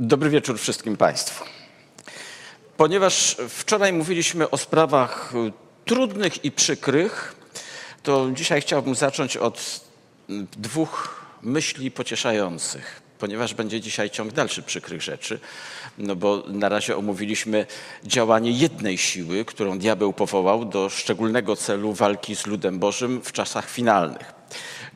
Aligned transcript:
Dobry 0.00 0.30
wieczór 0.30 0.58
wszystkim 0.58 0.96
Państwu. 0.96 1.44
Ponieważ 2.76 3.36
wczoraj 3.48 3.92
mówiliśmy 3.92 4.50
o 4.50 4.58
sprawach 4.58 5.32
y, 5.34 5.52
trudnych 5.84 6.44
i 6.44 6.50
przykrych, 6.50 7.36
to 8.02 8.30
dzisiaj 8.34 8.60
chciałbym 8.60 8.94
zacząć 8.94 9.36
od 9.36 9.80
mm, 10.28 10.46
dwóch 10.56 11.20
myśli 11.42 11.90
pocieszających, 11.90 13.02
ponieważ 13.18 13.54
będzie 13.54 13.80
dzisiaj 13.80 14.10
ciąg 14.10 14.32
dalszy 14.32 14.62
przykrych 14.62 15.02
rzeczy, 15.02 15.40
no 15.98 16.16
bo 16.16 16.42
na 16.48 16.68
razie 16.68 16.96
omówiliśmy 16.96 17.66
działanie 18.04 18.50
jednej 18.50 18.98
siły, 18.98 19.44
którą 19.44 19.78
diabeł 19.78 20.12
powołał 20.12 20.64
do 20.64 20.88
szczególnego 20.88 21.56
celu 21.56 21.92
walki 21.92 22.36
z 22.36 22.46
ludem 22.46 22.78
Bożym 22.78 23.20
w 23.24 23.32
czasach 23.32 23.70
finalnych. 23.70 24.32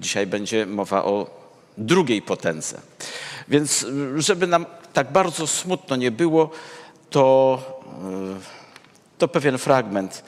Dzisiaj 0.01 0.27
będzie 0.27 0.67
mowa 0.67 1.05
o 1.05 1.43
drugiej 1.79 2.23
potędze. 2.23 2.81
Więc 3.49 3.83
y, 3.83 4.23
żeby 4.23 4.47
nam 4.47 4.67
tak 4.93 5.13
bardzo 5.13 5.47
smutno 5.47 5.97
nie 5.97 6.11
było, 6.11 6.51
to, 7.11 7.59
y, 8.39 9.19
to 9.19 9.29
pewien 9.29 9.59
fragment 9.59 10.25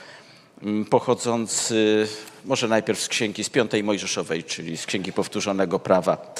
mm, 0.62 0.84
pochodzący 0.84 2.08
może 2.44 2.68
najpierw 2.68 3.00
z 3.00 3.08
księgi 3.08 3.44
z 3.44 3.50
piątej 3.50 3.84
Mojżeszowej, 3.84 4.44
czyli 4.44 4.76
z 4.76 4.86
księgi 4.86 5.12
powtórzonego 5.12 5.78
prawa, 5.78 6.34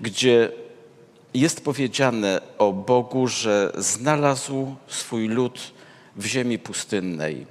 gdzie 0.00 0.52
jest 1.34 1.64
powiedziane 1.64 2.40
o 2.58 2.72
Bogu, 2.72 3.28
że 3.28 3.72
znalazł 3.78 4.74
swój 4.86 5.28
lud 5.28 5.72
w 6.16 6.26
ziemi 6.26 6.58
pustynnej, 6.58 7.46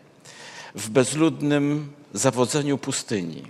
w 0.75 0.89
bezludnym 0.89 1.91
zawodzeniu 2.13 2.77
pustyni. 2.77 3.43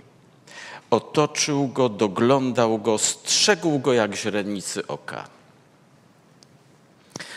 Otoczył 0.94 1.68
go, 1.68 1.88
doglądał 1.88 2.78
go, 2.78 2.98
strzegł 2.98 3.78
go 3.78 3.92
jak 3.92 4.16
źrenicy 4.16 4.86
oka. 4.86 5.28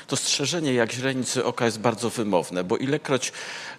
To 0.08 0.16
strzeżenie 0.16 0.74
jak 0.74 0.92
źrenicy 0.92 1.46
oka 1.46 1.66
jest 1.66 1.80
bardzo 1.80 2.10
wymowne, 2.10 2.64
bo 2.64 2.78
ilekroć 2.78 3.32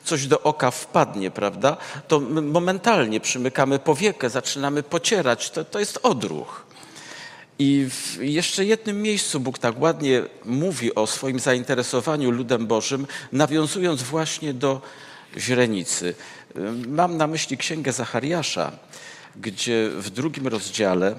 coś 0.05 0.27
do 0.27 0.43
oka 0.43 0.71
wpadnie, 0.71 1.31
prawda, 1.31 1.77
to 2.09 2.21
momentalnie 2.43 3.21
przymykamy 3.21 3.79
powiekę, 3.79 4.31
zaczynamy 4.31 4.83
pocierać. 4.83 5.51
To, 5.51 5.65
to 5.65 5.79
jest 5.79 5.99
odruch. 6.03 6.67
I 7.59 7.87
w 7.91 8.19
jeszcze 8.23 8.65
jednym 8.65 9.03
miejscu 9.03 9.41
Bóg 9.41 9.59
tak 9.59 9.81
ładnie 9.81 10.23
mówi 10.45 10.95
o 10.95 11.07
swoim 11.07 11.41
zainteresowaniu 11.41 12.31
ludem 12.31 12.67
Bożym, 12.67 13.07
nawiązując 13.33 14.03
właśnie 14.03 14.55
do 14.55 14.81
źrenicy. 15.37 16.15
Mam 16.89 17.17
na 17.17 17.27
myśli 17.27 17.57
księgę 17.57 17.93
Zachariasza, 17.93 18.73
gdzie 19.41 19.91
w 19.91 20.11
drugim 20.11 20.49
rozdziale, 20.49 21.15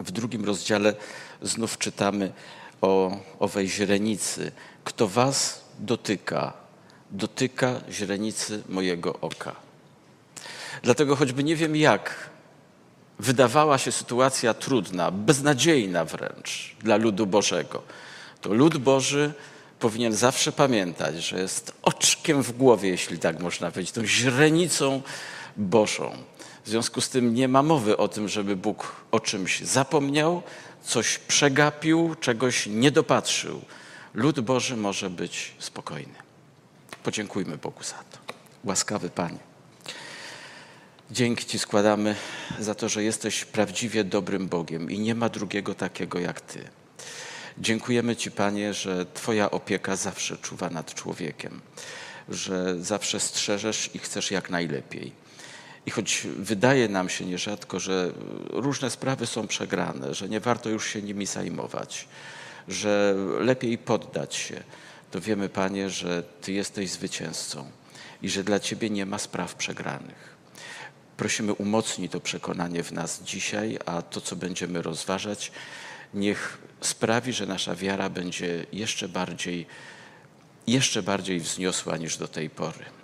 w 0.00 0.10
drugim 0.10 0.44
rozdziale 0.44 0.94
znów 1.42 1.78
czytamy 1.78 2.32
o 2.80 3.16
owej 3.38 3.68
źrenicy. 3.68 4.52
Kto 4.84 5.08
was 5.08 5.64
dotyka, 5.78 6.52
dotyka 7.10 7.80
źrenicy 7.90 8.62
mojego 8.68 9.20
oka. 9.20 9.56
Dlatego 10.82 11.16
choćby 11.16 11.44
nie 11.44 11.56
wiem 11.56 11.76
jak 11.76 12.30
wydawała 13.18 13.78
się 13.78 13.92
sytuacja 13.92 14.54
trudna, 14.54 15.10
beznadziejna 15.10 16.04
wręcz 16.04 16.76
dla 16.80 16.96
ludu 16.96 17.26
Bożego, 17.26 17.82
to 18.40 18.54
lud 18.54 18.78
Boży 18.78 19.32
powinien 19.78 20.12
zawsze 20.12 20.52
pamiętać, 20.52 21.24
że 21.24 21.40
jest 21.40 21.72
oczkiem 21.82 22.42
w 22.42 22.52
głowie, 22.52 22.88
jeśli 22.88 23.18
tak 23.18 23.40
można 23.40 23.70
powiedzieć, 23.70 23.94
tą 23.94 24.06
źrenicą 24.06 25.02
Bożą. 25.56 26.16
W 26.64 26.68
związku 26.68 27.00
z 27.00 27.08
tym 27.08 27.34
nie 27.34 27.48
ma 27.48 27.62
mowy 27.62 27.96
o 27.96 28.08
tym, 28.08 28.28
żeby 28.28 28.56
Bóg 28.56 28.96
o 29.10 29.20
czymś 29.20 29.60
zapomniał, 29.60 30.42
coś 30.82 31.18
przegapił, 31.18 32.14
czegoś 32.20 32.66
nie 32.66 32.90
dopatrzył. 32.90 33.60
Lud 34.14 34.40
Boży 34.40 34.76
może 34.76 35.10
być 35.10 35.54
spokojny. 35.58 36.14
Podziękujmy 37.02 37.58
Bogu 37.58 37.82
za 37.82 37.96
to. 37.96 38.34
Łaskawy 38.64 39.10
Panie. 39.10 39.38
Dzięki 41.10 41.44
Ci 41.44 41.58
składamy 41.58 42.16
za 42.58 42.74
to, 42.74 42.88
że 42.88 43.02
jesteś 43.02 43.44
prawdziwie 43.44 44.04
dobrym 44.04 44.48
Bogiem 44.48 44.90
i 44.90 44.98
nie 44.98 45.14
ma 45.14 45.28
drugiego 45.28 45.74
takiego 45.74 46.18
jak 46.18 46.40
Ty. 46.40 46.68
Dziękujemy 47.58 48.16
Ci, 48.16 48.30
Panie, 48.30 48.74
że 48.74 49.06
Twoja 49.14 49.50
opieka 49.50 49.96
zawsze 49.96 50.36
czuwa 50.36 50.70
nad 50.70 50.94
człowiekiem, 50.94 51.60
że 52.28 52.82
zawsze 52.82 53.20
strzeżesz 53.20 53.90
i 53.94 53.98
chcesz 53.98 54.30
jak 54.30 54.50
najlepiej. 54.50 55.21
I 55.86 55.90
choć 55.90 56.26
wydaje 56.36 56.88
nam 56.88 57.08
się 57.08 57.24
nierzadko, 57.24 57.80
że 57.80 58.12
różne 58.50 58.90
sprawy 58.90 59.26
są 59.26 59.46
przegrane, 59.46 60.14
że 60.14 60.28
nie 60.28 60.40
warto 60.40 60.68
już 60.68 60.86
się 60.86 61.02
nimi 61.02 61.26
zajmować, 61.26 62.08
że 62.68 63.14
lepiej 63.40 63.78
poddać 63.78 64.34
się, 64.34 64.62
to 65.10 65.20
wiemy, 65.20 65.48
Panie, 65.48 65.90
że 65.90 66.22
Ty 66.40 66.52
jesteś 66.52 66.90
zwycięzcą 66.90 67.70
i 68.22 68.28
że 68.28 68.44
dla 68.44 68.60
Ciebie 68.60 68.90
nie 68.90 69.06
ma 69.06 69.18
spraw 69.18 69.54
przegranych. 69.54 70.32
Prosimy, 71.16 71.54
umocnij 71.54 72.08
to 72.08 72.20
przekonanie 72.20 72.82
w 72.82 72.92
nas 72.92 73.22
dzisiaj, 73.22 73.78
a 73.86 74.02
to, 74.02 74.20
co 74.20 74.36
będziemy 74.36 74.82
rozważać, 74.82 75.52
niech 76.14 76.58
sprawi, 76.80 77.32
że 77.32 77.46
nasza 77.46 77.74
wiara 77.74 78.08
będzie 78.08 78.66
jeszcze 78.72 79.08
bardziej, 79.08 79.66
jeszcze 80.66 81.02
bardziej 81.02 81.40
wzniosła 81.40 81.96
niż 81.96 82.16
do 82.16 82.28
tej 82.28 82.50
pory. 82.50 83.01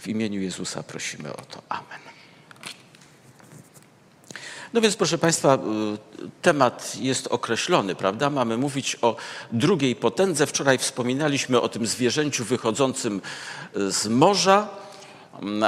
W 0.00 0.08
imieniu 0.08 0.40
Jezusa 0.40 0.82
prosimy 0.82 1.32
o 1.32 1.42
to. 1.42 1.62
Amen. 1.68 2.00
No 4.72 4.80
więc, 4.80 4.96
proszę 4.96 5.18
Państwa, 5.18 5.54
y, 5.54 5.58
temat 6.42 6.96
jest 7.00 7.26
określony, 7.26 7.94
prawda? 7.94 8.30
Mamy 8.30 8.56
mówić 8.56 8.96
o 9.02 9.16
drugiej 9.52 9.96
potędze. 9.96 10.46
Wczoraj 10.46 10.78
wspominaliśmy 10.78 11.60
o 11.60 11.68
tym 11.68 11.86
zwierzęciu 11.86 12.44
wychodzącym 12.44 13.20
z 13.74 14.06
morza, 14.06 14.68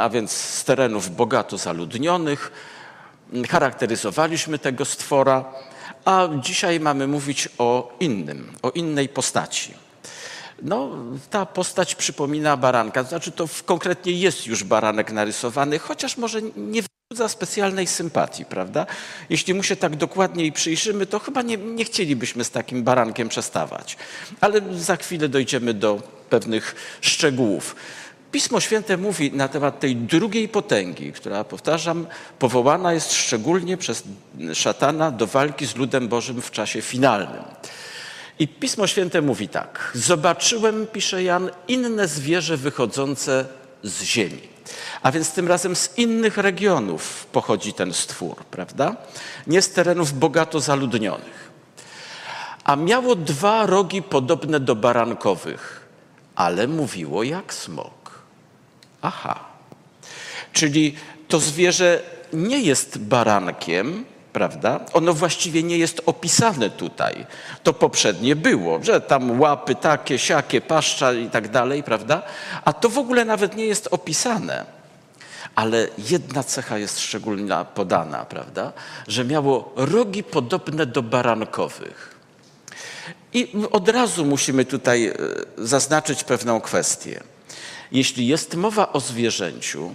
a 0.01 0.09
więc 0.09 0.33
z 0.33 0.65
terenów 0.65 1.17
bogato 1.17 1.59
zaludnionych. 1.59 2.53
Charakteryzowaliśmy 3.49 4.59
tego 4.59 4.85
stwora, 4.85 5.45
a 6.05 6.29
dzisiaj 6.41 6.81
mamy 6.81 7.07
mówić 7.07 7.49
o 7.59 7.97
innym, 8.01 8.53
o 8.63 8.71
innej 8.71 9.09
postaci. 9.09 9.82
No, 10.63 10.91
ta 11.31 11.47
postać 11.47 11.95
przypomina 11.95 12.57
baranka, 12.57 13.03
znaczy 13.03 13.33
to 13.33 13.49
konkretnie 13.67 14.13
jest 14.13 14.47
już 14.47 14.65
baranek 14.65 15.13
narysowany, 15.13 15.79
chociaż 15.79 16.17
może 16.17 16.43
nie 16.57 16.83
wzbudza 16.83 17.29
specjalnej 17.29 17.87
sympatii, 17.87 18.45
prawda? 18.45 18.87
Jeśli 19.31 19.55
mu 19.55 19.63
się 19.63 19.77
tak 19.77 19.97
dokładniej 19.97 20.53
przyjrzymy, 20.53 21.07
to 21.07 21.19
chyba 21.19 21.43
nie, 21.43 21.57
nie 21.57 21.85
chcielibyśmy 21.85 22.45
z 22.45 22.51
takim 22.51 22.83
barankiem 22.83 23.29
przestawać. 23.29 23.97
Ale 24.41 24.61
za 24.75 24.97
chwilę 24.97 25.29
dojdziemy 25.29 25.75
do 25.75 26.03
pewnych 26.31 26.75
szczegółów. 27.01 27.77
Pismo 28.33 28.61
Święte 28.61 28.97
mówi 28.97 29.33
na 29.33 29.49
temat 29.49 29.81
tej 29.81 29.97
drugiej 29.97 30.49
potęgi, 30.49 31.13
która, 31.13 31.45
powtarzam, 31.45 32.07
powołana 32.39 32.93
jest 32.93 33.13
szczególnie 33.13 33.77
przez 33.77 34.03
szatana 34.55 35.11
do 35.11 35.27
walki 35.27 35.67
z 35.67 35.77
ludem 35.77 36.09
Bożym 36.09 36.43
w 36.43 36.51
czasie 36.51 36.83
finalnym. 36.83 37.43
I 38.43 38.49
Pismo 38.49 38.87
Święte 38.87 39.23
mówi 39.23 39.49
tak: 39.49 39.93
Zobaczyłem, 39.95 40.87
pisze 40.87 41.23
Jan, 41.23 41.51
inne 41.69 42.09
zwierzę 42.09 42.57
wychodzące 42.57 43.47
z 43.83 44.03
ziemi. 44.03 44.49
A 45.03 45.13
więc 45.13 45.33
tym 45.33 45.49
razem 45.49 45.77
z 45.77 45.99
innych 45.99 46.39
regionów 46.39 47.27
pochodzi 47.33 47.73
ten 47.73 47.93
stwór, 47.93 48.37
prawda? 48.37 48.97
Nie 49.47 49.63
z 49.63 49.71
terenów 49.71 50.19
bogato 50.19 50.61
zaludnionych. 50.61 51.51
A 52.65 52.77
miało 52.77 53.17
dwa 53.17 53.67
rogi 53.67 54.03
podobne 54.03 54.61
do 54.61 54.75
barankowych, 54.77 55.89
ale 56.35 56.69
mówiło 56.69 57.23
jak 57.23 57.55
smok. 57.55 58.23
Aha. 59.03 59.45
Czyli 60.53 60.95
to 61.29 61.41
zwierzę 61.41 62.03
nie 62.33 62.61
jest 62.61 62.99
barankiem, 62.99 64.05
prawda? 64.33 64.81
Ono 64.93 65.15
właściwie 65.15 65.63
nie 65.63 65.79
jest 65.79 66.03
opisane 66.07 66.71
tutaj. 66.71 67.27
To 67.63 67.73
poprzednie 67.73 68.37
było, 68.37 68.83
że 68.83 69.01
tam 69.01 69.41
łapy 69.41 69.75
takie, 69.75 70.19
siakie, 70.19 70.61
paszcza 70.61 71.13
i 71.13 71.31
tak 71.31 71.49
dalej, 71.49 71.83
prawda? 71.83 72.23
A 72.65 72.73
to 72.73 72.89
w 72.89 72.99
ogóle 72.99 73.25
nawet 73.25 73.57
nie 73.57 73.67
jest 73.67 73.89
opisane. 73.91 74.65
Ale 75.55 75.89
jedna 75.99 76.43
cecha 76.43 76.79
jest 76.79 77.01
szczególna 77.01 77.65
podana, 77.65 78.25
prawda? 78.25 78.73
Że 79.09 79.25
miało 79.25 79.73
rogi 79.77 80.25
podobne 80.25 80.87
do 80.87 81.03
barankowych. 81.03 82.15
I 83.33 83.53
od 83.71 83.89
razu 83.89 84.25
musimy 84.25 84.65
tutaj 84.65 85.07
e, 85.07 85.15
zaznaczyć 85.59 86.25
pewną 86.25 86.61
kwestię. 86.61 87.23
Jeśli 87.93 88.27
jest 88.27 88.55
mowa 88.55 88.93
o 88.93 89.01
zwierzęciu, 89.01 89.95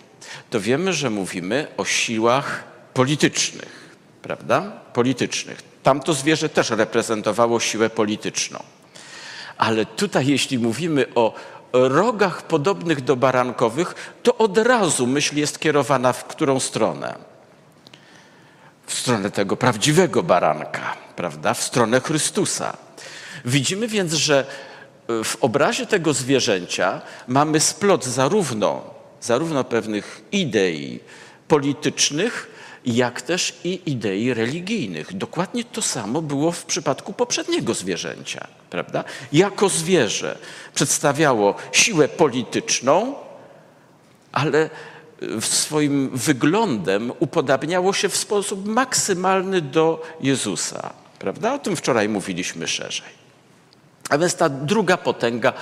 to 0.49 0.61
wiemy, 0.61 0.93
że 0.93 1.09
mówimy 1.09 1.67
o 1.77 1.85
siłach 1.85 2.63
politycznych 2.93 3.76
prawda? 4.27 4.61
politycznych. 4.93 5.63
Tamto 5.83 6.13
zwierzę 6.13 6.49
też 6.49 6.69
reprezentowało 6.69 7.59
siłę 7.59 7.89
polityczną. 7.89 8.59
Ale 9.57 9.85
tutaj, 9.85 10.27
jeśli 10.27 10.59
mówimy 10.59 11.05
o 11.15 11.33
rogach 11.73 12.41
podobnych 12.41 13.01
do 13.01 13.15
barankowych, 13.15 14.13
to 14.23 14.37
od 14.37 14.57
razu 14.57 15.07
myśl 15.07 15.37
jest 15.37 15.59
kierowana 15.59 16.13
w 16.13 16.25
którą 16.25 16.59
stronę? 16.59 17.15
w 18.87 18.93
stronę 18.93 19.31
tego 19.31 19.57
prawdziwego 19.57 20.23
baranka, 20.23 20.95
prawda? 21.15 21.53
W 21.53 21.63
stronę 21.63 21.99
Chrystusa. 21.99 22.77
Widzimy 23.45 23.87
więc, 23.87 24.13
że 24.13 24.45
w 25.07 25.35
obrazie 25.41 25.85
tego 25.85 26.13
zwierzęcia 26.13 27.01
mamy 27.27 27.59
splot 27.59 28.05
zarówno, 28.05 28.83
zarówno 29.21 29.63
pewnych 29.63 30.21
idei 30.31 30.99
politycznych, 31.47 32.56
jak 32.87 33.21
też 33.21 33.53
i 33.63 33.81
idei 33.85 34.33
religijnych. 34.33 35.17
Dokładnie 35.17 35.63
to 35.63 35.81
samo 35.81 36.21
było 36.21 36.51
w 36.51 36.65
przypadku 36.65 37.13
poprzedniego 37.13 37.73
zwierzęcia, 37.73 38.47
prawda? 38.69 39.03
Jako 39.33 39.69
zwierzę 39.69 40.37
przedstawiało 40.75 41.55
siłę 41.71 42.07
polityczną, 42.07 43.15
ale 44.31 44.69
swoim 45.39 46.09
wyglądem 46.13 47.11
upodabniało 47.19 47.93
się 47.93 48.09
w 48.09 48.17
sposób 48.17 48.65
maksymalny 48.65 49.61
do 49.61 50.03
Jezusa, 50.21 50.93
prawda? 51.19 51.53
O 51.53 51.59
tym 51.59 51.75
wczoraj 51.75 52.09
mówiliśmy 52.09 52.67
szerzej. 52.67 53.17
A 54.09 54.17
więc 54.17 54.35
ta 54.35 54.49
druga 54.49 54.97
potęga 54.97 55.53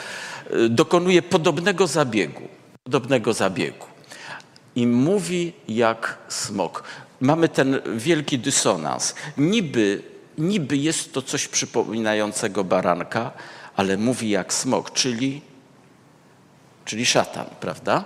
y, 0.51 0.69
dokonuje 0.69 1.21
podobnego 1.21 1.87
zabiegu, 1.87 2.47
podobnego 2.83 3.33
zabiegu. 3.33 3.85
I 4.75 4.87
mówi 4.87 5.53
jak 5.67 6.17
smok. 6.27 6.83
Mamy 7.21 7.49
ten 7.49 7.81
wielki 7.95 8.39
dysonans. 8.39 9.15
Niby, 9.37 10.01
niby 10.37 10.77
jest 10.77 11.13
to 11.13 11.21
coś 11.21 11.47
przypominającego 11.47 12.63
baranka, 12.63 13.31
ale 13.75 13.97
mówi 13.97 14.29
jak 14.29 14.53
smok, 14.53 14.91
czyli, 14.93 15.41
czyli 16.85 17.05
szatan, 17.05 17.45
prawda? 17.59 18.03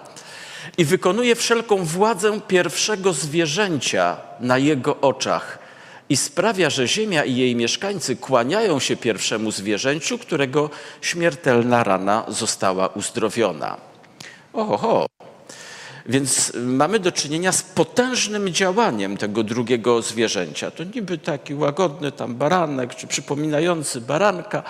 I 0.77 0.85
wykonuje 0.85 1.35
wszelką 1.35 1.85
władzę 1.85 2.41
pierwszego 2.41 3.13
zwierzęcia 3.13 4.17
na 4.39 4.57
jego 4.57 5.01
oczach 5.01 5.59
i 6.09 6.17
sprawia, 6.17 6.69
że 6.69 6.87
ziemia 6.87 7.23
i 7.23 7.35
jej 7.35 7.55
mieszkańcy 7.55 8.15
kłaniają 8.15 8.79
się 8.79 8.95
pierwszemu 8.95 9.51
zwierzęciu, 9.51 10.17
którego 10.17 10.69
śmiertelna 11.01 11.83
rana 11.83 12.25
została 12.27 12.87
uzdrowiona. 12.87 13.77
Oho, 14.53 15.07
więc 16.09 16.51
mamy 16.55 16.99
do 16.99 17.11
czynienia 17.11 17.51
z 17.51 17.63
potężnym 17.63 18.49
działaniem 18.49 19.17
tego 19.17 19.43
drugiego 19.43 20.01
zwierzęcia. 20.01 20.71
To 20.71 20.83
niby 20.83 21.17
taki 21.17 21.55
łagodny 21.55 22.11
tam 22.11 22.35
baranek, 22.35 22.95
czy 22.95 23.07
przypominający 23.07 24.01
baranka, 24.01 24.63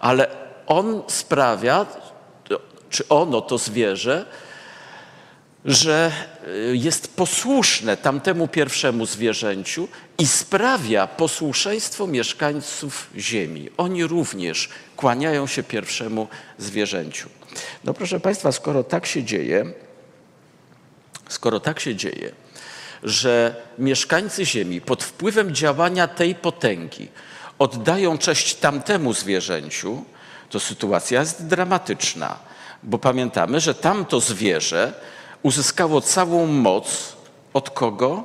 ale 0.00 0.26
on 0.66 1.02
sprawia, 1.08 1.86
czy 2.90 3.08
ono, 3.08 3.40
to 3.40 3.58
zwierzę, 3.58 4.26
że 5.64 6.12
y, 6.48 6.76
jest 6.76 7.16
posłuszne 7.16 7.96
tamtemu 7.96 8.48
pierwszemu 8.48 9.06
zwierzęciu 9.06 9.88
i 10.18 10.26
sprawia 10.26 11.06
posłuszeństwo 11.06 12.06
mieszkańców 12.06 13.10
ziemi. 13.16 13.70
Oni 13.76 14.06
również 14.06 14.68
kłaniają 14.96 15.46
się 15.46 15.62
pierwszemu 15.62 16.28
zwierzęciu. 16.58 17.28
No 17.84 17.94
proszę 17.94 18.20
Państwa, 18.20 18.52
skoro 18.52 18.84
tak 18.84 19.06
się 19.06 19.24
dzieje, 19.24 19.72
skoro 21.32 21.60
tak 21.60 21.80
się 21.80 21.96
dzieje, 21.96 22.32
że 23.02 23.54
mieszkańcy 23.78 24.46
ziemi 24.46 24.80
pod 24.80 25.04
wpływem 25.04 25.54
działania 25.54 26.08
tej 26.08 26.34
potęgi 26.34 27.08
oddają 27.58 28.18
cześć 28.18 28.54
tamtemu 28.54 29.12
zwierzęciu, 29.12 30.04
to 30.50 30.60
sytuacja 30.60 31.20
jest 31.20 31.46
dramatyczna, 31.46 32.38
bo 32.82 32.98
pamiętamy, 32.98 33.60
że 33.60 33.74
tamto 33.74 34.20
zwierzę 34.20 34.92
uzyskało 35.42 36.00
całą 36.00 36.46
moc 36.46 37.16
od 37.54 37.70
kogo? 37.70 38.24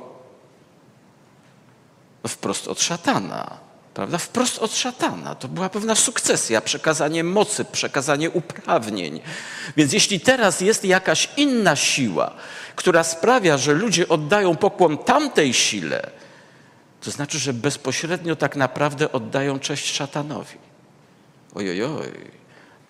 Wprost 2.26 2.68
od 2.68 2.82
szatana. 2.82 3.67
Prawda? 3.98 4.18
Wprost 4.18 4.58
od 4.58 4.74
szatana. 4.74 5.34
To 5.34 5.48
była 5.48 5.68
pewna 5.68 5.94
sukcesja, 5.94 6.60
przekazanie 6.60 7.24
mocy, 7.24 7.64
przekazanie 7.64 8.30
uprawnień. 8.30 9.20
Więc 9.76 9.92
jeśli 9.92 10.20
teraz 10.20 10.60
jest 10.60 10.84
jakaś 10.84 11.28
inna 11.36 11.76
siła, 11.76 12.34
która 12.76 13.04
sprawia, 13.04 13.56
że 13.56 13.72
ludzie 13.72 14.08
oddają 14.08 14.56
pokłon 14.56 14.98
tamtej 14.98 15.54
sile, 15.54 16.10
to 17.00 17.10
znaczy, 17.10 17.38
że 17.38 17.52
bezpośrednio 17.52 18.36
tak 18.36 18.56
naprawdę 18.56 19.12
oddają 19.12 19.58
cześć 19.58 19.94
szatanowi. 19.94 20.58
Ojojoj, 21.54 22.12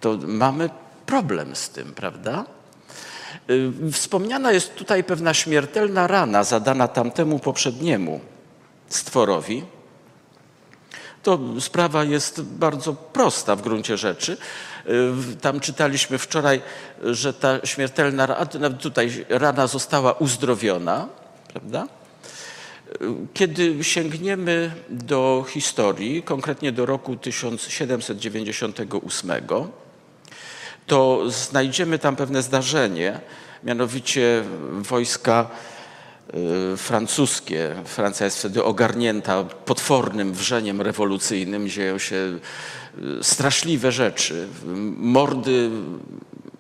to 0.01 0.19
mamy 0.27 0.71
problem 1.07 1.57
z 1.57 1.69
tym, 1.69 1.95
prawda? 1.95 2.45
Y, 3.51 3.93
wspomniana 3.93 4.53
jest 4.53 4.75
tutaj 4.75 5.05
pewna 5.05 5.35
śmiertelna 5.35 6.07
rana 6.07 6.45
zadana 6.45 6.89
tamtemu 6.89 7.39
poprzedniemu 7.39 8.21
stworowi. 8.89 9.78
To 11.23 11.39
sprawa 11.61 12.05
jest 12.05 12.43
bardzo 12.43 12.95
prosta 12.95 13.57
w 13.57 13.63
gruncie 13.63 13.97
rzeczy. 13.97 14.37
Y, 15.33 15.37
tam 15.41 15.61
czytaliśmy 15.61 16.19
wczoraj, 16.19 16.63
że 17.03 17.35
ta 17.35 17.67
śmiertelna 17.67 18.27
rana, 18.27 18.71
tutaj 18.71 19.27
rana 19.29 19.67
została 19.67 20.13
uzdrowiona, 20.13 21.09
prawda? 21.53 21.89
Y, 23.03 23.07
kiedy 23.35 23.85
sięgniemy 23.85 24.75
do 24.89 25.45
historii, 25.49 26.23
konkretnie 26.23 26.73
do 26.73 26.87
roku 26.87 27.17
1798, 27.17 29.31
to 30.87 31.23
znajdziemy 31.31 31.99
tam 31.99 32.17
pewne 32.17 32.43
zdarzenie, 32.43 33.21
mianowicie 33.65 34.45
wojska 34.73 35.51
francuskie. 36.77 37.75
Francja 37.85 38.25
jest 38.25 38.39
wtedy 38.39 38.65
ogarnięta 38.65 39.45
potwornym 39.45 40.33
wrzeniem 40.33 40.81
rewolucyjnym, 40.81 41.69
dzieją 41.69 41.99
się 41.99 42.17
y, 42.17 43.25
straszliwe 43.25 43.93
rzeczy, 43.93 44.49
mordy 44.97 45.71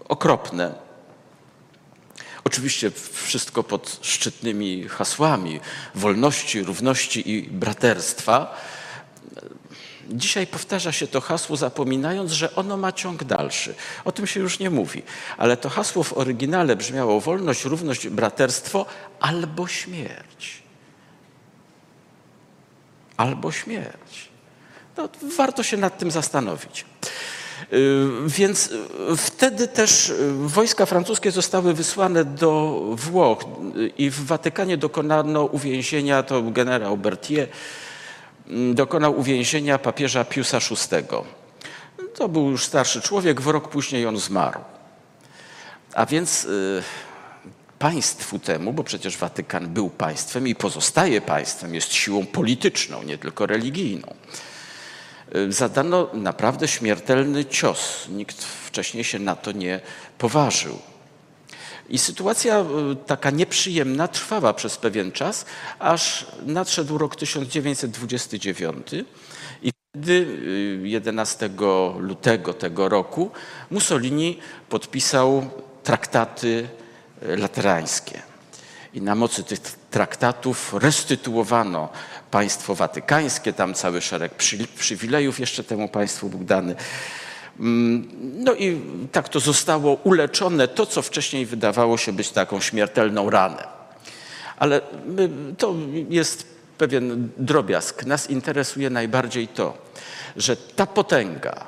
okropne. 0.08 0.74
Oczywiście 2.44 2.90
wszystko 3.12 3.62
pod 3.62 3.98
szczytnymi 4.02 4.88
hasłami 4.88 5.60
wolności, 5.94 6.62
równości 6.62 7.30
i 7.30 7.42
braterstwa. 7.42 8.56
Dzisiaj 10.08 10.46
powtarza 10.46 10.92
się 10.92 11.06
to 11.06 11.20
hasło, 11.20 11.56
zapominając, 11.56 12.32
że 12.32 12.54
ono 12.54 12.76
ma 12.76 12.92
ciąg 12.92 13.24
dalszy. 13.24 13.74
O 14.04 14.12
tym 14.12 14.26
się 14.26 14.40
już 14.40 14.58
nie 14.58 14.70
mówi. 14.70 15.02
Ale 15.38 15.56
to 15.56 15.68
hasło 15.68 16.02
w 16.02 16.12
oryginale 16.12 16.76
brzmiało 16.76 17.20
wolność, 17.20 17.64
równość, 17.64 18.08
braterstwo 18.08 18.86
albo 19.20 19.66
śmierć. 19.66 20.62
Albo 23.16 23.52
śmierć. 23.52 24.28
No, 24.96 25.08
warto 25.36 25.62
się 25.62 25.76
nad 25.76 25.98
tym 25.98 26.10
zastanowić. 26.10 26.84
Y, 27.72 28.06
więc 28.26 28.70
wtedy 29.16 29.68
też 29.68 30.12
wojska 30.32 30.86
francuskie 30.86 31.30
zostały 31.30 31.74
wysłane 31.74 32.24
do 32.24 32.80
Włoch 32.96 33.44
i 33.98 34.10
w 34.10 34.26
Watykanie 34.26 34.76
dokonano 34.76 35.44
uwięzienia, 35.44 36.22
to 36.22 36.42
generał 36.42 36.96
Berthier, 36.96 37.48
dokonał 38.74 39.18
uwięzienia 39.18 39.78
papieża 39.78 40.24
Piusa 40.24 40.58
VI. 40.58 41.06
To 42.14 42.28
był 42.28 42.50
już 42.50 42.64
starszy 42.64 43.00
człowiek, 43.00 43.40
w 43.40 43.46
rok 43.46 43.68
później 43.68 44.06
on 44.06 44.18
zmarł. 44.18 44.60
A 45.94 46.06
więc 46.06 46.44
y, 46.44 46.82
państwu 47.78 48.38
temu, 48.38 48.72
bo 48.72 48.84
przecież 48.84 49.16
Watykan 49.16 49.68
był 49.68 49.90
państwem 49.90 50.48
i 50.48 50.54
pozostaje 50.54 51.20
państwem, 51.20 51.74
jest 51.74 51.92
siłą 51.92 52.26
polityczną, 52.26 53.02
nie 53.02 53.18
tylko 53.18 53.46
religijną, 53.46 54.14
y, 55.34 55.52
zadano 55.52 56.10
naprawdę 56.12 56.68
śmiertelny 56.68 57.44
cios. 57.44 58.08
Nikt 58.08 58.44
wcześniej 58.44 59.04
się 59.04 59.18
na 59.18 59.36
to 59.36 59.52
nie 59.52 59.80
poważył. 60.18 60.78
I 61.88 61.98
sytuacja 61.98 62.60
y, 62.60 62.64
taka 63.06 63.30
nieprzyjemna 63.30 64.08
trwała 64.08 64.54
przez 64.54 64.76
pewien 64.76 65.12
czas, 65.12 65.46
aż 65.78 66.26
nadszedł 66.46 66.98
rok 66.98 67.16
1929 67.16 68.86
i 69.62 69.72
wtedy 69.72 70.26
11 70.82 71.46
y, 71.46 71.50
lutego 71.98 72.54
tego 72.54 72.88
roku 72.88 73.30
Mussolini 73.70 74.38
podpisał 74.68 75.50
traktaty 75.82 76.68
y, 77.22 77.36
laterańskie. 77.36 78.22
I 78.94 79.02
na 79.02 79.14
mocy 79.14 79.44
tych 79.44 79.60
traktatów 79.90 80.74
restytuowano 80.74 81.88
państwo 82.30 82.74
watykańskie, 82.74 83.52
tam 83.52 83.74
cały 83.74 84.00
szereg 84.00 84.34
przywilejów 84.78 85.40
jeszcze 85.40 85.64
temu 85.64 85.88
państwu 85.88 86.28
był 86.28 86.44
dany. 86.44 86.76
Mm, 87.60 88.08
no 88.44 88.54
i 88.54 88.80
tak 89.12 89.28
to 89.28 89.40
zostało 89.40 89.94
uleczone, 89.94 90.68
to 90.68 90.86
co 90.86 91.02
wcześniej 91.02 91.46
wydawało 91.46 91.98
się 91.98 92.12
być 92.12 92.30
taką 92.30 92.60
śmiertelną 92.60 93.30
ranę. 93.30 93.66
Ale 94.56 94.80
my, 95.06 95.30
to 95.58 95.74
jest 96.08 96.46
pewien 96.78 97.28
drobiazg. 97.36 98.06
Nas 98.06 98.30
interesuje 98.30 98.90
najbardziej 98.90 99.48
to, 99.48 99.78
że 100.36 100.56
ta 100.56 100.86
potęga, 100.86 101.66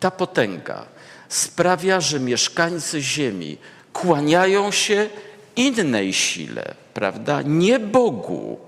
ta 0.00 0.10
potęga 0.10 0.86
sprawia, 1.28 2.00
że 2.00 2.20
mieszkańcy 2.20 3.02
Ziemi 3.02 3.58
kłaniają 3.92 4.70
się 4.70 5.08
innej 5.56 6.12
sile, 6.12 6.74
prawda? 6.94 7.42
Nie 7.42 7.78
Bogu, 7.78 8.58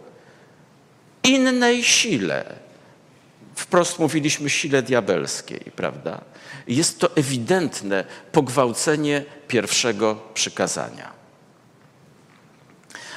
innej 1.23 1.85
sile. 1.85 2.45
Wprost 3.55 3.99
mówiliśmy 3.99 4.51
sile 4.51 4.83
diabelskiej, 4.83 5.73
prawda? 5.77 6.21
Jest 6.67 6.99
to 6.99 7.17
ewidentne 7.17 8.05
pogwałcenie 8.33 9.25
pierwszego 9.49 10.23
przykazania. 10.35 11.13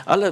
Ale 0.06 0.32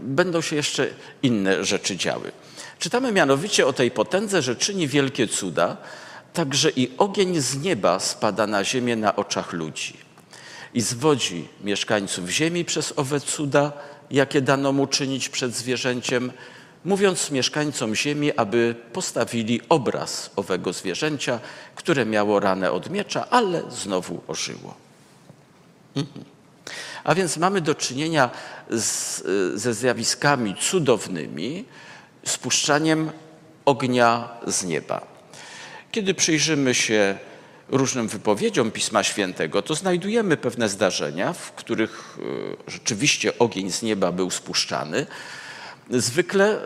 będą 0.00 0.40
się 0.40 0.56
jeszcze 0.56 0.88
inne 1.22 1.64
rzeczy 1.64 1.96
działy. 1.96 2.32
Czytamy 2.78 3.12
mianowicie 3.12 3.66
o 3.66 3.72
tej 3.72 3.90
potędze, 3.90 4.42
że 4.42 4.56
czyni 4.56 4.88
wielkie 4.88 5.28
cuda, 5.28 5.76
także 6.32 6.70
i 6.70 6.90
ogień 6.98 7.40
z 7.40 7.62
nieba 7.62 8.00
spada 8.00 8.46
na 8.46 8.64
ziemię 8.64 8.96
na 8.96 9.16
oczach 9.16 9.52
ludzi 9.52 9.96
i 10.74 10.80
zwodzi 10.80 11.48
mieszkańców 11.64 12.28
ziemi 12.28 12.64
przez 12.64 12.92
owe 12.96 13.20
cuda, 13.20 13.72
jakie 14.10 14.40
dano 14.40 14.72
mu 14.72 14.86
czynić 14.86 15.28
przed 15.28 15.54
zwierzęciem, 15.54 16.32
mówiąc 16.84 17.30
mieszkańcom 17.30 17.94
ziemi, 17.94 18.32
aby 18.36 18.74
postawili 18.92 19.60
obraz 19.68 20.30
owego 20.36 20.72
zwierzęcia, 20.72 21.40
które 21.74 22.06
miało 22.06 22.40
ranę 22.40 22.72
od 22.72 22.90
miecza, 22.90 23.30
ale 23.30 23.62
znowu 23.70 24.20
ożyło. 24.26 24.74
Mhm. 25.96 26.24
A 27.04 27.14
więc 27.14 27.36
mamy 27.36 27.60
do 27.60 27.74
czynienia 27.74 28.30
z, 28.70 29.22
ze 29.60 29.74
zjawiskami 29.74 30.54
cudownymi, 30.60 31.64
spuszczaniem 32.26 33.10
ognia 33.64 34.28
z 34.46 34.64
nieba. 34.64 35.06
Kiedy 35.92 36.14
przyjrzymy 36.14 36.74
się 36.74 37.18
różnym 37.68 38.08
wypowiedziom 38.08 38.70
Pisma 38.70 39.02
Świętego, 39.02 39.62
to 39.62 39.74
znajdujemy 39.74 40.36
pewne 40.36 40.68
zdarzenia, 40.68 41.32
w 41.32 41.52
których 41.52 42.18
e, 42.66 42.70
rzeczywiście 42.70 43.38
ogień 43.38 43.70
z 43.72 43.82
nieba 43.82 44.12
był 44.12 44.30
spuszczany, 44.30 45.06
zwykle 45.90 46.60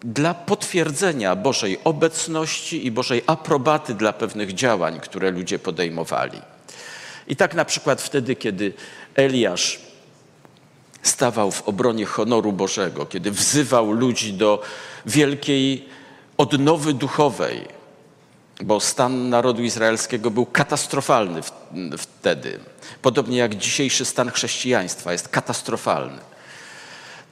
dla 0.00 0.34
potwierdzenia 0.34 1.36
Bożej 1.36 1.78
obecności 1.84 2.86
i 2.86 2.90
Bożej 2.90 3.22
aprobaty 3.26 3.94
dla 3.94 4.12
pewnych 4.12 4.54
działań, 4.54 5.00
które 5.00 5.30
ludzie 5.30 5.58
podejmowali. 5.58 6.40
I 7.28 7.36
tak 7.36 7.54
na 7.54 7.64
przykład 7.64 8.02
wtedy, 8.02 8.36
kiedy 8.36 8.72
Eliasz 9.14 9.80
stawał 11.02 11.50
w 11.50 11.68
obronie 11.68 12.06
honoru 12.06 12.52
Bożego, 12.52 13.06
kiedy 13.06 13.30
wzywał 13.30 13.92
ludzi 13.92 14.32
do 14.32 14.62
wielkiej 15.06 15.88
odnowy 16.36 16.94
duchowej, 16.94 17.68
bo 18.64 18.80
stan 18.80 19.28
narodu 19.28 19.62
izraelskiego 19.62 20.30
był 20.30 20.46
katastrofalny 20.46 21.40
wtedy, 21.98 22.58
podobnie 23.02 23.38
jak 23.38 23.54
dzisiejszy 23.54 24.04
stan 24.04 24.30
chrześcijaństwa 24.30 25.12
jest 25.12 25.28
katastrofalny. 25.28 26.31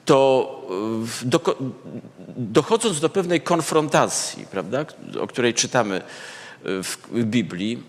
To 0.05 0.61
dochodząc 2.37 2.99
do 2.99 3.09
pewnej 3.09 3.41
konfrontacji, 3.41 4.45
prawda, 4.51 4.85
o 5.21 5.27
której 5.27 5.53
czytamy 5.53 6.01
w 6.63 6.97
Biblii, 7.11 7.83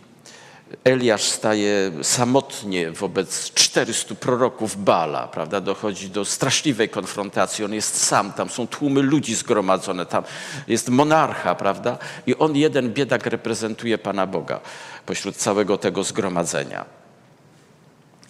Eliasz 0.85 1.23
staje 1.23 1.92
samotnie 2.02 2.90
wobec 2.90 3.52
400 3.52 4.14
proroków 4.14 4.85
Bala, 4.85 5.28
prawda? 5.28 5.61
Dochodzi 5.61 6.11
do 6.11 6.25
straszliwej 6.25 6.88
konfrontacji. 6.88 7.64
On 7.64 7.75
jest 7.75 8.02
sam, 8.02 8.33
tam 8.33 8.49
są 8.49 8.66
tłumy 8.66 9.02
ludzi 9.02 9.35
zgromadzone, 9.35 10.07
tam 10.07 10.25
jest 10.69 10.88
monarcha, 10.88 11.54
prawda? 11.54 11.99
I 12.26 12.37
on 12.37 12.57
jeden 12.57 12.92
biedak 12.92 13.26
reprezentuje 13.26 13.99
Pana 13.99 14.26
Boga 14.26 14.61
pośród 15.07 15.37
całego 15.37 15.78
tego 15.78 16.04
zgromadzenia. 16.04 17.01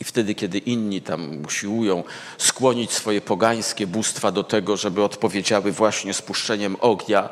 I 0.02 0.04
wtedy, 0.04 0.34
kiedy 0.34 0.58
inni 0.58 1.02
tam 1.02 1.44
usiłują 1.46 2.04
skłonić 2.38 2.92
swoje 2.92 3.20
pogańskie 3.20 3.86
bóstwa 3.86 4.32
do 4.32 4.44
tego, 4.44 4.76
żeby 4.76 5.04
odpowiedziały 5.04 5.72
właśnie 5.72 6.14
spuszczeniem 6.14 6.76
ognia, 6.80 7.28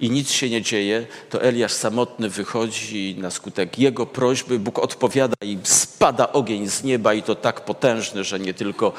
i 0.00 0.10
nic 0.10 0.30
się 0.30 0.50
nie 0.50 0.62
dzieje, 0.62 1.06
to 1.30 1.42
Eliasz 1.42 1.72
samotny 1.72 2.30
wychodzi 2.30 3.10
i 3.10 3.18
na 3.18 3.30
skutek 3.30 3.78
jego 3.78 4.06
prośby 4.06 4.58
Bóg 4.58 4.78
odpowiada 4.78 5.36
i 5.42 5.58
spada 5.62 6.32
ogień 6.32 6.68
z 6.68 6.82
nieba 6.82 7.14
i 7.14 7.22
to 7.22 7.34
tak 7.34 7.64
potężny, 7.64 8.24
że 8.24 8.40
nie 8.40 8.54
tylko 8.54 8.92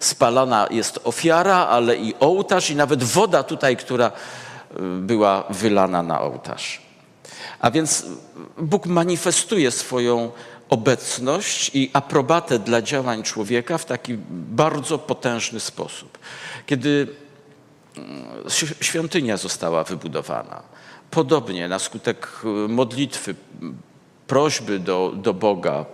spalana 0.00 0.68
jest 0.70 1.00
ofiara, 1.04 1.56
ale 1.56 1.96
i 1.96 2.14
ołtarz 2.20 2.70
i 2.70 2.76
nawet 2.76 3.02
woda 3.02 3.42
tutaj, 3.42 3.76
która 3.76 4.06
y, 4.06 4.12
była 5.00 5.44
wylana 5.50 6.02
na 6.02 6.20
ołtarz. 6.20 6.85
A 7.60 7.70
więc 7.70 8.06
Bóg 8.58 8.86
manifestuje 8.86 9.70
swoją 9.70 10.30
obecność 10.68 11.70
i 11.74 11.90
aprobatę 11.92 12.58
dla 12.58 12.82
działań 12.82 13.22
człowieka 13.22 13.78
w 13.78 13.84
taki 13.84 14.16
bardzo 14.30 14.98
potężny 14.98 15.60
sposób. 15.60 16.18
Kiedy 16.66 17.08
świątynia 18.80 19.36
została 19.36 19.84
wybudowana. 19.84 20.62
Podobnie 21.10 21.68
na 21.68 21.78
skutek 21.78 22.28
y, 22.44 22.68
modlitwy, 22.68 23.34
prośby 24.26 24.78
do, 24.78 25.12
do 25.16 25.34
Boga, 25.34 25.84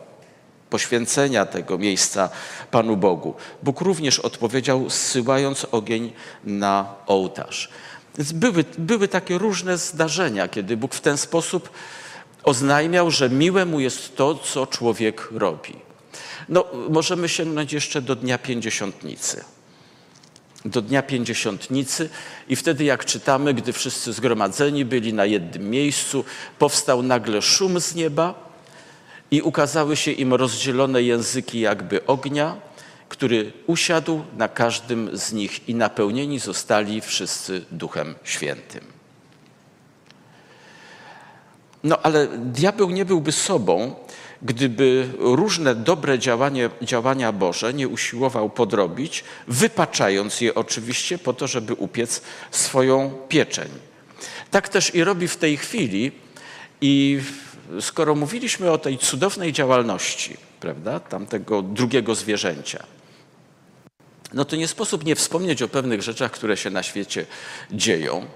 poświęcenia 0.71 1.47
tego 1.47 1.79
miejsca 1.79 2.31
Panu 2.71 2.97
Bogu, 2.97 3.35
Bóg 3.63 3.81
również 3.81 4.19
odpowiedział, 4.19 4.91
zsyłając 4.91 5.67
ogień 5.73 6.13
na 6.45 6.95
ołtarz. 7.07 7.71
Więc 8.19 8.33
były, 8.33 8.65
były 8.79 9.09
takie 9.09 9.39
różne 9.39 9.79
zdarzenia, 9.79 10.49
kiedy 10.49 10.77
Bóg 10.77 10.95
w 10.95 11.01
ten 11.01 11.19
sposób 11.19 11.71
oznajmiał, 12.45 13.11
że 13.11 13.31
miłe 13.31 13.67
mu 13.67 13.81
jest 13.81 14.17
to, 14.17 14.35
co 14.35 14.67
człowiek 14.67 15.29
robi. 15.31 15.75
No, 16.49 16.65
możemy 16.89 17.29
sięgnąć 17.29 17.73
jeszcze 17.73 18.03
do 18.03 18.17
Dnia 18.17 18.39
Pięćdziesiątnicy 18.39 19.45
do 20.65 20.83
Dnia 20.83 21.03
Pięćdziesiątnicy 21.03 22.09
i 22.49 22.57
wtedy, 22.57 22.85
jak 22.85 23.05
czytamy, 23.05 23.55
gdy 23.55 23.73
wszyscy 23.73 24.13
zgromadzeni 24.13 24.85
byli 24.85 25.15
na 25.15 25.25
jednym 25.25 25.71
miejscu, 25.71 26.25
powstał 26.59 27.03
nagle 27.03 27.43
szum 27.43 27.81
z 27.81 27.95
nieba 27.95 28.35
i 29.31 29.43
ukazały 29.43 29.97
się 29.97 30.11
im 30.11 30.35
rozdzielone 30.35 31.03
języki 31.03 31.61
jakby 31.61 32.07
ognia, 32.07 32.57
który 33.13 33.53
usiadł 33.67 34.25
na 34.37 34.49
każdym 34.49 35.17
z 35.17 35.33
nich 35.33 35.69
i 35.69 35.75
napełnieni 35.75 36.39
zostali 36.39 37.01
wszyscy 37.01 37.65
Duchem 37.71 38.15
Świętym. 38.25 38.85
No 41.85 41.99
ale 42.03 42.29
diabeł 42.39 42.91
nie 42.91 43.05
byłby 43.05 43.33
sobą, 43.33 43.95
gdyby 44.43 45.09
różne 45.19 45.75
dobre 45.75 46.19
działanie, 46.19 46.71
działania 46.83 47.33
Boże 47.33 47.75
nie 47.75 47.89
usiłował 47.89 48.51
podrobić, 48.51 49.25
wypaczając 49.49 50.41
je 50.41 50.55
oczywiście 50.55 51.19
po 51.19 51.33
to, 51.33 51.47
żeby 51.47 51.75
upiec 51.75 52.23
swoją 52.51 53.11
pieczeń. 53.29 53.69
Tak 54.51 54.69
też 54.69 54.95
i 54.95 55.05
robi 55.05 55.29
w 55.29 55.37
tej 55.37 55.57
chwili 55.57 56.13
i 56.81 57.21
skoro 57.81 58.15
mówiliśmy 58.15 58.71
o 58.71 58.79
tej 58.79 58.99
cudownej 58.99 59.53
działalności, 59.53 60.37
prawda, 60.61 61.01
tamtego 61.01 61.63
drugiego 61.63 62.15
zwierzęcia, 62.15 63.02
no 64.35 64.45
to 64.45 64.57
nie 64.57 64.69
sposób 64.69 65.05
nie 65.05 65.17
wspomnieć 65.17 65.63
o 65.63 65.69
pewnych 65.69 66.03
rzeczach, 66.03 66.31
które 66.31 66.57
się 66.57 66.71
na 66.71 66.83
świecie 66.83 67.27
dzieją. 67.71 68.27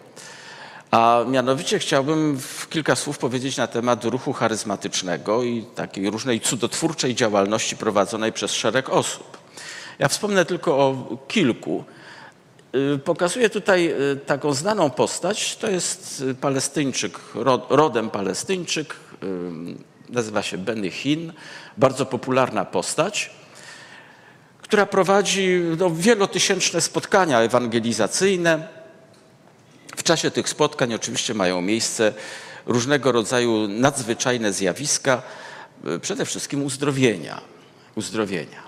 A 0.90 1.24
mianowicie 1.28 1.78
chciałbym 1.78 2.38
kilka 2.70 2.96
słów 2.96 3.18
powiedzieć 3.18 3.56
na 3.56 3.66
temat 3.66 4.04
ruchu 4.04 4.32
charyzmatycznego 4.32 5.42
i 5.42 5.64
takiej 5.74 6.10
różnej 6.10 6.40
cudotwórczej 6.40 7.14
działalności 7.14 7.76
prowadzonej 7.76 8.32
przez 8.32 8.52
szereg 8.52 8.88
osób. 8.88 9.38
Ja 9.98 10.08
wspomnę 10.08 10.44
tylko 10.44 10.78
o 10.78 11.16
kilku. 11.28 11.84
Y, 12.94 12.98
pokazuję 12.98 13.50
tutaj 13.50 13.92
y, 14.12 14.16
taką 14.16 14.52
znaną 14.54 14.90
postać. 14.90 15.56
To 15.56 15.70
jest 15.70 16.24
Palestyńczyk, 16.40 17.18
rodem 17.68 18.10
Palestyńczyk. 18.10 18.96
Y, 19.22 19.26
nazywa 20.08 20.42
się 20.42 20.58
Benny 20.58 20.90
Hinn. 20.90 21.32
Bardzo 21.76 22.06
popularna 22.06 22.64
postać, 22.64 23.30
która 24.66 24.86
prowadzi 24.86 25.60
no, 25.78 25.90
wielotysięczne 25.90 26.80
spotkania 26.80 27.40
ewangelizacyjne 27.40 28.68
w 29.96 30.02
czasie 30.02 30.30
tych 30.30 30.48
spotkań 30.48 30.94
oczywiście 30.94 31.34
mają 31.34 31.60
miejsce 31.60 32.12
różnego 32.66 33.12
rodzaju 33.12 33.68
nadzwyczajne 33.68 34.52
zjawiska, 34.52 35.22
e, 35.84 35.98
przede 35.98 36.24
wszystkim 36.24 36.62
uzdrowienia. 36.62 37.40
uzdrowienia. 37.94 38.62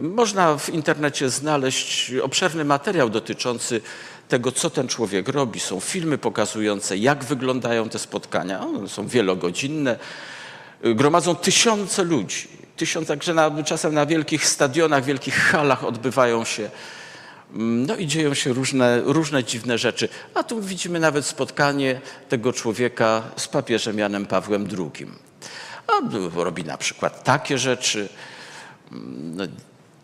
Można 0.00 0.58
w 0.58 0.68
internecie 0.68 1.30
znaleźć 1.30 2.12
obszerny 2.22 2.64
materiał 2.64 3.10
dotyczący 3.10 3.80
tego, 4.28 4.52
co 4.52 4.70
ten 4.70 4.88
człowiek 4.88 5.28
robi. 5.28 5.60
Są 5.60 5.80
filmy 5.80 6.18
pokazujące, 6.18 6.96
jak 6.96 7.24
wyglądają 7.24 7.88
te 7.88 7.98
spotkania. 7.98 8.60
One 8.60 8.88
są 8.88 9.08
wielogodzinne. 9.08 9.98
E, 10.84 10.94
gromadzą 10.94 11.34
tysiące 11.36 12.04
ludzi. 12.04 12.48
Tysiące, 12.76 13.08
także 13.08 13.34
na, 13.34 13.62
czasem 13.62 13.94
na 13.94 14.06
wielkich 14.06 14.46
stadionach, 14.46 15.04
wielkich 15.04 15.34
halach 15.34 15.84
odbywają 15.84 16.44
się 16.44 16.70
no 17.56 17.96
i 17.96 18.06
dzieją 18.06 18.34
się 18.34 18.52
różne, 18.52 19.00
różne 19.04 19.44
dziwne 19.44 19.78
rzeczy. 19.78 20.08
A 20.34 20.42
tu 20.42 20.60
widzimy 20.60 21.00
nawet 21.00 21.26
spotkanie 21.26 22.00
tego 22.28 22.52
człowieka 22.52 23.22
z 23.36 23.48
papieżem 23.48 23.98
Janem 23.98 24.26
Pawłem 24.26 24.68
II. 24.78 25.06
A 25.86 25.92
robi 26.42 26.64
na 26.64 26.76
przykład 26.76 27.24
takie 27.24 27.58
rzeczy. 27.58 28.08
No, 29.20 29.44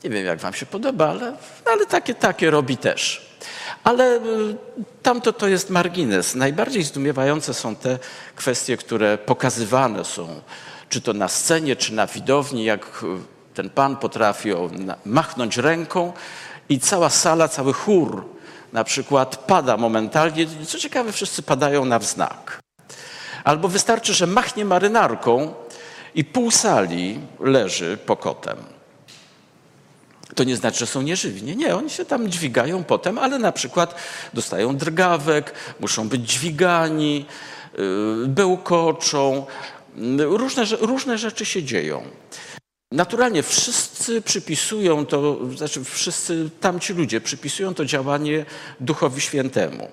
Nie 0.05 0.11
wiem, 0.11 0.27
jak 0.27 0.39
wam 0.39 0.55
się 0.55 0.67
podoba, 0.67 1.09
ale, 1.09 1.37
ale 1.65 1.87
takie, 1.87 2.15
takie 2.15 2.51
robi 2.51 2.77
też. 2.77 3.31
Ale 3.85 4.17
y, 4.17 4.21
tamto 5.03 5.33
to 5.33 5.49
jest 5.49 5.71
margines. 5.71 6.35
Najbardziej 6.35 6.83
zdumiewające 6.83 7.55
są 7.55 7.77
te 7.77 7.99
kwestie, 8.37 8.77
które 8.77 9.19
pokazywane 9.19 10.05
są, 10.05 10.41
czy 10.91 11.01
to 11.01 11.13
na 11.13 11.29
scenie, 11.29 11.77
czy 11.77 11.95
na 11.95 12.07
widowni, 12.07 12.65
jak 12.65 13.03
y, 13.03 13.55
ten 13.55 13.71
pan 13.71 13.97
potrafi 13.97 14.49
machnąć 15.05 15.57
ręką 15.57 16.13
i 16.69 16.81
cała 16.81 17.11
sala, 17.11 17.49
cały 17.49 17.73
chór 17.73 18.25
na 18.73 18.85
przykład 18.85 19.37
pada 19.37 19.77
momentalnie. 19.77 20.47
Co 20.67 20.79
ciekawe, 20.79 21.13
wszyscy 21.13 21.43
padają 21.43 21.85
na 21.85 21.99
wznak. 21.99 22.61
Albo 23.45 23.69
wystarczy, 23.69 24.15
że 24.15 24.27
machnie 24.27 24.65
marynarką 24.65 25.55
i 26.15 26.25
pół 26.25 26.51
sali 26.51 27.21
leży 27.41 27.99
pokotem. 28.07 28.57
To 30.35 30.45
nie 30.45 30.57
znaczy, 30.57 30.79
że 30.79 30.87
są 30.87 31.03
nieżywi. 31.03 31.57
Nie, 31.57 31.77
oni 31.77 31.91
się 31.91 32.05
tam 32.05 32.29
dźwigają 32.29 32.85
potem, 32.85 33.19
ale 33.19 33.39
na 33.39 33.53
przykład 33.53 33.95
dostają 34.35 34.77
drgawek, 34.77 35.55
muszą 35.81 36.09
być 36.09 36.31
dźwigani, 36.31 37.27
yy, 37.79 38.27
bełkoczą. 38.27 39.47
Różne, 40.19 40.64
różne 40.80 41.19
rzeczy 41.19 41.45
się 41.45 41.62
dzieją. 41.62 42.02
Naturalnie 42.92 43.42
wszyscy 43.42 44.23
przypisują 44.23 45.07
to, 45.07 45.38
znaczy 45.57 45.85
wszyscy 45.85 46.50
tamci 46.61 46.92
ludzie 46.92 47.21
przypisują 47.21 47.75
to 47.75 47.85
działanie 47.85 48.45
Duchowi 48.80 49.21
Świętemu. 49.21 49.88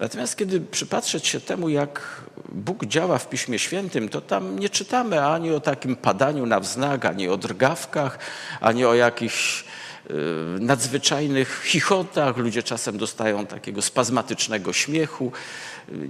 Natomiast 0.00 0.36
kiedy 0.36 0.60
przypatrzeć 0.60 1.26
się 1.26 1.40
temu, 1.40 1.68
jak 1.68 2.22
Bóg 2.48 2.86
działa 2.86 3.18
w 3.18 3.28
Piśmie 3.28 3.58
Świętym, 3.58 4.08
to 4.08 4.20
tam 4.20 4.58
nie 4.58 4.68
czytamy 4.68 5.24
ani 5.24 5.52
o 5.52 5.60
takim 5.60 5.96
padaniu 5.96 6.46
na 6.46 6.60
wznak, 6.60 7.04
ani 7.04 7.28
o 7.28 7.36
drgawkach, 7.36 8.18
ani 8.60 8.84
o 8.84 8.94
jakichś 8.94 9.64
y, 10.10 10.14
nadzwyczajnych 10.60 11.62
chichotach. 11.64 12.36
Ludzie 12.36 12.62
czasem 12.62 12.98
dostają 12.98 13.46
takiego 13.46 13.82
spazmatycznego 13.82 14.72
śmiechu. 14.72 15.32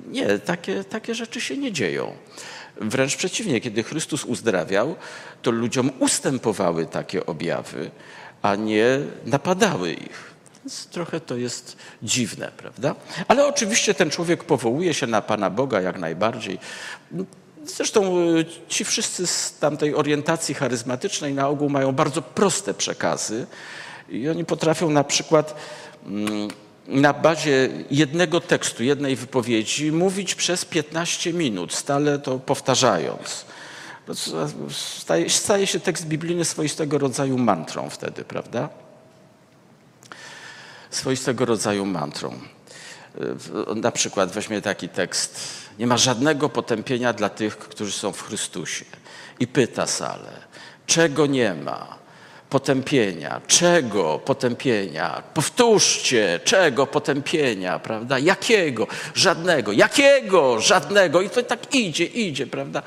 Nie, 0.06 0.38
takie, 0.38 0.84
takie 0.84 1.14
rzeczy 1.14 1.40
się 1.40 1.56
nie 1.56 1.72
dzieją. 1.72 2.16
Wręcz 2.80 3.16
przeciwnie, 3.16 3.60
kiedy 3.60 3.82
Chrystus 3.82 4.24
uzdrawiał, 4.24 4.96
to 5.42 5.50
ludziom 5.50 5.90
ustępowały 5.98 6.86
takie 6.86 7.26
objawy, 7.26 7.90
a 8.42 8.56
nie 8.56 8.98
napadały 9.24 9.92
ich. 9.92 10.30
Więc 10.64 10.86
trochę 10.86 11.20
to 11.20 11.36
jest 11.36 11.76
dziwne, 12.02 12.52
prawda? 12.56 12.94
Ale 13.28 13.46
oczywiście 13.46 13.94
ten 13.94 14.10
człowiek 14.10 14.44
powołuje 14.44 14.94
się 14.94 15.06
na 15.06 15.22
Pana 15.22 15.50
Boga 15.50 15.80
jak 15.80 15.98
najbardziej. 15.98 16.58
Zresztą 17.64 18.18
e, 18.18 18.44
ci 18.68 18.84
wszyscy 18.84 19.26
z 19.26 19.58
tamtej 19.58 19.94
orientacji 19.94 20.54
charyzmatycznej 20.54 21.34
na 21.34 21.48
ogół 21.48 21.68
mają 21.68 21.92
bardzo 21.92 22.22
proste 22.22 22.74
przekazy 22.74 23.46
i 24.08 24.28
oni 24.28 24.44
potrafią 24.44 24.90
na 24.90 25.04
przykład 25.04 25.54
mm, 26.06 26.48
na 26.90 27.12
bazie 27.12 27.68
jednego 27.90 28.40
tekstu, 28.40 28.84
jednej 28.84 29.16
wypowiedzi 29.16 29.92
mówić 29.92 30.34
przez 30.34 30.64
15 30.64 31.32
minut, 31.32 31.74
stale 31.74 32.18
to 32.18 32.38
powtarzając. 32.38 33.44
Staje, 34.70 35.30
staje 35.30 35.66
się 35.66 35.80
tekst 35.80 36.06
biblijny 36.06 36.44
swoistego 36.44 36.98
rodzaju 36.98 37.38
mantrą 37.38 37.90
wtedy, 37.90 38.24
prawda? 38.24 38.68
Swoistego 40.90 41.44
rodzaju 41.44 41.86
mantrą. 41.86 42.38
Na 43.76 43.92
przykład 43.92 44.32
weźmie 44.32 44.62
taki 44.62 44.88
tekst. 44.88 45.40
Nie 45.78 45.86
ma 45.86 45.96
żadnego 45.96 46.48
potępienia 46.48 47.12
dla 47.12 47.28
tych, 47.28 47.58
którzy 47.58 47.92
są 47.92 48.12
w 48.12 48.22
Chrystusie. 48.22 48.84
I 49.40 49.46
pyta 49.46 49.86
salę, 49.86 50.32
czego 50.86 51.26
nie 51.26 51.54
ma? 51.54 51.99
Potępienia. 52.50 53.40
Czego 53.46 54.18
potępienia? 54.18 55.22
Powtórzcie, 55.34 56.40
czego 56.44 56.86
potępienia, 56.86 57.78
prawda? 57.78 58.18
Jakiego? 58.18 58.86
Żadnego. 59.14 59.72
Jakiego? 59.72 60.60
Żadnego. 60.60 61.20
I 61.20 61.30
to 61.30 61.42
tak 61.42 61.74
idzie, 61.74 62.04
idzie, 62.04 62.46
prawda? 62.46 62.82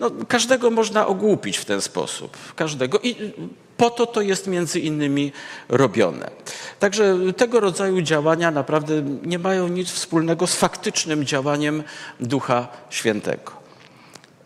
No, 0.00 0.10
każdego 0.28 0.70
można 0.70 1.06
ogłupić 1.06 1.58
w 1.58 1.64
ten 1.64 1.80
sposób. 1.80 2.36
Każdego. 2.56 2.98
I 3.02 3.32
po 3.76 3.90
to 3.90 4.06
to 4.06 4.20
jest 4.20 4.46
między 4.46 4.80
innymi 4.80 5.32
robione. 5.68 6.30
Także 6.78 7.16
tego 7.36 7.60
rodzaju 7.60 8.02
działania 8.02 8.50
naprawdę 8.50 9.02
nie 9.22 9.38
mają 9.38 9.68
nic 9.68 9.90
wspólnego 9.90 10.46
z 10.46 10.54
faktycznym 10.54 11.24
działaniem 11.24 11.82
Ducha 12.20 12.68
Świętego. 12.90 13.52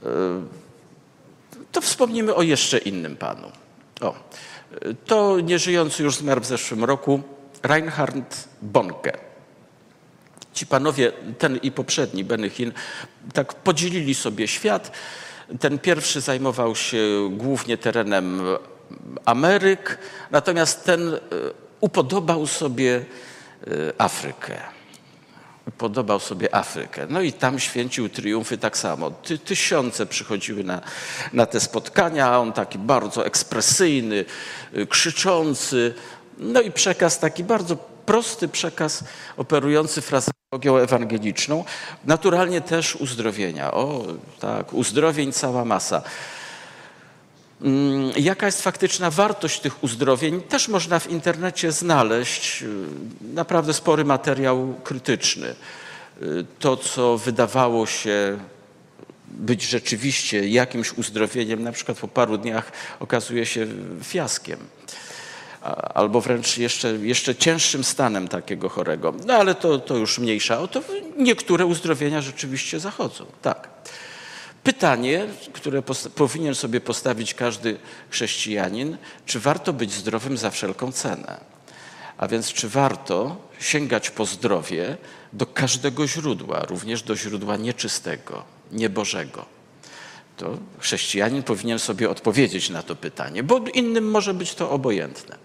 E, 0.02 0.08
to 1.72 1.80
wspomnimy 1.80 2.34
o 2.34 2.42
jeszcze 2.42 2.78
innym 2.78 3.16
Panu. 3.16 3.50
O, 4.00 4.14
to 5.06 5.40
nieżyjący 5.40 6.02
już 6.02 6.16
zmarł 6.16 6.40
w 6.40 6.46
zeszłym 6.46 6.84
roku 6.84 7.22
Reinhard 7.62 8.48
Bonke. 8.62 9.18
Ci 10.52 10.66
panowie, 10.66 11.12
ten 11.38 11.56
i 11.56 11.72
poprzedni 11.72 12.24
Benychin, 12.24 12.72
tak 13.32 13.54
podzielili 13.54 14.14
sobie 14.14 14.48
świat. 14.48 14.92
Ten 15.60 15.78
pierwszy 15.78 16.20
zajmował 16.20 16.76
się 16.76 17.30
głównie 17.32 17.78
terenem 17.78 18.42
Ameryk, 19.24 19.98
natomiast 20.30 20.84
ten 20.84 21.14
e, 21.14 21.20
upodobał 21.80 22.46
sobie 22.46 22.96
e, 23.66 23.92
Afrykę 23.98 24.73
podobał 25.78 26.20
sobie 26.20 26.54
Afrykę. 26.54 27.06
No 27.10 27.20
i 27.20 27.32
tam 27.32 27.58
święcił 27.58 28.08
triumfy 28.08 28.58
tak 28.58 28.78
samo. 28.78 29.10
Ty, 29.10 29.38
tysiące 29.38 30.06
przychodziły 30.06 30.64
na, 30.64 30.80
na 31.32 31.46
te 31.46 31.60
spotkania, 31.60 32.26
a 32.26 32.38
on 32.38 32.52
taki 32.52 32.78
bardzo 32.78 33.26
ekspresyjny, 33.26 34.24
y, 34.76 34.86
krzyczący. 34.86 35.94
No 36.38 36.60
i 36.60 36.70
przekaz 36.70 37.18
taki 37.18 37.44
bardzo 37.44 37.76
prosty 38.06 38.48
przekaz 38.48 39.04
operujący 39.36 40.02
frazeologią 40.02 40.76
ewangeliczną. 40.76 41.64
Naturalnie 42.04 42.60
też 42.60 42.96
uzdrowienia. 42.96 43.74
O, 43.74 44.02
tak, 44.40 44.72
uzdrowień 44.72 45.32
cała 45.32 45.64
masa. 45.64 46.02
Mm, 47.62 48.12
jaka 48.16 48.46
jest 48.46 48.62
faktyczna 48.62 49.10
wartość 49.10 49.60
tych 49.60 49.84
uzdrowień? 49.84 50.40
Też 50.40 50.68
można 50.68 50.98
w 50.98 51.10
internecie 51.10 51.72
znaleźć 51.72 52.62
y, 52.62 52.66
naprawdę 53.34 53.72
spory 53.72 54.04
materiał 54.04 54.74
krytyczny. 54.84 55.54
Y, 56.22 56.46
to, 56.58 56.76
co 56.76 57.18
wydawało 57.18 57.86
się 57.86 58.38
być 59.28 59.62
rzeczywiście 59.62 60.48
jakimś 60.48 60.92
uzdrowieniem, 60.92 61.62
na 61.62 61.72
przykład 61.72 61.98
po 61.98 62.08
paru 62.08 62.38
dniach 62.38 62.72
okazuje 63.00 63.46
się 63.46 63.66
fiaskiem. 64.02 64.58
Albo 65.94 66.20
wręcz 66.20 66.58
jeszcze, 66.58 66.92
jeszcze 66.92 67.34
cięższym 67.34 67.84
stanem 67.84 68.28
takiego 68.28 68.68
chorego. 68.68 69.14
No 69.26 69.34
ale 69.34 69.54
to, 69.54 69.78
to 69.78 69.96
już 69.96 70.18
mniejsza 70.18 70.60
o 70.60 70.68
to. 70.68 70.82
Niektóre 71.16 71.66
uzdrowienia 71.66 72.20
rzeczywiście 72.20 72.80
zachodzą. 72.80 73.26
Tak. 73.42 73.63
Pytanie, 74.64 75.26
które 75.52 75.82
powinien 76.14 76.54
sobie 76.54 76.80
postawić 76.80 77.34
każdy 77.34 77.76
chrześcijanin, 78.10 78.96
czy 79.26 79.40
warto 79.40 79.72
być 79.72 79.92
zdrowym 79.92 80.36
za 80.36 80.50
wszelką 80.50 80.92
cenę? 80.92 81.40
A 82.16 82.28
więc 82.28 82.52
czy 82.52 82.68
warto 82.68 83.36
sięgać 83.60 84.10
po 84.10 84.26
zdrowie 84.26 84.96
do 85.32 85.46
każdego 85.46 86.06
źródła, 86.06 86.60
również 86.60 87.02
do 87.02 87.16
źródła 87.16 87.56
nieczystego, 87.56 88.44
niebożego? 88.72 89.44
To 90.36 90.58
chrześcijanin 90.78 91.42
powinien 91.42 91.78
sobie 91.78 92.10
odpowiedzieć 92.10 92.70
na 92.70 92.82
to 92.82 92.96
pytanie, 92.96 93.42
bo 93.42 93.60
innym 93.74 94.10
może 94.10 94.34
być 94.34 94.54
to 94.54 94.70
obojętne. 94.70 95.36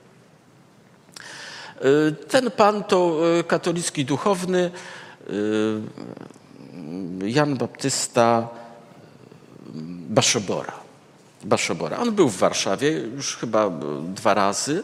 Y, 1.86 2.26
ten 2.26 2.52
pan 2.52 2.84
to 2.84 3.20
y, 3.40 3.44
katolicki 3.44 4.06
duchowny 4.06 4.72
y, 5.30 7.30
Jan 7.30 7.58
Baptysta 7.58 8.48
Baszobora. 10.10 10.74
Baszobora. 11.44 11.98
On 11.98 12.12
był 12.12 12.30
w 12.30 12.38
Warszawie 12.38 12.92
już 12.92 13.38
chyba 13.38 13.72
dwa 14.04 14.34
razy. 14.34 14.84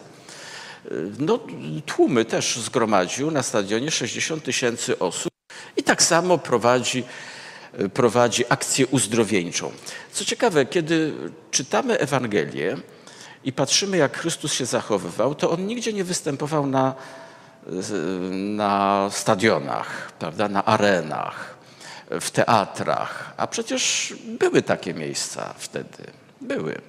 No, 1.19 1.39
tłumy 1.85 2.25
też 2.25 2.57
zgromadził 2.57 3.31
na 3.31 3.43
stadionie 3.43 3.91
60 3.91 4.43
tysięcy 4.43 4.99
osób 4.99 5.31
i 5.77 5.83
tak 5.83 6.03
samo 6.03 6.37
prowadzi, 6.37 7.03
prowadzi 7.93 8.43
akcję 8.49 8.87
uzdrowieńczą. 8.87 9.71
Co 10.11 10.25
ciekawe, 10.25 10.65
kiedy 10.65 11.13
czytamy 11.51 11.99
Ewangelię 11.99 12.77
i 13.43 13.53
patrzymy, 13.53 13.97
jak 13.97 14.17
Chrystus 14.17 14.53
się 14.53 14.65
zachowywał, 14.65 15.35
to 15.35 15.51
on 15.51 15.67
nigdzie 15.67 15.93
nie 15.93 16.03
występował 16.03 16.67
na, 16.67 16.95
na 18.31 19.07
stadionach, 19.11 20.11
prawda, 20.19 20.47
na 20.47 20.65
arenach 20.65 21.54
w 22.21 22.31
teatrach, 22.31 23.33
a 23.37 23.47
przecież 23.47 24.13
były 24.39 24.61
takie 24.61 24.93
miejsca 24.93 25.53
wtedy. 25.57 26.03
Były. 26.41 26.81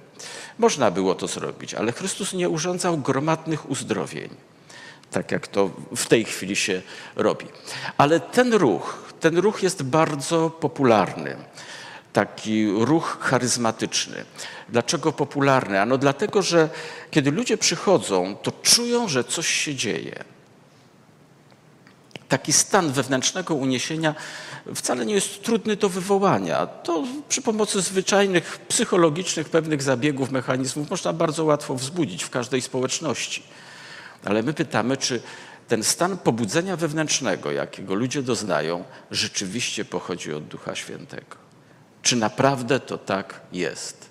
Można 0.57 0.91
było 0.91 1.15
to 1.15 1.27
zrobić, 1.27 1.73
ale 1.73 1.91
Chrystus 1.91 2.33
nie 2.33 2.49
urządzał 2.49 2.97
gromadnych 2.97 3.69
uzdrowień, 3.69 4.29
tak 5.11 5.31
jak 5.31 5.47
to 5.47 5.69
w 5.95 6.05
tej 6.05 6.25
chwili 6.25 6.55
się 6.55 6.81
robi. 7.15 7.45
Ale 7.97 8.19
ten 8.19 8.53
ruch, 8.53 9.13
ten 9.19 9.37
ruch 9.37 9.63
jest 9.63 9.83
bardzo 9.83 10.49
popularny. 10.49 11.37
taki 12.13 12.71
ruch 12.71 13.17
charyzmatyczny. 13.21 14.25
Dlaczego 14.69 15.11
popularny? 15.11 15.81
Ano 15.81 15.97
dlatego, 15.97 16.41
że 16.41 16.69
kiedy 17.11 17.31
ludzie 17.31 17.57
przychodzą, 17.57 18.35
to 18.43 18.51
czują, 18.51 19.07
że 19.07 19.23
coś 19.23 19.47
się 19.47 19.75
dzieje. 19.75 20.23
Taki 22.29 22.53
stan 22.53 22.91
wewnętrznego 22.91 23.55
uniesienia 23.55 24.15
wcale 24.75 25.05
nie 25.05 25.13
jest 25.13 25.43
trudny 25.43 25.75
do 25.75 25.89
wywołania. 25.89 26.65
To 26.65 27.03
przy 27.29 27.41
pomocy 27.41 27.81
zwyczajnych, 27.81 28.59
psychologicznych 28.67 29.49
pewnych 29.49 29.81
zabiegów, 29.81 30.31
mechanizmów 30.31 30.89
można 30.89 31.13
bardzo 31.13 31.45
łatwo 31.45 31.75
wzbudzić 31.75 32.23
w 32.23 32.29
każdej 32.29 32.61
społeczności. 32.61 33.43
Ale 34.25 34.43
my 34.43 34.53
pytamy, 34.53 34.97
czy 34.97 35.21
ten 35.67 35.83
stan 35.83 36.17
pobudzenia 36.17 36.75
wewnętrznego, 36.75 37.51
jakiego 37.51 37.95
ludzie 37.95 38.23
doznają, 38.23 38.83
rzeczywiście 39.11 39.85
pochodzi 39.85 40.33
od 40.33 40.43
Ducha 40.43 40.75
Świętego. 40.75 41.37
Czy 42.01 42.15
naprawdę 42.15 42.79
to 42.79 42.97
tak 42.97 43.41
jest? 43.51 44.09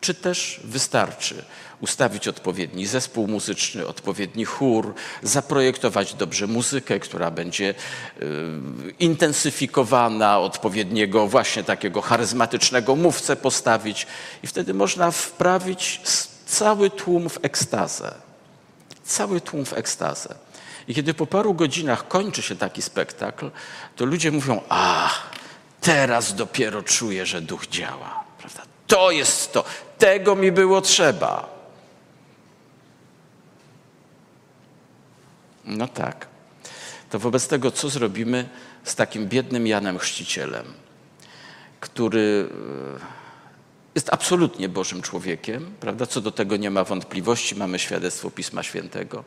Czy 0.00 0.14
też 0.14 0.60
wystarczy 0.64 1.44
ustawić 1.80 2.28
odpowiedni 2.28 2.86
zespół 2.86 3.28
muzyczny, 3.28 3.86
odpowiedni 3.86 4.44
chór, 4.44 4.94
zaprojektować 5.22 6.14
dobrze 6.14 6.46
muzykę, 6.46 7.00
która 7.00 7.30
będzie 7.30 7.74
y, 8.22 8.24
intensyfikowana, 8.98 10.38
odpowiedniego 10.38 11.28
właśnie 11.28 11.64
takiego 11.64 12.00
charyzmatycznego 12.00 12.96
mówcę 12.96 13.36
postawić 13.36 14.06
i 14.42 14.46
wtedy 14.46 14.74
można 14.74 15.10
wprawić 15.10 16.00
cały 16.46 16.90
tłum 16.90 17.28
w 17.28 17.38
ekstazę. 17.42 18.14
Cały 19.04 19.40
tłum 19.40 19.64
w 19.64 19.72
ekstazę. 19.72 20.34
I 20.88 20.94
kiedy 20.94 21.14
po 21.14 21.26
paru 21.26 21.54
godzinach 21.54 22.08
kończy 22.08 22.42
się 22.42 22.56
taki 22.56 22.82
spektakl, 22.82 23.50
to 23.96 24.04
ludzie 24.04 24.30
mówią, 24.30 24.60
a 24.68 25.10
teraz 25.80 26.34
dopiero 26.34 26.82
czuję, 26.82 27.26
że 27.26 27.40
duch 27.40 27.66
działa. 27.66 28.24
Prawda? 28.38 28.62
To 28.86 29.10
jest 29.10 29.52
to. 29.52 29.64
Tego 29.98 30.36
mi 30.36 30.52
było 30.52 30.80
trzeba. 30.80 31.57
No 35.68 35.88
tak. 35.88 36.26
To 37.10 37.18
wobec 37.18 37.48
tego, 37.48 37.70
co 37.70 37.88
zrobimy 37.88 38.48
z 38.84 38.94
takim 38.94 39.26
biednym 39.26 39.66
Janem 39.66 39.98
Chrzcicielem, 39.98 40.66
który 41.80 42.48
e, 42.96 43.18
jest 43.94 44.12
absolutnie 44.12 44.68
Bożym 44.68 45.02
człowiekiem, 45.02 45.74
prawda? 45.80 46.06
Co 46.06 46.20
do 46.20 46.32
tego 46.32 46.56
nie 46.56 46.70
ma 46.70 46.84
wątpliwości, 46.84 47.54
mamy 47.54 47.78
świadectwo 47.78 48.30
Pisma 48.30 48.62
Świętego, 48.62 49.24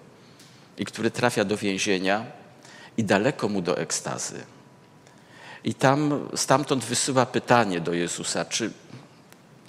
i 0.78 0.86
który 0.86 1.12
trafia 1.12 1.46
do 1.46 1.58
więzienia 1.58 2.26
i 2.98 3.04
daleko 3.04 3.50
mu 3.50 3.62
do 3.62 3.78
ekstazy. 3.78 4.44
I 5.64 5.74
tam 5.74 6.30
stamtąd 6.36 6.86
wysyła 6.86 7.26
pytanie 7.26 7.82
do 7.82 7.94
Jezusa, 7.94 8.46
czy, 8.46 8.72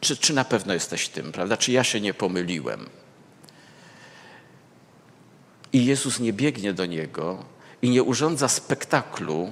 czy, 0.01 0.17
czy 0.17 0.35
na 0.35 0.45
pewno 0.45 0.75
jesteś 0.75 1.09
tym, 1.09 1.33
prawda? 1.33 1.57
Czy 1.57 1.73
ja 1.73 1.85
się 1.85 2.01
nie 2.01 2.15
pomyliłem? 2.15 2.87
I 5.73 5.85
Jezus 5.85 6.21
nie 6.21 6.33
biegnie 6.33 6.73
do 6.73 6.87
niego 6.87 7.45
i 7.83 7.91
nie 7.91 8.03
urządza 8.03 8.49
spektaklu, 8.49 9.51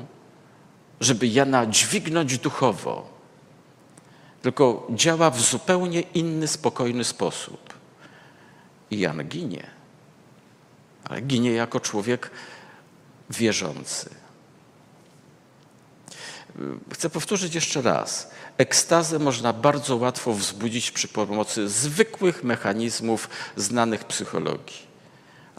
żeby 1.01 1.27
Jana 1.27 1.67
dźwignąć 1.67 2.39
duchowo, 2.39 3.11
tylko 4.43 4.87
działa 4.91 5.31
w 5.31 5.41
zupełnie 5.41 6.01
inny, 6.01 6.49
spokojny 6.49 7.05
sposób. 7.05 7.75
I 8.91 8.99
Jan 8.99 9.29
ginie, 9.29 9.67
ale 11.05 11.21
ginie 11.21 11.53
jako 11.53 11.81
człowiek 11.81 12.31
wierzący. 13.31 14.11
Chcę 16.93 17.11
powtórzyć 17.11 17.55
jeszcze 17.55 17.83
raz. 17.83 18.31
Ekstazę 18.59 19.19
można 19.19 19.53
bardzo 19.53 19.97
łatwo 19.97 20.33
wzbudzić 20.33 20.91
przy 20.91 21.09
pomocy 21.09 21.69
zwykłych 21.69 22.45
mechanizmów 22.45 23.29
znanych 23.57 24.05
psychologii. 24.05 24.90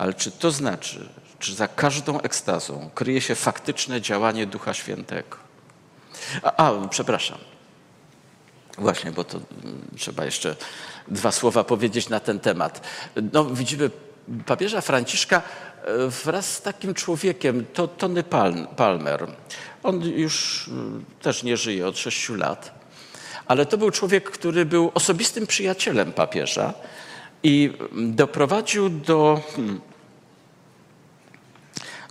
Ale 0.01 0.13
czy 0.13 0.31
to 0.31 0.51
znaczy, 0.51 1.09
czy 1.39 1.53
za 1.55 1.67
każdą 1.67 2.21
ekstazą 2.21 2.89
kryje 2.95 3.21
się 3.21 3.35
faktyczne 3.35 4.01
działanie 4.01 4.47
Ducha 4.47 4.73
Świętego? 4.73 5.37
A, 6.43 6.55
a 6.55 6.87
przepraszam. 6.87 7.37
Właśnie, 8.77 9.11
bo 9.11 9.23
to 9.23 9.37
mm, 9.37 9.81
trzeba 9.97 10.25
jeszcze 10.25 10.55
dwa 11.07 11.31
słowa 11.31 11.63
powiedzieć 11.63 12.09
na 12.09 12.19
ten 12.19 12.39
temat. 12.39 12.87
No, 13.33 13.45
widzimy 13.45 13.89
papieża 14.45 14.81
Franciszka 14.81 15.41
e, 15.41 16.07
wraz 16.07 16.53
z 16.53 16.61
takim 16.61 16.93
człowiekiem, 16.93 17.65
to 17.73 17.87
Tony 17.87 18.23
Palmer. 18.75 19.27
On 19.83 20.01
już 20.01 20.67
mm, 20.67 21.05
też 21.21 21.43
nie 21.43 21.57
żyje 21.57 21.87
od 21.87 21.97
sześciu 21.97 22.35
lat, 22.35 22.79
ale 23.45 23.65
to 23.65 23.77
był 23.77 23.91
człowiek, 23.91 24.31
który 24.31 24.65
był 24.65 24.91
osobistym 24.93 25.47
przyjacielem 25.47 26.13
papieża 26.13 26.73
i 27.43 27.73
doprowadził 27.91 28.89
do, 28.89 29.41
hmm, 29.55 29.90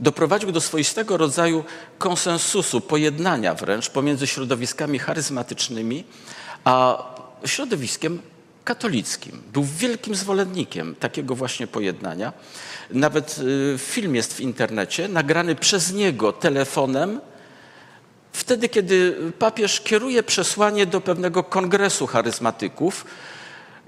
doprowadził 0.00 0.52
do 0.52 0.60
swoistego 0.60 1.16
rodzaju 1.16 1.64
konsensusu, 1.98 2.80
pojednania 2.80 3.54
wręcz 3.54 3.90
pomiędzy 3.90 4.26
środowiskami 4.26 4.98
charyzmatycznymi 4.98 6.04
a 6.64 7.04
środowiskiem 7.44 8.22
katolickim. 8.64 9.42
Był 9.52 9.64
wielkim 9.64 10.14
zwolennikiem 10.14 10.94
takiego 10.94 11.34
właśnie 11.34 11.66
pojednania. 11.66 12.32
Nawet 12.90 13.38
y, 13.38 13.78
film 13.78 14.14
jest 14.14 14.34
w 14.34 14.40
internecie, 14.40 15.08
nagrany 15.08 15.54
przez 15.54 15.92
niego 15.92 16.32
telefonem, 16.32 17.20
wtedy, 18.32 18.68
kiedy 18.68 19.16
papież 19.38 19.80
kieruje 19.80 20.22
przesłanie 20.22 20.86
do 20.86 21.00
pewnego 21.00 21.44
kongresu 21.44 22.06
charyzmatyków, 22.06 23.04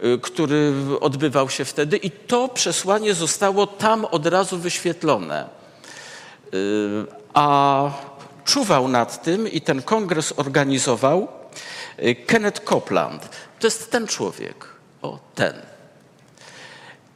y, 0.05 0.18
który 0.22 0.72
odbywał 1.01 1.51
się 1.51 1.64
wtedy, 1.64 1.96
i 1.96 2.11
to 2.11 2.48
przesłanie 2.48 3.14
zostało 3.14 3.66
tam 3.66 4.05
od 4.05 4.27
razu 4.27 4.59
wyświetlone. 4.59 5.62
Y, 6.55 7.07
a 7.35 7.91
czuwał 8.45 8.88
nad 8.88 9.23
tym 9.23 9.49
i 9.49 9.61
ten 9.61 9.83
kongres 9.83 10.35
organizował 10.37 11.29
Kenneth 12.27 12.65
Copeland. 12.65 13.29
To 13.59 13.67
jest 13.67 13.91
ten 13.91 14.07
człowiek. 14.07 14.67
O, 15.03 15.19
ten. 15.35 15.55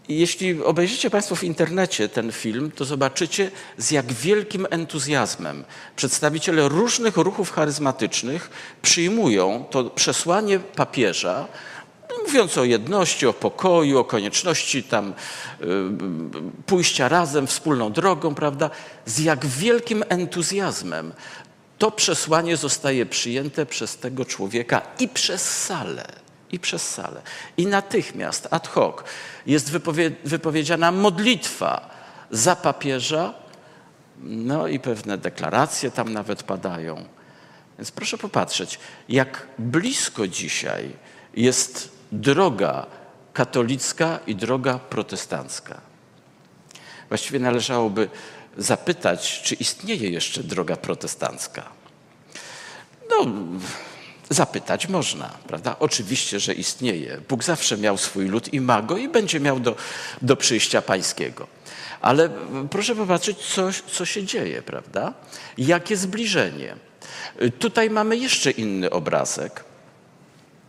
Jeśli 0.09 0.63
obejrzycie 0.63 1.11
Państwo 1.11 1.37
w 1.37 1.45
internecie 1.45 2.09
ten 2.09 2.33
film, 2.33 2.71
to 2.71 2.85
zobaczycie, 2.85 3.51
z 3.79 3.91
jak 3.91 4.13
wielkim 4.13 4.67
entuzjazmem 4.71 5.65
przedstawiciele 5.97 6.69
różnych 6.69 7.17
ruchów 7.17 7.51
charyzmatycznych 7.51 8.51
przyjmują 8.83 9.65
to 9.71 9.85
przesłanie 9.85 10.59
papieża, 10.59 11.49
mówiąc 12.27 12.59
o 12.59 12.65
jedności, 12.65 13.27
o 13.27 13.33
pokoju, 13.33 13.99
o 13.99 14.05
konieczności 14.05 14.83
tam 14.83 15.15
y, 15.61 15.65
pójścia 16.67 17.09
razem, 17.09 17.47
wspólną 17.47 17.93
drogą, 17.93 18.35
prawda? 18.35 18.71
Z 19.07 19.19
jak 19.19 19.47
wielkim 19.47 20.05
entuzjazmem 20.09 21.13
to 21.79 21.91
przesłanie 21.91 22.57
zostaje 22.57 23.07
przyjęte 23.07 23.67
przez 23.67 23.97
tego 23.97 24.25
człowieka 24.25 24.83
i 24.99 25.09
przez 25.09 25.65
salę 25.65 26.07
i 26.53 26.59
przez 26.59 26.89
salę. 26.89 27.23
I 27.57 27.67
natychmiast, 27.67 28.49
ad 28.51 28.69
hoc, 28.69 28.97
jest 29.47 29.71
wypowie 29.71 30.11
wypowiedziana 30.25 30.93
modlitwa 30.93 31.91
za 32.31 32.57
papieża, 32.57 33.35
no 34.23 34.69
i 34.69 34.79
pewne 34.79 35.19
deklaracje 35.19 35.91
tam 35.91 36.13
nawet 36.13 36.43
padają. 36.43 37.05
Więc 37.79 37.91
proszę 37.91 38.19
popatrzeć, 38.19 38.79
jak 39.09 39.47
blisko 39.59 40.29
dzisiaj 40.29 40.91
jest 41.35 41.96
droga 42.13 42.87
katolicka 43.33 44.19
i 44.27 44.37
droga 44.37 44.79
protestancka. 44.79 45.81
Właściwie 47.09 47.39
należałoby 47.39 48.09
zapytać, 48.59 49.43
czy 49.43 49.55
istnieje 49.55 50.11
jeszcze 50.11 50.43
droga 50.43 50.77
protestancka. 50.77 51.63
No, 53.11 53.27
Zapytać 54.31 54.89
można, 54.89 55.29
prawda? 55.47 55.77
Oczywiście, 55.79 56.41
że 56.41 56.55
istnieje. 56.55 57.21
Bóg 57.29 57.45
zawsze 57.45 57.77
miał 57.77 57.99
swój 57.99 58.27
lud 58.29 58.55
i 58.55 58.61
ma 58.61 58.83
go 58.83 58.97
i 58.97 59.09
będzie 59.09 59.41
miał 59.41 59.61
do, 59.61 59.77
do 60.23 60.37
przyjścia 60.37 60.83
pańskiego. 60.83 61.47
Ale 62.01 62.31
proszę 62.71 62.95
popatrzeć, 62.95 63.39
co, 63.39 63.69
co 63.93 64.05
się 64.05 64.25
dzieje, 64.25 64.63
prawda? 64.63 65.13
Jakie 65.59 65.97
zbliżenie. 65.97 66.77
Tutaj 67.59 67.91
mamy 67.91 68.17
jeszcze 68.17 68.51
inny 68.51 68.91
obrazek. 68.91 69.65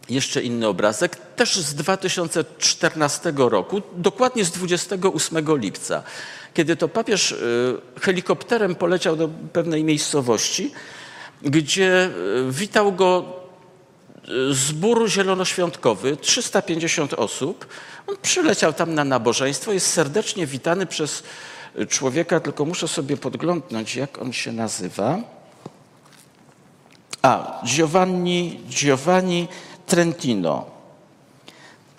Jeszcze 0.10 0.41
inny 0.41 0.67
obrazek, 0.67 1.15
też 1.15 1.56
z 1.56 1.76
2014 1.76 3.34
roku, 3.38 3.82
dokładnie 3.96 4.46
z 4.46 4.52
28 4.52 5.58
lipca, 5.58 6.04
kiedy 6.54 6.76
to 6.76 6.88
papież 6.88 7.32
y, 7.32 7.78
helikopterem 8.02 8.76
poleciał 8.76 9.15
do 9.15 9.30
pewnej 9.54 9.84
miejscowości, 9.84 10.72
gdzie 11.41 12.10
y, 12.50 12.52
witał 12.52 12.91
go 12.91 13.38
zbór 14.52 15.10
zielonoświątkowy, 15.10 16.17
350 16.17 17.13
osób. 17.13 17.67
On 18.08 18.15
przyleciał 18.22 18.74
tam 18.74 18.93
na 18.93 19.04
nabożeństwo, 19.04 19.72
jest 19.72 19.88
serdecznie 19.88 20.48
witany 20.48 20.86
przez 20.86 21.24
człowieka, 21.89 22.39
tylko 22.39 22.65
muszę 22.65 22.88
sobie 22.88 23.17
podglądnąć, 23.17 23.96
jak 23.96 24.22
on 24.22 24.34
się 24.34 24.52
nazywa. 24.52 25.20
A, 27.22 27.62
Giovanni, 27.65 28.60
Giovanni 28.70 29.48
Trentino. 29.88 30.65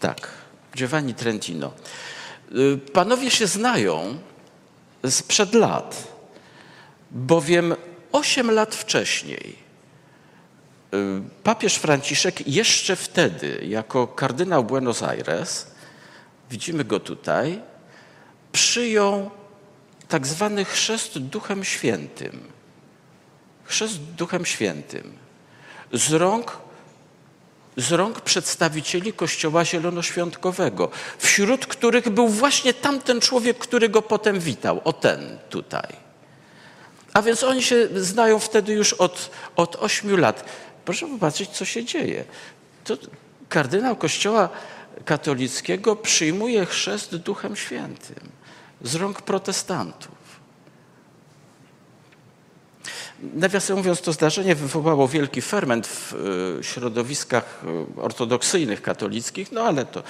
Tak, 0.00 0.28
Giovanni 0.76 1.14
Trentino. 1.14 1.72
Y, 2.52 2.78
panowie 2.92 3.30
się 3.30 3.46
znają 3.46 4.18
sprzed 5.10 5.54
lat, 5.54 6.08
bowiem 7.10 7.74
osiem 8.12 8.50
lat 8.50 8.74
wcześniej 8.74 9.56
y, 10.94 11.20
papież 11.42 11.74
Franciszek 11.74 12.48
jeszcze 12.48 12.96
wtedy, 12.96 13.60
jako 13.68 14.06
kardynał 14.06 14.64
Buenos 14.64 15.02
Aires, 15.02 15.66
widzimy 16.50 16.84
go 16.84 17.00
tutaj, 17.00 17.60
przyjął 18.52 19.30
tak 20.08 20.26
zwany 20.26 20.64
chrzest 20.64 21.18
Duchem 21.18 21.64
Świętym. 21.64 22.40
Chrzest 23.64 24.00
Duchem 24.00 24.46
Świętym 24.46 25.12
z 25.92 26.12
rąk, 26.12 26.67
z 27.78 27.92
rąk 27.92 28.20
przedstawicieli 28.20 29.12
Kościoła 29.12 29.64
Zielonoświątkowego, 29.64 30.90
wśród 31.18 31.66
których 31.66 32.08
był 32.08 32.28
właśnie 32.28 32.74
tamten 32.74 33.20
człowiek, 33.20 33.58
który 33.58 33.88
go 33.88 34.02
potem 34.02 34.40
witał, 34.40 34.80
o 34.84 34.92
ten 34.92 35.38
tutaj. 35.50 35.88
A 37.14 37.22
więc 37.22 37.42
oni 37.44 37.62
się 37.62 37.88
znają 37.96 38.38
wtedy 38.38 38.72
już 38.72 38.92
od, 38.92 39.30
od 39.56 39.76
ośmiu 39.76 40.16
lat. 40.16 40.44
Proszę 40.84 41.06
popatrzeć, 41.06 41.50
co 41.50 41.64
się 41.64 41.84
dzieje. 41.84 42.24
To 42.84 42.96
kardynał 43.48 43.96
Kościoła 43.96 44.48
katolickiego 45.04 45.96
przyjmuje 45.96 46.66
chrzest 46.66 47.16
Duchem 47.16 47.56
Świętym 47.56 48.28
z 48.82 48.94
rąk 48.94 49.22
protestantów. 49.22 50.17
Nawiasem 53.34 53.76
mówiąc, 53.76 54.00
to 54.00 54.12
zdarzenie 54.12 54.54
wywołało 54.54 55.08
wielki 55.08 55.42
ferment 55.42 55.86
w 55.86 56.14
e, 56.60 56.64
środowiskach 56.64 57.62
e, 57.96 58.02
ortodoksyjnych, 58.02 58.82
katolickich, 58.82 59.52
no 59.52 59.60
ale 59.60 59.84
to 59.84 60.02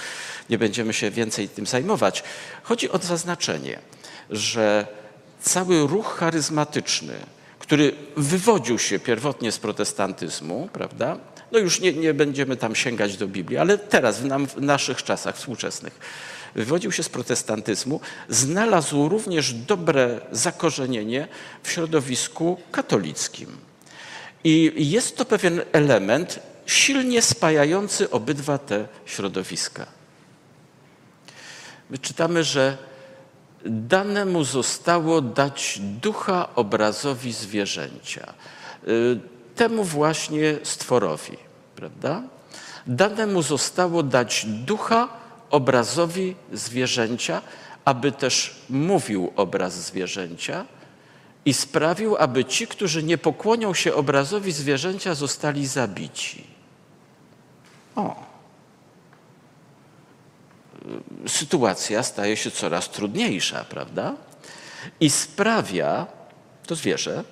nie 0.49 0.57
będziemy 0.57 0.93
się 0.93 1.11
więcej 1.11 1.49
tym 1.49 1.65
zajmować. 1.65 2.23
Chodzi 2.63 2.89
o 2.89 2.97
zaznaczenie, 2.97 3.79
że 4.29 4.87
cały 5.41 5.87
ruch 5.87 6.17
charyzmatyczny, 6.17 7.13
który 7.59 7.95
wywodził 8.17 8.79
się 8.79 8.99
pierwotnie 8.99 9.51
z 9.51 9.59
protestantyzmu, 9.59 10.69
prawda? 10.73 11.17
No 11.51 11.59
już 11.59 11.79
nie, 11.79 11.93
nie 11.93 12.13
będziemy 12.13 12.57
tam 12.57 12.75
sięgać 12.75 13.17
do 13.17 13.27
Biblii, 13.27 13.57
ale 13.57 13.77
teraz, 13.77 14.19
w, 14.19 14.25
nam, 14.25 14.47
w 14.47 14.61
naszych 14.61 15.03
czasach 15.03 15.35
współczesnych, 15.35 15.99
wywodził 16.55 16.91
się 16.91 17.03
z 17.03 17.09
protestantyzmu, 17.09 17.99
znalazł 18.29 19.09
również 19.09 19.53
dobre 19.53 20.21
zakorzenienie 20.31 21.27
w 21.63 21.71
środowisku 21.71 22.57
katolickim. 22.71 23.57
I 24.43 24.71
jest 24.77 25.17
to 25.17 25.25
pewien 25.25 25.61
element 25.71 26.39
silnie 26.65 27.21
spajający 27.21 28.11
obydwa 28.11 28.57
te 28.57 28.87
środowiska. 29.05 29.85
My 31.89 31.97
czytamy, 31.97 32.43
że 32.43 32.77
dane 33.65 34.25
mu 34.25 34.43
zostało 34.43 35.21
dać 35.21 35.79
ducha 35.81 36.55
obrazowi 36.55 37.33
zwierzęcia. 37.33 38.33
Y, 38.87 39.19
temu 39.55 39.83
właśnie 39.83 40.57
stworowi, 40.63 41.37
prawda? 41.75 42.23
Dane 42.87 43.27
mu 43.27 43.41
zostało 43.41 44.03
dać 44.03 44.45
ducha 44.45 45.09
obrazowi 45.49 46.35
zwierzęcia, 46.53 47.41
aby 47.85 48.11
też 48.11 48.55
mówił 48.69 49.33
obraz 49.35 49.73
zwierzęcia 49.73 50.65
i 51.45 51.53
sprawił, 51.53 52.17
aby 52.17 52.45
ci, 52.45 52.67
którzy 52.67 53.03
nie 53.03 53.17
pokłonią 53.17 53.73
się 53.73 53.93
obrazowi 53.93 54.51
zwierzęcia, 54.51 55.15
zostali 55.15 55.67
zabici. 55.67 56.43
O. 57.95 58.15
Sytuacja 61.27 62.03
staje 62.03 62.37
się 62.37 62.51
coraz 62.51 62.89
trudniejsza, 62.89 63.63
prawda? 63.63 64.15
I 64.99 65.09
sprawia, 65.09 66.07
to 66.67 66.75
zwierzę, 66.75 67.23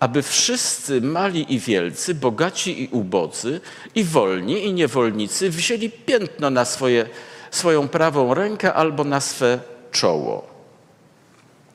aby 0.00 0.22
wszyscy 0.22 1.00
mali 1.00 1.54
i 1.54 1.58
wielcy, 1.58 2.14
bogaci 2.14 2.82
i 2.82 2.88
ubodzy, 2.88 3.60
i 3.94 4.04
wolni 4.04 4.64
i 4.64 4.72
niewolnicy 4.72 5.50
wzięli 5.50 5.90
piętno 5.90 6.50
na 6.50 6.64
swoje, 6.64 7.08
swoją 7.50 7.88
prawą 7.88 8.34
rękę 8.34 8.74
albo 8.74 9.04
na 9.04 9.20
swe 9.20 9.60
czoło. 9.90 10.56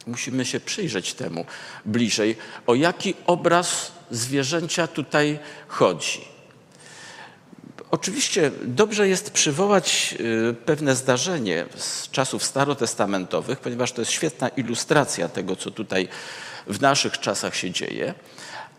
Musimy 0.08 0.46
się 0.46 0.60
przyjrzeć 0.60 1.14
temu 1.14 1.46
bliżej, 1.86 2.36
o 2.68 2.76
jaki 2.76 3.14
obraz 3.26 3.92
zwierzęcia 4.12 4.88
tutaj 4.88 5.40
chodzi. 5.68 6.32
Oczywiście 7.92 8.52
dobrze 8.64 9.08
jest 9.08 9.32
przywołać 9.32 10.16
y, 10.20 10.54
pewne 10.54 10.96
zdarzenie 10.96 11.66
z 11.76 12.10
czasów 12.10 12.44
starotestamentowych, 12.44 13.60
ponieważ 13.60 13.92
to 13.92 14.02
jest 14.02 14.12
świetna 14.12 14.50
ilustracja 14.50 15.30
tego, 15.30 15.56
co 15.56 15.72
tutaj 15.72 16.08
w 16.67 16.82
naszych 16.82 17.19
czasach 17.19 17.56
się 17.56 17.71
dzieje. 17.71 18.13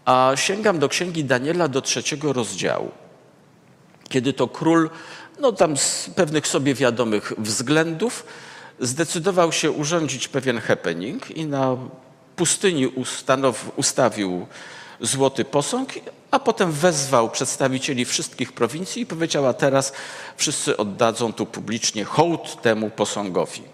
A 0.04 0.32
sięgam 0.34 0.78
do 0.78 0.88
księgi 0.88 1.24
Daniela 1.24 1.68
do 1.68 1.82
trzeciego 1.82 2.32
rozdziału, 2.32 2.90
kiedy 4.08 4.32
to 4.32 4.48
król, 4.48 4.90
no 5.40 5.52
tam 5.52 5.76
z 5.76 6.10
pewnych 6.16 6.46
sobie 6.46 6.74
wiadomych 6.74 7.32
względów, 7.38 8.26
zdecydował 8.80 9.52
się 9.52 9.70
urządzić 9.70 10.28
pewien 10.28 10.60
happening 10.60 11.30
i 11.30 11.46
na 11.46 11.76
pustyni 12.36 12.86
ustanow, 12.86 13.72
ustawił 13.76 14.46
złoty 15.00 15.44
posąg, 15.44 15.88
a 16.30 16.38
potem 16.38 16.72
wezwał 16.72 17.30
przedstawicieli 17.30 18.04
wszystkich 18.04 18.52
prowincji 18.52 19.02
i 19.02 19.06
powiedział, 19.06 19.46
a 19.46 19.52
teraz 19.52 19.92
wszyscy 20.36 20.76
oddadzą 20.76 21.32
tu 21.32 21.46
publicznie 21.46 22.04
hołd 22.04 22.62
temu 22.62 22.90
posągowi. 22.90 23.71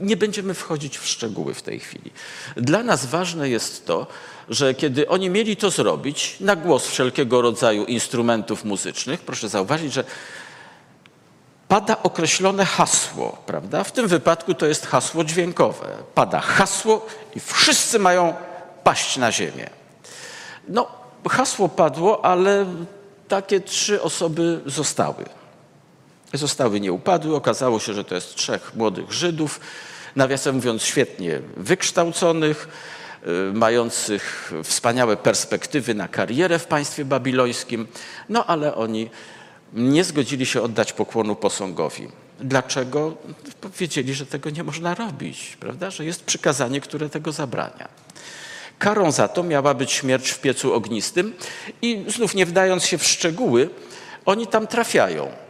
Nie, 0.00 0.16
będziemy 0.16 0.54
wchodzić 0.54 0.98
w 0.98 1.06
szczegóły 1.06 1.54
w 1.54 1.62
tej 1.62 1.80
chwili. 1.80 2.10
Dla 2.56 2.82
nas 2.82 3.06
ważne 3.06 3.48
jest 3.48 3.86
to, 3.86 4.06
że 4.48 4.74
kiedy 4.74 5.08
oni 5.08 5.30
mieli 5.30 5.56
to 5.56 5.70
zrobić, 5.70 6.36
na 6.40 6.56
głos 6.56 6.86
wszelkiego 6.86 7.42
rodzaju 7.42 7.84
instrumentów 7.84 8.64
muzycznych, 8.64 9.20
proszę 9.20 9.48
zauważyć, 9.48 9.92
że 9.92 10.04
pada 11.68 12.02
określone 12.02 12.64
hasło, 12.64 13.38
prawda? 13.46 13.84
W 13.84 13.92
tym 13.92 14.08
wypadku 14.08 14.54
to 14.54 14.66
jest 14.66 14.86
hasło 14.86 15.24
dźwiękowe. 15.24 15.86
Pada 16.14 16.40
hasło 16.40 17.06
i 17.36 17.40
wszyscy 17.40 17.98
mają 17.98 18.34
paść 18.84 19.16
na 19.16 19.32
ziemię. 19.32 19.70
No, 20.68 20.86
hasło 21.30 21.68
padło, 21.68 22.24
ale 22.24 22.66
takie 23.28 23.60
trzy 23.60 24.02
osoby 24.02 24.60
zostały 24.66 25.24
zostały 26.38 26.80
nie 26.80 26.92
upadły. 26.92 27.36
Okazało 27.36 27.80
się, 27.80 27.94
że 27.94 28.04
to 28.04 28.14
jest 28.14 28.34
trzech 28.34 28.74
młodych 28.74 29.12
Żydów, 29.12 29.60
nawiasem 30.16 30.54
mówiąc 30.54 30.82
świetnie 30.82 31.40
wykształconych, 31.56 32.68
y, 33.26 33.52
mających 33.52 34.52
wspaniałe 34.64 35.16
perspektywy 35.16 35.94
na 35.94 36.08
karierę 36.08 36.58
w 36.58 36.66
państwie 36.66 37.04
babilońskim, 37.04 37.86
no 38.28 38.46
ale 38.46 38.74
oni 38.74 39.10
nie 39.72 40.04
zgodzili 40.04 40.46
się 40.46 40.62
oddać 40.62 40.92
pokłonu 40.92 41.36
posągowi. 41.36 42.08
Dlaczego? 42.40 43.16
Wiedzieli, 43.78 44.14
że 44.14 44.26
tego 44.26 44.50
nie 44.50 44.64
można 44.64 44.94
robić, 44.94 45.56
prawda? 45.60 45.90
że 45.90 46.04
jest 46.04 46.24
przykazanie, 46.24 46.80
które 46.80 47.08
tego 47.08 47.32
zabrania. 47.32 47.88
Karą 48.78 49.12
za 49.12 49.28
to 49.28 49.42
miała 49.42 49.74
być 49.74 49.92
śmierć 49.92 50.30
w 50.30 50.40
piecu 50.40 50.74
ognistym 50.74 51.34
i 51.82 52.04
znów 52.08 52.34
nie 52.34 52.46
wdając 52.46 52.84
się 52.84 52.98
w 52.98 53.04
szczegóły, 53.04 53.70
oni 54.26 54.46
tam 54.46 54.66
trafiają 54.66 55.43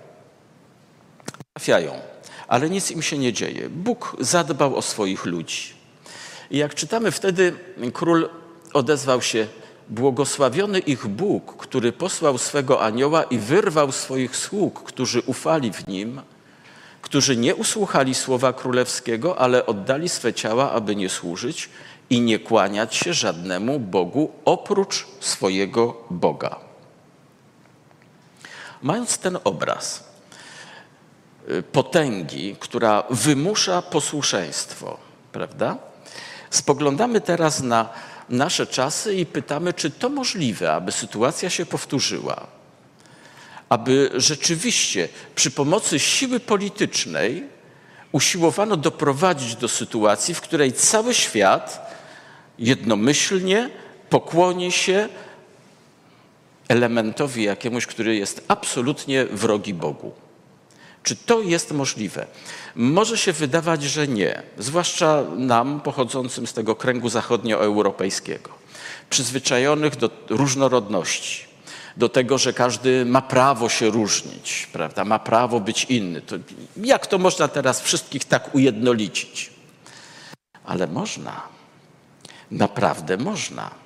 trafiają, 1.55 2.01
ale 2.49 2.71
nic 2.71 2.90
im 2.90 3.03
się 3.03 3.19
nie 3.19 3.33
dzieje. 3.33 3.69
Bóg 3.69 4.17
zadbał 4.21 4.77
o 4.77 4.83
swoich 4.83 5.25
ludzi. 5.25 5.75
I 6.51 6.59
jak 6.59 6.75
czytamy 6.75 7.11
wtedy, 7.11 7.53
król 7.93 8.29
odezwał 8.73 9.23
się: 9.23 9.47
Błogosławiony 9.88 10.79
ich 10.79 11.07
Bóg, 11.07 11.57
który 11.57 11.93
posłał 11.93 12.38
swego 12.38 12.83
anioła 12.83 13.23
i 13.23 13.38
wyrwał 13.38 13.93
swoich 13.93 14.37
sług, 14.37 14.83
którzy 14.83 15.23
ufali 15.27 15.73
w 15.73 15.87
nim, 15.87 16.23
którzy 17.03 17.37
nie 17.37 17.55
usłuchali 17.55 18.14
słowa 18.14 18.53
królewskiego, 18.53 19.38
ale 19.38 19.67
oddali 19.67 20.09
swe 20.09 20.33
ciała, 20.33 20.71
aby 20.73 20.97
nie 20.97 21.09
służyć 21.09 21.69
i 22.11 22.21
nie 22.21 22.38
kłaniać 22.38 22.97
się 22.97 23.14
żadnemu 23.14 23.81
Bogu 23.81 24.33
oprócz 24.45 25.07
swojego 25.21 25.97
Boga. 26.11 26.57
Mając 28.83 29.19
ten 29.19 29.38
obraz, 29.45 30.13
potęgi, 31.72 32.57
która 32.61 33.04
wymusza 33.11 33.83
posłuszeństwo, 33.83 34.98
prawda? 35.33 35.76
Spoglądamy 36.50 37.20
teraz 37.20 37.62
na 37.62 37.88
nasze 38.28 38.66
czasy 38.66 39.14
i 39.14 39.26
pytamy, 39.26 39.72
czy 39.72 39.90
to 39.90 40.09
możliwe, 40.09 40.72
aby 40.72 40.92
sytuacja 40.92 41.50
się 41.50 41.66
powtórzyła, 41.66 42.46
aby 43.68 44.11
rzeczywiście 44.14 45.09
przy 45.35 45.50
pomocy 45.50 45.98
siły 45.98 46.40
politycznej 46.40 47.44
usiłowano 48.12 48.76
doprowadzić 48.76 49.57
do 49.57 49.68
sytuacji, 49.68 50.35
w 50.35 50.40
której 50.40 50.72
cały 50.72 51.14
świat 51.14 51.94
jednomyślnie 52.59 53.70
pokłoni 54.11 54.72
się 54.72 55.09
elementowi 56.68 57.42
jakiemuś, 57.42 57.87
który 57.87 58.16
jest 58.16 58.44
absolutnie 58.48 59.24
wrogi 59.24 59.74
Bogu. 59.74 60.24
Czy 61.05 61.17
to 61.17 61.40
jest 61.43 61.73
możliwe? 61.73 62.27
Może 62.75 63.19
się 63.19 63.33
wydawać, 63.33 63.83
że 63.83 64.09
nie, 64.09 64.43
zwłaszcza 64.59 65.25
nam 65.37 65.81
pochodzącym 65.81 66.47
z 66.47 66.53
tego 66.53 66.77
kręgu 66.77 67.09
zachodnioeuropejskiego, 67.09 68.51
przyzwyczajonych 69.11 69.97
do 69.97 70.11
różnorodności, 70.31 71.45
do 71.97 72.09
tego, 72.09 72.38
że 72.38 72.53
każdy 72.53 73.05
ma 73.05 73.23
prawo 73.23 73.69
się 73.69 73.90
różnić, 73.90 74.69
prawda? 74.73 75.05
ma 75.05 75.19
prawo 75.19 75.61
być 75.61 75.85
inny. 75.85 76.21
To 76.21 76.37
jak 76.77 77.07
to 77.07 77.19
można 77.19 77.49
teraz 77.49 77.81
wszystkich 77.81 78.25
tak 78.25 78.55
ujednolicić? 78.55 79.51
Ale 80.64 80.87
można. 80.87 81.43
Naprawdę 82.51 83.17
można. 83.17 83.84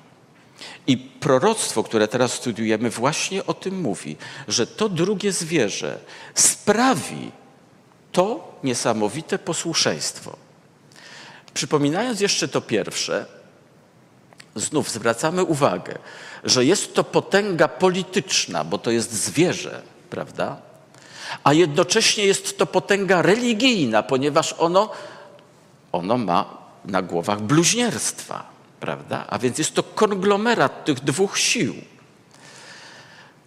I 0.89 0.97
proroctwo, 0.97 1.83
które 1.83 2.07
teraz 2.07 2.33
studiujemy, 2.33 2.89
właśnie 2.89 3.45
o 3.45 3.53
tym 3.53 3.81
mówi, 3.81 4.17
że 4.47 4.67
to 4.67 4.89
drugie 4.89 5.31
zwierzę 5.31 5.99
sprawi 6.35 7.31
to 8.11 8.57
niesamowite 8.63 9.39
posłuszeństwo. 9.39 10.35
Przypominając 11.53 12.21
jeszcze 12.21 12.47
to 12.47 12.61
pierwsze, 12.61 13.25
znów 14.55 14.91
zwracamy 14.91 15.43
uwagę, 15.43 15.97
że 16.43 16.65
jest 16.65 16.93
to 16.93 17.03
potęga 17.03 17.67
polityczna, 17.67 18.63
bo 18.63 18.77
to 18.77 18.91
jest 18.91 19.11
zwierzę, 19.11 19.81
prawda? 20.09 20.57
A 21.43 21.53
jednocześnie 21.53 22.25
jest 22.25 22.57
to 22.57 22.65
potęga 22.65 23.21
religijna, 23.21 24.03
ponieważ 24.03 24.55
ono, 24.57 24.89
ono 25.91 26.17
ma 26.17 26.57
na 26.85 27.01
głowach 27.01 27.41
bluźnierstwa, 27.41 28.58
prawda? 28.79 29.25
A 29.29 29.39
więc 29.39 29.57
jest 29.57 29.73
to 29.73 29.83
konglomerat 29.83 30.85
tych 30.85 30.99
dwóch 30.99 31.37
sił. 31.37 31.75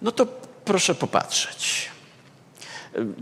No 0.02 0.12
to 0.12 0.26
proszę 0.64 0.94
popatrzeć. 0.94 1.90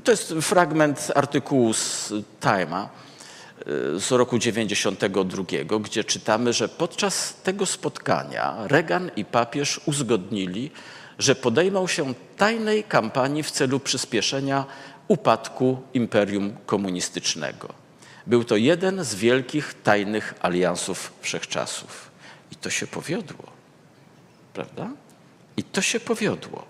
To 0.04 0.10
jest 0.10 0.34
fragment 0.40 1.12
artykułu 1.14 1.74
z 1.74 2.12
Time'a 2.40 2.86
z 3.96 4.10
roku 4.10 4.38
92, 4.38 5.44
gdzie 5.80 6.04
czytamy, 6.04 6.52
że 6.52 6.68
podczas 6.68 7.34
tego 7.34 7.66
spotkania 7.66 8.56
Reagan 8.66 9.10
i 9.16 9.24
papież 9.24 9.80
uzgodnili, 9.86 10.70
że 11.18 11.34
podejmą 11.34 11.86
się 11.86 12.14
tajnej 12.36 12.84
kampanii 12.84 13.42
w 13.42 13.50
celu 13.50 13.80
przyspieszenia 13.80 14.64
upadku 15.08 15.82
imperium 15.94 16.56
komunistycznego. 16.66 17.79
Był 18.26 18.44
to 18.44 18.56
jeden 18.56 19.04
z 19.04 19.14
wielkich 19.14 19.74
tajnych 19.82 20.34
aliansów 20.40 21.12
wszechczasów. 21.20 22.10
I 22.52 22.56
to 22.56 22.70
się 22.70 22.86
powiodło. 22.86 23.44
Prawda? 24.54 24.90
I 25.56 25.62
to 25.62 25.82
się 25.82 26.00
powiodło. 26.00 26.64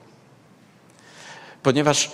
Ponieważ 1.63 2.11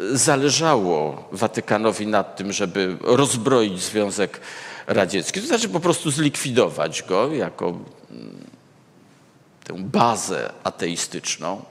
Y, 0.00 0.18
zależało 0.18 1.28
Watykanowi 1.32 2.06
nad 2.06 2.36
tym, 2.36 2.52
żeby 2.52 2.96
rozbroić 3.00 3.82
Związek 3.82 4.40
Radziecki, 4.86 5.40
to 5.40 5.46
znaczy 5.46 5.68
po 5.68 5.80
prostu 5.80 6.10
zlikwidować 6.10 7.02
go 7.02 7.34
jako 7.34 7.78
tę 9.64 9.74
bazę 9.78 10.52
ateistyczną, 10.64 11.64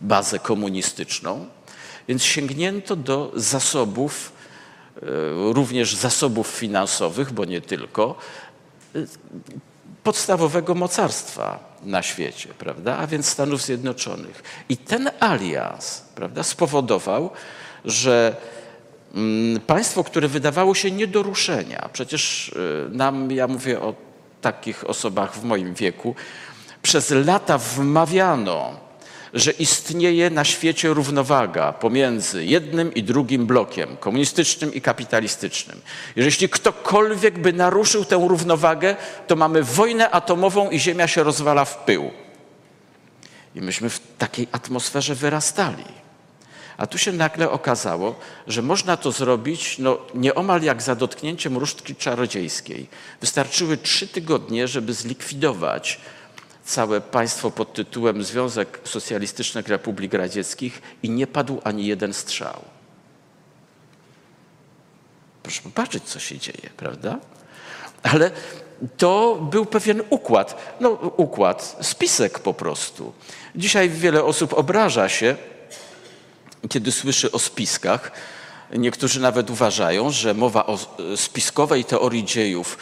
bazę 0.00 0.38
komunistyczną. 0.38 1.46
Więc 2.08 2.22
sięgnięto 2.22 2.96
do 2.96 3.32
zasobów, 3.36 4.31
również 5.52 5.94
zasobów 5.94 6.46
finansowych, 6.46 7.32
bo 7.32 7.44
nie 7.44 7.60
tylko, 7.60 8.14
y, 8.96 9.06
podstawowego 10.02 10.74
mocarstwa 10.74 11.72
na 11.82 12.02
świecie, 12.02 12.48
prawda? 12.58 12.96
a 12.98 13.06
więc 13.06 13.26
Stanów 13.26 13.62
Zjednoczonych. 13.62 14.42
I 14.68 14.76
ten 14.76 15.10
alians 15.20 16.02
prawda, 16.14 16.42
spowodował, 16.42 17.30
że 17.84 18.36
mm, 19.14 19.60
państwo, 19.60 20.04
które 20.04 20.28
wydawało 20.28 20.74
się 20.74 20.90
nie 20.90 21.06
do 21.06 21.22
ruszenia, 21.22 21.88
przecież 21.92 22.48
y, 22.48 22.88
nam, 22.90 23.30
ja 23.30 23.48
mówię 23.48 23.80
o 23.80 23.94
takich 24.40 24.90
osobach 24.90 25.34
w 25.34 25.44
moim 25.44 25.74
wieku, 25.74 26.14
przez 26.82 27.10
lata 27.10 27.58
wmawiano, 27.58 28.80
że 29.34 29.50
istnieje 29.50 30.30
na 30.30 30.44
świecie 30.44 30.88
równowaga 30.88 31.72
pomiędzy 31.72 32.44
jednym 32.44 32.94
i 32.94 33.02
drugim 33.02 33.46
blokiem, 33.46 33.96
komunistycznym 33.96 34.74
i 34.74 34.80
kapitalistycznym. 34.80 35.80
Jeśli 36.16 36.48
ktokolwiek 36.48 37.38
by 37.38 37.52
naruszył 37.52 38.04
tę 38.04 38.26
równowagę, 38.28 38.96
to 39.26 39.36
mamy 39.36 39.62
wojnę 39.62 40.10
atomową 40.10 40.70
i 40.70 40.80
Ziemia 40.80 41.08
się 41.08 41.22
rozwala 41.22 41.64
w 41.64 41.84
pył. 41.84 42.10
I 43.54 43.60
myśmy 43.60 43.90
w 43.90 44.00
takiej 44.18 44.48
atmosferze 44.52 45.14
wyrastali. 45.14 45.84
A 46.76 46.86
tu 46.86 46.98
się 46.98 47.12
nagle 47.12 47.50
okazało, 47.50 48.14
że 48.46 48.62
można 48.62 48.96
to 48.96 49.12
zrobić 49.12 49.78
no, 49.78 49.98
nieomal 50.14 50.62
jak 50.62 50.82
za 50.82 50.94
dotknięciem 50.94 51.56
różdżki 51.56 51.96
czarodziejskiej. 51.96 52.88
Wystarczyły 53.20 53.76
trzy 53.76 54.08
tygodnie, 54.08 54.68
żeby 54.68 54.94
zlikwidować 54.94 56.00
całe 56.64 57.00
państwo 57.00 57.50
pod 57.50 57.72
tytułem 57.72 58.24
Związek 58.24 58.80
Socjalistycznych 58.84 59.68
Republik 59.68 60.14
Radzieckich 60.14 60.82
i 61.02 61.10
nie 61.10 61.26
padł 61.26 61.60
ani 61.64 61.86
jeden 61.86 62.12
strzał. 62.12 62.62
Proszę 65.42 65.62
popatrzeć, 65.62 66.04
co 66.04 66.18
się 66.20 66.38
dzieje, 66.38 66.70
prawda? 66.76 67.18
Ale 68.02 68.30
to 68.96 69.38
był 69.50 69.66
pewien 69.66 70.02
układ, 70.10 70.76
no 70.80 70.90
układ, 71.16 71.76
spisek 71.80 72.38
po 72.38 72.54
prostu. 72.54 73.12
Dzisiaj 73.56 73.90
wiele 73.90 74.24
osób 74.24 74.52
obraża 74.54 75.08
się, 75.08 75.36
kiedy 76.68 76.92
słyszy 76.92 77.32
o 77.32 77.38
spiskach. 77.38 78.12
Niektórzy 78.72 79.20
nawet 79.20 79.50
uważają, 79.50 80.10
że 80.10 80.34
mowa 80.34 80.66
o 80.66 80.78
spiskowej 81.16 81.84
teorii 81.84 82.24
dziejów 82.24 82.78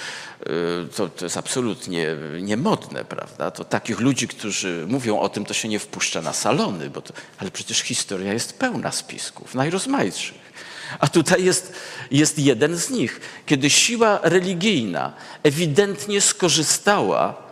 Y, 0.47 0.89
to, 0.97 1.09
to 1.09 1.25
jest 1.25 1.37
absolutnie 1.37 2.07
niemodne, 2.41 3.05
prawda? 3.05 3.51
To 3.51 3.65
takich 3.65 4.01
ludzi, 4.01 4.29
którzy 4.29 4.85
mówią 4.89 5.19
o 5.19 5.29
tym, 5.29 5.45
to 5.45 5.55
się 5.55 5.69
nie 5.69 5.79
wpuszcza 5.79 6.23
na 6.23 6.33
salony, 6.33 6.91
bo 6.91 7.03
to, 7.03 7.15
ale 7.39 7.51
przecież 7.51 7.79
historia 7.79 8.33
jest 8.33 8.59
pełna 8.59 8.93
spisków, 8.93 9.55
najrozmaitszych. 9.55 10.51
A 10.99 11.09
tutaj 11.09 11.45
jest, 11.45 11.73
jest 12.11 12.39
jeden 12.39 12.77
z 12.77 12.91
nich, 12.91 13.21
kiedy 13.47 13.71
siła 13.71 14.21
religijna 14.23 15.13
ewidentnie 15.43 16.21
skorzystała, 16.21 17.43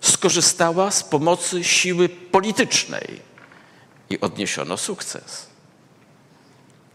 skorzystała 0.00 0.90
z 0.90 1.04
pomocy 1.04 1.64
siły 1.64 2.08
politycznej 2.08 3.20
i 4.10 4.20
odniesiono 4.20 4.76
sukces. 4.76 5.46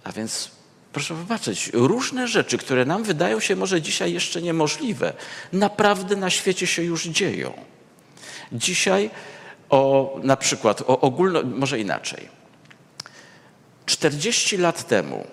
A 0.04 0.12
więc 0.12 0.52
Proszę 0.94 1.16
popatrzeć, 1.16 1.70
różne 1.74 2.28
rzeczy, 2.28 2.58
które 2.58 2.86
nam 2.86 3.04
wydają 3.04 3.40
się 3.40 3.56
może 3.56 3.82
dzisiaj 3.82 4.14
jeszcze 4.14 4.42
niemożliwe, 4.42 5.14
naprawdę 5.54 6.16
na 6.16 6.30
świecie 6.30 6.68
się 6.68 6.84
już 6.84 7.06
dzieją. 7.06 7.54
Dzisiaj 8.52 9.10
o 9.70 10.14
na 10.24 10.38
przykład 10.38 10.82
o 10.82 11.00
ogólno, 11.02 11.44
może 11.44 11.80
inaczej. 11.80 12.28
40 13.86 14.58
lat 14.58 14.88
temu 14.88 15.28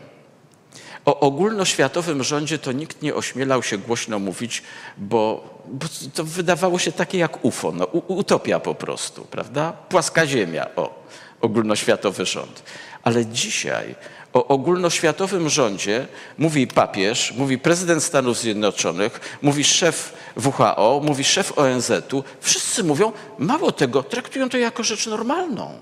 o 1.05 1.21
ogólnoświatowym 1.21 2.23
rządzie 2.23 2.59
to 2.59 2.73
nikt 2.73 3.03
nie 3.03 3.15
ośmielał 3.15 3.63
się 3.63 3.79
głośno 3.79 4.19
mówić, 4.19 4.63
bo, 4.99 5.49
bo 5.67 5.87
to 6.15 6.25
wydawało 6.25 6.79
się 6.79 6.93
takie 6.93 7.19
jak 7.19 7.45
UFO, 7.45 7.73
no, 7.73 7.85
utopia 7.85 8.61
po 8.61 8.75
prostu, 8.75 9.25
prawda? 9.25 9.73
Płaska 9.73 10.27
ziemia, 10.27 10.67
o, 10.77 11.05
ogólnoświatowy 11.41 12.27
rząd. 12.27 12.63
Ale 13.03 13.27
dzisiaj 13.27 13.95
o 14.33 14.47
ogólnoświatowym 14.49 15.49
rządzie 15.49 16.07
mówi 16.39 16.67
papież, 16.67 17.33
mówi 17.37 17.59
prezydent 17.59 18.05
Stanów 18.05 18.39
Zjednoczonych, 18.39 19.39
mówi 19.43 19.65
szef 19.65 20.13
WHO, 20.37 21.01
mówi 21.05 21.25
szef 21.25 21.59
ONZ-u. 21.59 22.25
Wszyscy 22.41 22.85
mówią, 22.85 23.13
mało 23.39 23.73
tego, 23.73 24.03
traktują 24.03 24.49
to 24.49 24.59
jako 24.59 24.83
rzecz 24.83 25.07
normalną. 25.07 25.81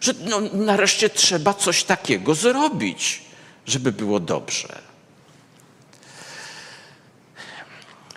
Że 0.00 0.12
no, 0.24 0.40
nareszcie 0.52 1.10
trzeba 1.10 1.54
coś 1.54 1.84
takiego 1.84 2.34
zrobić, 2.34 3.22
żeby 3.66 3.92
było 3.92 4.20
dobrze. 4.20 4.90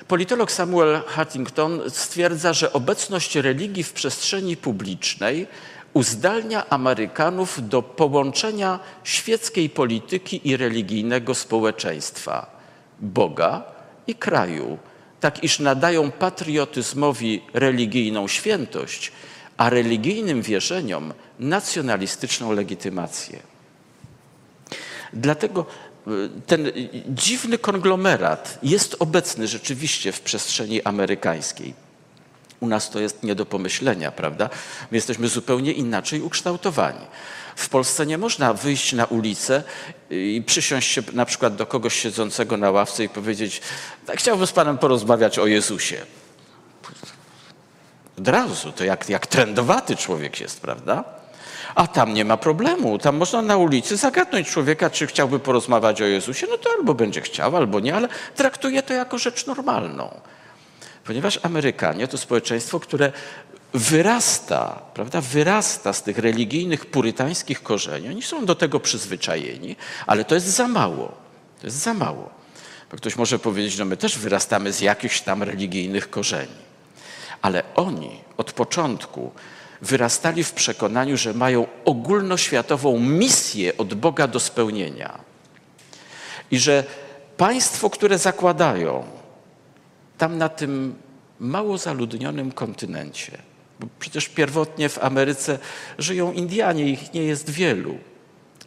Politolog 0.07 0.51
Samuel 0.51 1.01
Huntington 1.15 1.81
stwierdza, 1.89 2.53
że 2.53 2.73
obecność 2.73 3.35
religii 3.35 3.83
w 3.83 3.93
przestrzeni 3.93 4.57
publicznej 4.57 5.47
uzdalnia 5.93 6.69
Amerykanów 6.69 7.69
do 7.69 7.81
połączenia 7.81 8.79
świeckiej 9.03 9.69
polityki 9.69 10.49
i 10.49 10.57
religijnego 10.57 11.35
społeczeństwa, 11.35 12.59
Boga 12.99 13.63
i 14.07 14.15
kraju, 14.15 14.77
tak 15.19 15.43
iż 15.43 15.59
nadają 15.59 16.11
patriotyzmowi 16.11 17.41
religijną 17.53 18.27
świętość, 18.27 19.11
a 19.57 19.69
religijnym 19.69 20.41
wierzeniom 20.41 21.13
nacjonalistyczną 21.39 22.51
legitymację. 22.51 23.39
Dlatego 25.13 25.65
y, 26.07 26.29
ten 26.47 26.71
dziwny 27.09 27.57
konglomerat 27.57 28.59
jest 28.63 28.95
obecny 28.99 29.47
rzeczywiście 29.47 30.11
w 30.11 30.21
przestrzeni 30.21 30.83
amerykańskiej. 30.83 31.73
U 32.63 32.67
nas 32.67 32.89
to 32.89 32.99
jest 32.99 33.23
nie 33.23 33.35
do 33.35 33.45
pomyślenia, 33.45 34.11
prawda? 34.11 34.49
My 34.91 34.97
jesteśmy 34.97 35.27
zupełnie 35.27 35.71
inaczej 35.71 36.21
ukształtowani. 36.21 37.05
W 37.55 37.69
Polsce 37.69 38.05
nie 38.05 38.17
można 38.17 38.53
wyjść 38.53 38.93
na 38.93 39.05
ulicę 39.05 39.63
i 40.09 40.43
przysiąść 40.45 40.91
się 40.91 41.01
na 41.13 41.25
przykład 41.25 41.55
do 41.55 41.65
kogoś 41.65 41.95
siedzącego 41.95 42.57
na 42.57 42.71
ławce 42.71 43.03
i 43.03 43.09
powiedzieć: 43.09 43.61
tak, 44.05 44.17
Chciałbym 44.17 44.47
z 44.47 44.51
Panem 44.51 44.77
porozmawiać 44.77 45.39
o 45.39 45.47
Jezusie. 45.47 46.05
Od 48.19 48.27
razu, 48.27 48.71
to 48.71 48.83
jak, 48.83 49.09
jak 49.09 49.27
trendowaty 49.27 49.95
człowiek 49.95 50.41
jest, 50.41 50.61
prawda? 50.61 51.03
A 51.75 51.87
tam 51.87 52.13
nie 52.13 52.25
ma 52.25 52.37
problemu. 52.37 52.97
Tam 52.97 53.17
można 53.17 53.41
na 53.41 53.57
ulicy 53.57 53.97
zagadnąć 53.97 54.49
człowieka, 54.49 54.89
czy 54.89 55.07
chciałby 55.07 55.39
porozmawiać 55.39 56.01
o 56.01 56.05
Jezusie. 56.05 56.47
No 56.49 56.57
to 56.57 56.69
albo 56.77 56.93
będzie 56.93 57.21
chciał, 57.21 57.57
albo 57.57 57.79
nie, 57.79 57.95
ale 57.95 58.07
traktuje 58.35 58.83
to 58.83 58.93
jako 58.93 59.17
rzecz 59.17 59.45
normalną. 59.45 60.21
Ponieważ 61.03 61.39
Amerykanie 61.43 62.07
to 62.07 62.17
społeczeństwo, 62.17 62.79
które 62.79 63.11
wyrasta, 63.73 64.81
prawda, 64.93 65.21
wyrasta 65.21 65.93
z 65.93 66.03
tych 66.03 66.17
religijnych, 66.17 66.85
purytańskich 66.85 67.63
korzeni. 67.63 68.09
Oni 68.09 68.21
są 68.21 68.45
do 68.45 68.55
tego 68.55 68.79
przyzwyczajeni, 68.79 69.75
ale 70.07 70.25
to 70.25 70.35
jest 70.35 70.47
za 70.47 70.67
mało. 70.67 71.11
To 71.61 71.67
jest 71.67 71.77
za 71.77 71.93
mało. 71.93 72.29
Bo 72.91 72.97
ktoś 72.97 73.15
może 73.15 73.39
powiedzieć, 73.39 73.77
no 73.77 73.85
my 73.85 73.97
też 73.97 74.17
wyrastamy 74.17 74.73
z 74.73 74.81
jakichś 74.81 75.21
tam 75.21 75.43
religijnych 75.43 76.09
korzeni. 76.09 76.63
Ale 77.41 77.63
oni 77.75 78.19
od 78.37 78.53
początku 78.53 79.31
wyrastali 79.81 80.43
w 80.43 80.51
przekonaniu, 80.51 81.17
że 81.17 81.33
mają 81.33 81.67
ogólnoświatową 81.85 82.99
misję 82.99 83.77
od 83.77 83.93
Boga 83.93 84.27
do 84.27 84.39
spełnienia. 84.39 85.19
I 86.51 86.59
że 86.59 86.83
państwo, 87.37 87.89
które 87.89 88.17
zakładają 88.17 89.03
tam 90.17 90.37
na 90.37 90.49
tym 90.49 90.95
mało 91.39 91.77
zaludnionym 91.77 92.51
kontynencie, 92.51 93.37
bo 93.79 93.87
przecież 93.99 94.29
pierwotnie 94.29 94.89
w 94.89 95.03
Ameryce 95.03 95.59
żyją 95.97 96.31
Indianie, 96.31 96.89
ich 96.89 97.13
nie 97.13 97.23
jest 97.23 97.49
wielu. 97.49 97.97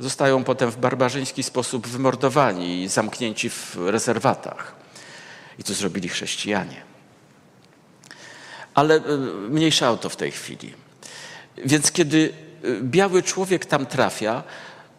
Zostają 0.00 0.44
potem 0.44 0.70
w 0.70 0.76
barbarzyński 0.76 1.42
sposób 1.42 1.86
wymordowani 1.86 2.82
i 2.82 2.88
zamknięci 2.88 3.50
w 3.50 3.76
rezerwatach. 3.76 4.74
I 5.58 5.64
to 5.64 5.74
zrobili 5.74 6.08
chrześcijanie. 6.08 6.82
Ale 8.74 8.94
e, 8.94 9.16
mniejsza 9.48 9.90
o 9.90 9.96
to 9.96 10.08
w 10.08 10.16
tej 10.16 10.30
chwili. 10.30 10.74
Więc 11.56 11.92
kiedy 11.92 12.32
e, 12.62 12.80
biały 12.82 13.22
człowiek 13.22 13.66
tam 13.66 13.86
trafia, 13.86 14.42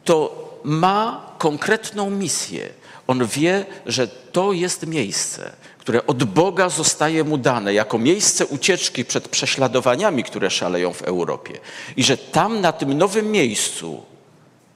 to 0.03 0.47
ma 0.63 1.31
konkretną 1.37 2.09
misję. 2.09 2.69
On 3.07 3.25
wie, 3.25 3.65
że 3.85 4.07
to 4.07 4.53
jest 4.53 4.87
miejsce, 4.87 5.51
które 5.87 6.07
od 6.07 6.23
Boga 6.23 6.69
zostaje 6.69 7.23
mu 7.23 7.37
dane 7.37 7.73
jako 7.73 7.97
miejsce 7.97 8.45
ucieczki 8.45 9.05
przed 9.05 9.27
prześladowaniami, 9.27 10.23
które 10.23 10.49
szaleją 10.49 10.93
w 10.93 11.01
Europie. 11.01 11.59
I 11.97 12.03
że 12.03 12.17
tam, 12.17 12.61
na 12.61 12.71
tym 12.71 12.93
nowym 12.93 13.31
miejscu, 13.31 14.03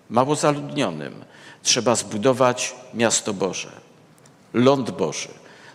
mało 0.09 0.35
zaludnionym, 0.35 1.25
trzeba 1.63 1.95
zbudować 1.95 2.75
miasto 2.93 3.33
Boże, 3.33 3.71
ląd 4.53 4.91
Boży. 4.91 5.29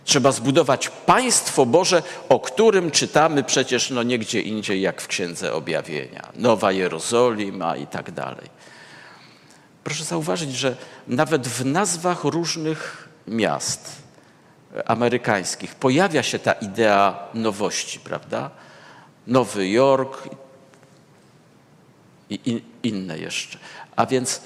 Trzeba 0.05 0.31
zbudować 0.31 0.89
państwo 0.89 1.65
Boże, 1.65 2.03
o 2.29 2.39
którym 2.39 2.91
czytamy 2.91 3.43
przecież 3.43 3.89
no 3.89 4.03
nie 4.03 4.19
gdzie 4.19 4.41
indziej 4.41 4.81
jak 4.81 5.01
w 5.01 5.07
Księdze 5.07 5.53
Objawienia. 5.53 6.29
Nowa 6.35 6.71
Jerozolima 6.71 7.75
i 7.75 7.87
tak 7.87 8.11
dalej. 8.11 8.49
Proszę 9.83 10.03
zauważyć, 10.03 10.55
że 10.55 10.75
nawet 11.07 11.47
w 11.47 11.65
nazwach 11.65 12.23
różnych 12.23 13.09
miast, 13.27 14.06
amerykańskich 14.85 15.75
pojawia 15.75 16.23
się 16.23 16.39
ta 16.39 16.51
idea 16.51 17.19
nowości, 17.33 17.99
prawda? 17.99 18.49
Nowy 19.27 19.69
Jork 19.69 20.29
i 22.29 22.39
in, 22.45 22.61
inne 22.83 23.17
jeszcze. 23.17 23.57
A 23.95 24.05
więc, 24.05 24.41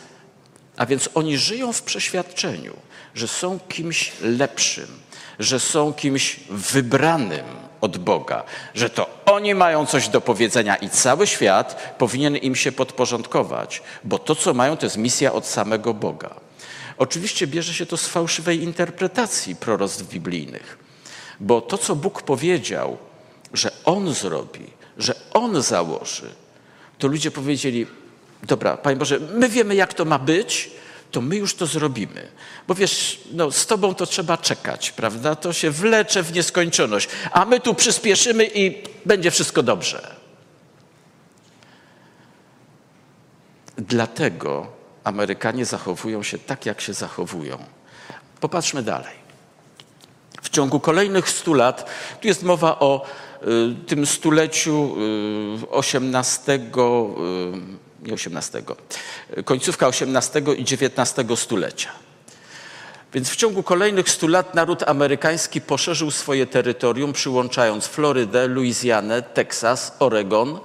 a 0.78 0.86
więc 0.86 1.10
oni 1.14 1.38
żyją 1.38 1.74
w 1.74 1.82
przeświadczeniu, 1.82 2.74
że 3.16 3.28
są 3.28 3.60
kimś 3.60 4.12
lepszym, 4.22 4.88
że 5.40 5.60
są 5.60 5.94
kimś 5.94 6.40
wybranym 6.50 7.46
od 7.82 7.98
Boga, 7.98 8.44
że 8.76 8.90
to 8.90 9.10
oni 9.26 9.56
mają 9.56 9.86
coś 9.86 10.10
do 10.10 10.22
powiedzenia 10.22 10.76
i 10.76 10.90
cały 10.90 11.28
świat 11.28 11.96
powinien 11.98 12.38
im 12.38 12.56
się 12.56 12.72
podporządkować, 12.72 13.82
bo 14.04 14.20
to, 14.20 14.36
co 14.36 14.54
mają, 14.54 14.78
to 14.78 14.86
jest 14.86 14.98
misja 14.98 15.34
od 15.34 15.46
samego 15.46 15.94
Boga. 15.94 16.36
Oczywiście 16.98 17.48
bierze 17.48 17.74
się 17.74 17.86
to 17.86 17.98
z 17.98 18.08
fałszywej 18.08 18.64
interpretacji 18.64 19.56
proroctw 19.56 20.04
biblijnych, 20.04 20.78
bo 21.40 21.62
to, 21.62 21.78
co 21.78 21.96
Bóg 21.96 22.22
powiedział, 22.22 22.98
że 23.54 23.72
On 23.84 24.14
zrobi, 24.14 24.68
że 24.98 25.16
On 25.34 25.62
założy, 25.62 26.30
to 26.98 27.08
ludzie 27.08 27.32
powiedzieli: 27.32 27.88
Dobra, 28.44 28.78
Panie 28.78 28.98
Boże, 28.98 29.20
my 29.20 29.50
wiemy, 29.50 29.76
jak 29.76 29.94
to 29.94 30.06
ma 30.06 30.20
być, 30.20 30.72
to 31.12 31.22
my 31.22 31.36
już 31.36 31.56
to 31.56 31.66
zrobimy. 31.66 32.28
Bo 32.68 32.76
wiesz, 32.76 33.22
no, 33.32 33.52
z 33.52 33.66
Tobą 33.66 33.96
to 33.96 34.06
trzeba 34.06 34.38
czekać, 34.38 34.92
prawda? 34.92 35.36
To 35.36 35.54
się 35.54 35.72
wlecze 35.72 36.24
w 36.24 36.34
nieskończoność, 36.34 37.10
a 37.32 37.46
my 37.46 37.60
tu 37.60 37.74
przyspieszymy 37.74 38.50
i 38.54 38.84
będzie 39.06 39.32
wszystko 39.32 39.64
dobrze. 39.64 40.16
Dlatego 43.78 44.81
Amerykanie 45.04 45.66
zachowują 45.66 46.24
się 46.24 46.38
tak, 46.38 46.66
jak 46.66 46.82
się 46.82 46.94
zachowują. 46.94 47.58
Popatrzmy 48.40 48.84
dalej. 48.84 49.22
W 50.42 50.50
ciągu 50.50 50.80
kolejnych 50.80 51.30
stu 51.30 51.54
lat, 51.54 51.90
tu 52.22 52.28
jest 52.28 52.44
mowa 52.44 52.80
o 52.80 53.06
y, 53.44 53.86
tym 53.88 54.06
stuleciu 54.06 54.96
XVIII, 55.72 56.56
y, 56.56 56.58
y, 58.06 58.08
nie 58.08 58.14
XVIII, 58.14 58.64
końcówka 59.46 59.88
XVIII 59.88 60.62
i 60.62 60.62
XIX 60.62 61.40
stulecia. 61.40 61.90
Więc 63.14 63.30
w 63.30 63.36
ciągu 63.36 63.64
kolejnych 63.64 64.10
stu 64.10 64.28
lat 64.28 64.56
naród 64.56 64.84
amerykański 64.84 65.62
poszerzył 65.62 66.12
swoje 66.12 66.48
terytorium, 66.48 67.14
przyłączając 67.14 67.88
Florydę, 67.88 68.48
Luizjanę, 68.48 69.22
Teksas, 69.22 69.96
Oregon 70.00 70.60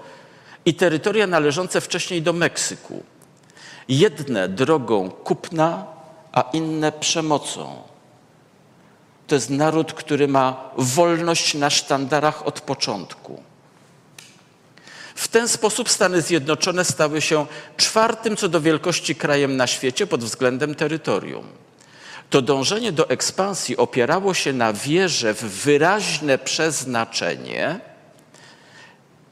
i 0.65 0.75
terytoria 0.75 1.27
należące 1.27 1.81
wcześniej 1.81 2.23
do 2.23 2.33
Meksyku 2.33 3.03
jedne 3.89 4.49
drogą 4.49 5.11
kupna, 5.11 5.87
a 6.33 6.45
inne 6.53 6.93
przemocą. 6.93 7.83
To 9.27 9.35
jest 9.35 9.51
naród, 9.51 9.93
który 9.93 10.29
ma 10.29 10.71
wolność 10.77 11.55
na 11.55 11.71
sztandarach 11.71 12.47
od 12.47 12.61
początku. 12.61 13.43
W 15.15 15.29
ten 15.29 15.49
sposób 15.49 15.91
Stany 15.91 16.23
Zjednoczone 16.23 16.85
stały 16.85 17.21
się 17.21 17.47
czwartym 17.77 18.37
co 18.37 18.49
do 18.49 18.61
wielkości 18.61 19.15
krajem 19.15 19.57
na 19.57 19.67
świecie 19.67 20.07
pod 20.07 20.25
względem 20.25 20.75
terytorium. 20.75 21.47
To 22.31 22.43
dążenie 22.43 22.93
do 22.93 23.09
ekspansji 23.09 23.77
opierało 23.77 24.35
się 24.35 24.53
na 24.53 24.73
wierze 24.73 25.35
w 25.35 25.43
wyraźne 25.43 26.39
przeznaczenie 26.39 27.81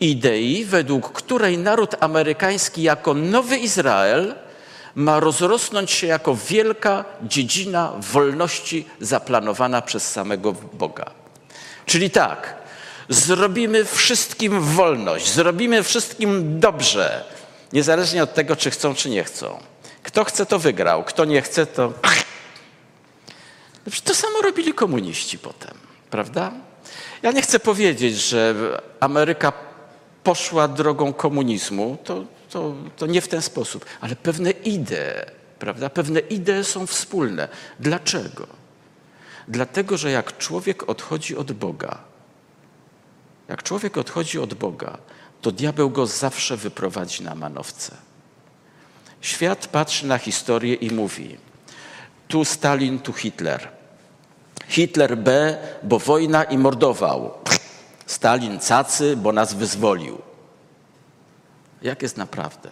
idei, 0.01 0.65
według 0.65 1.13
której 1.13 1.59
naród 1.59 1.95
amerykański 2.01 2.83
jako 2.83 3.15
nowy 3.15 3.57
Izrael 3.57 4.35
ma 4.95 5.21
rozrosnąć 5.21 5.91
się 5.91 6.07
jako 6.07 6.37
wielka 6.49 7.05
dziedzina 7.23 7.93
wolności 7.99 8.87
zaplanowana 9.01 9.83
przez 9.83 10.11
samego 10.11 10.53
Boga. 10.53 11.11
Czyli 11.87 12.11
tak, 12.11 12.57
zrobimy 13.09 13.85
wszystkim 13.85 14.61
wolność, 14.61 15.33
zrobimy 15.33 15.83
wszystkim 15.83 16.61
dobrze, 16.61 17.25
niezależnie 17.73 18.23
od 18.23 18.35
tego, 18.35 18.57
czy 18.57 18.71
chcą, 18.71 18.95
czy 18.95 19.11
nie 19.11 19.25
chcą. 19.25 19.59
Kto 20.03 20.25
chce, 20.25 20.47
to 20.47 20.59
wygrał, 20.59 21.05
kto 21.05 21.25
nie 21.25 21.43
chce, 21.43 21.67
to. 21.67 21.93
To 24.05 24.15
samo 24.15 24.41
robili 24.43 24.75
komuniści 24.75 25.39
potem, 25.39 25.75
prawda? 26.11 26.53
Ja 27.23 27.33
nie 27.33 27.43
chcę 27.43 27.61
powiedzieć, 27.61 28.17
że 28.17 28.55
Ameryka 29.01 29.53
poszła 30.25 30.69
drogą 30.69 31.13
komunizmu. 31.13 31.97
To 32.05 32.25
to, 32.55 32.75
to 32.97 33.07
nie 33.07 33.21
w 33.21 33.29
ten 33.29 33.43
sposób, 33.43 33.85
ale 34.01 34.17
pewne 34.17 34.51
idee, 34.51 35.27
prawda? 35.59 35.91
Pewne 35.91 36.21
idee 36.21 36.65
są 36.65 36.87
wspólne. 36.87 37.49
Dlaczego? 37.81 38.47
Dlatego, 39.49 39.97
że 39.97 40.11
jak 40.11 40.39
człowiek 40.39 40.89
odchodzi 40.89 41.37
od 41.37 41.53
Boga, 41.53 41.99
jak 43.49 43.63
człowiek 43.63 43.99
odchodzi 43.99 44.39
od 44.39 44.55
Boga, 44.55 44.99
to 45.43 45.53
diabeł 45.53 45.91
go 45.91 46.07
zawsze 46.07 46.57
wyprowadzi 46.57 47.23
na 47.23 47.35
manowce. 47.35 47.97
Świat 49.21 49.67
patrzy 49.67 50.07
na 50.07 50.19
historię 50.19 50.75
i 50.75 50.91
mówi: 50.91 51.37
tu 52.29 52.45
Stalin, 52.45 52.99
tu 52.99 53.13
Hitler. 53.13 53.69
Hitler 54.69 55.17
B, 55.17 55.59
bo 55.83 55.99
wojna 55.99 56.45
i 56.45 56.59
mordował. 56.59 57.33
Stalin 58.07 58.59
cacy, 58.59 59.17
bo 59.17 59.33
nas 59.33 59.55
wyzwolił 59.55 60.34
jak 61.85 62.03
jest 62.03 62.17
naprawdę. 62.17 62.71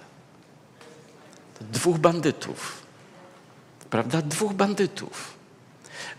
Dwóch 1.60 1.98
bandytów, 1.98 2.82
prawda? 3.90 4.22
Dwóch 4.22 4.52
bandytów. 4.52 5.34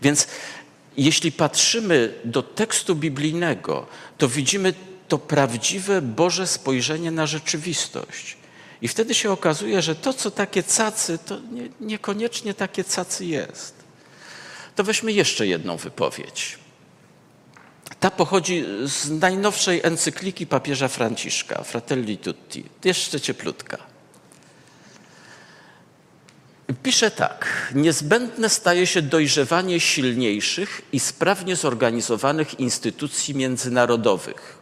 Więc 0.02 0.28
jeśli 0.96 1.32
patrzymy 1.32 2.14
do 2.24 2.42
tekstu 2.42 2.96
biblijnego, 2.96 3.86
to 4.18 4.28
widzimy 4.28 4.74
to 5.08 5.18
prawdziwe 5.18 6.02
Boże 6.02 6.46
spojrzenie 6.46 7.10
na 7.10 7.26
rzeczywistość. 7.26 8.36
I 8.82 8.88
wtedy 8.88 9.14
się 9.14 9.30
okazuje, 9.30 9.82
że 9.82 9.94
to, 9.94 10.12
co 10.12 10.30
takie 10.30 10.62
cacy, 10.62 11.18
to 11.18 11.40
nie, 11.40 11.68
niekoniecznie 11.80 12.54
takie 12.54 12.84
cacy 12.84 13.24
jest. 13.24 13.74
To 14.76 14.84
weźmy 14.84 15.12
jeszcze 15.12 15.46
jedną 15.46 15.76
wypowiedź. 15.76 16.58
Ta 18.04 18.10
pochodzi 18.10 18.64
z 18.84 19.10
najnowszej 19.10 19.80
encykliki 19.84 20.46
papieża 20.46 20.88
Franciszka, 20.88 21.62
Fratelli 21.62 22.18
Tutti, 22.18 22.64
jeszcze 22.84 23.20
cieplutka. 23.20 23.78
Pisze 26.82 27.10
tak: 27.10 27.72
Niezbędne 27.74 28.48
staje 28.48 28.86
się 28.86 29.02
dojrzewanie 29.02 29.80
silniejszych 29.80 30.82
i 30.92 31.00
sprawnie 31.00 31.56
zorganizowanych 31.56 32.60
instytucji 32.60 33.34
międzynarodowych, 33.34 34.58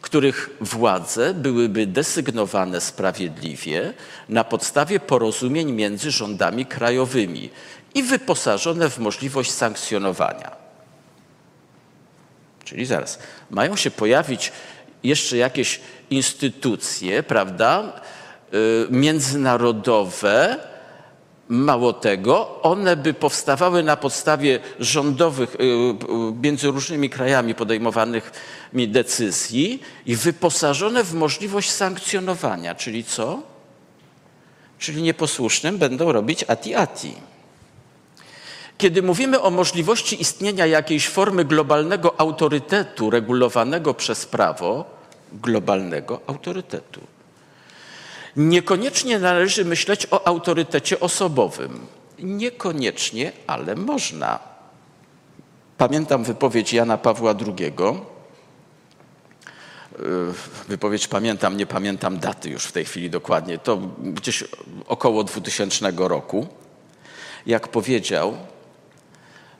których 0.00 0.50
władze 0.60 1.34
byłyby 1.34 1.86
desygnowane 1.86 2.80
sprawiedliwie 2.80 3.94
na 4.28 4.44
podstawie 4.44 5.00
porozumień 5.00 5.72
między 5.72 6.10
rządami 6.10 6.66
krajowymi 6.66 7.50
i 7.94 8.02
wyposażone 8.02 8.90
w 8.90 8.98
możliwość 8.98 9.50
sankcjonowania. 9.50 10.63
Czyli 12.64 12.86
zaraz, 12.86 13.18
mają 13.50 13.76
się 13.76 13.90
pojawić 13.90 14.52
jeszcze 15.02 15.36
jakieś 15.36 15.80
instytucje, 16.10 17.22
prawda, 17.22 18.00
y, 18.54 18.86
międzynarodowe, 18.90 20.58
Mało 21.48 21.92
tego, 21.92 22.62
one 22.62 22.96
by 22.96 23.14
powstawały 23.14 23.82
na 23.82 23.96
podstawie 23.96 24.60
rządowych, 24.80 25.54
y, 25.54 25.58
y, 25.58 25.96
między 26.42 26.70
różnymi 26.70 27.10
krajami 27.10 27.54
podejmowanych 27.54 28.32
decyzji 28.72 29.82
i 30.06 30.16
wyposażone 30.16 31.04
w 31.04 31.14
możliwość 31.14 31.70
sankcjonowania. 31.70 32.74
Czyli 32.74 33.04
co? 33.04 33.42
Czyli 34.78 35.02
nieposłusznym 35.02 35.78
będą 35.78 36.12
robić 36.12 36.44
ati-ati. 36.48 37.14
Kiedy 38.78 39.02
mówimy 39.02 39.40
o 39.40 39.50
możliwości 39.50 40.20
istnienia 40.20 40.66
jakiejś 40.66 41.08
formy 41.08 41.44
globalnego 41.44 42.20
autorytetu 42.20 43.10
regulowanego 43.10 43.94
przez 43.94 44.26
prawo, 44.26 44.84
globalnego 45.32 46.20
autorytetu, 46.26 47.00
Niekoniecznie 48.36 49.18
należy 49.18 49.64
myśleć 49.64 50.06
o 50.10 50.26
autorytecie 50.26 51.00
osobowym. 51.00 51.86
Niekoniecznie, 52.18 53.32
ale 53.46 53.74
można. 53.74 54.38
Pamiętam 55.78 56.24
wypowiedź 56.24 56.72
Jana 56.72 56.98
Pawła 56.98 57.34
II. 57.46 57.72
Yy, 59.98 60.32
wypowiedź 60.68 61.08
pamiętam, 61.08 61.56
nie 61.56 61.66
pamiętam 61.66 62.18
daty 62.18 62.50
już 62.50 62.64
w 62.64 62.72
tej 62.72 62.84
chwili 62.84 63.10
dokładnie. 63.10 63.58
To 63.58 63.76
gdzieś 63.98 64.44
około 64.86 65.24
2000 65.24 65.92
roku. 65.96 66.46
Jak 67.46 67.68
powiedział, 67.68 68.36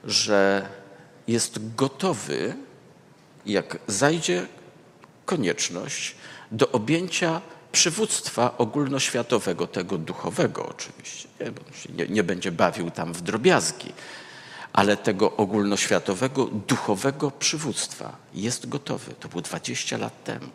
że 0.06 0.68
jest 1.28 1.74
gotowy, 1.76 2.56
jak 3.46 3.78
zajdzie 3.86 4.46
konieczność, 5.24 6.14
do 6.52 6.72
objęcia 6.72 7.40
przywództwa 7.72 8.58
ogólnoświatowego, 8.58 9.66
tego 9.66 9.98
duchowego 9.98 10.68
oczywiście, 10.68 11.28
nie, 11.96 12.06
nie 12.06 12.22
będzie 12.22 12.52
bawił 12.52 12.90
tam 12.90 13.12
w 13.12 13.22
drobiazgi, 13.22 13.92
ale 14.72 14.96
tego 14.96 15.36
ogólnoświatowego, 15.36 16.44
duchowego 16.44 17.30
przywództwa 17.30 18.16
jest 18.34 18.68
gotowy. 18.68 19.14
To 19.20 19.28
było 19.28 19.42
20 19.42 19.96
lat 19.96 20.24
temu. 20.24 20.48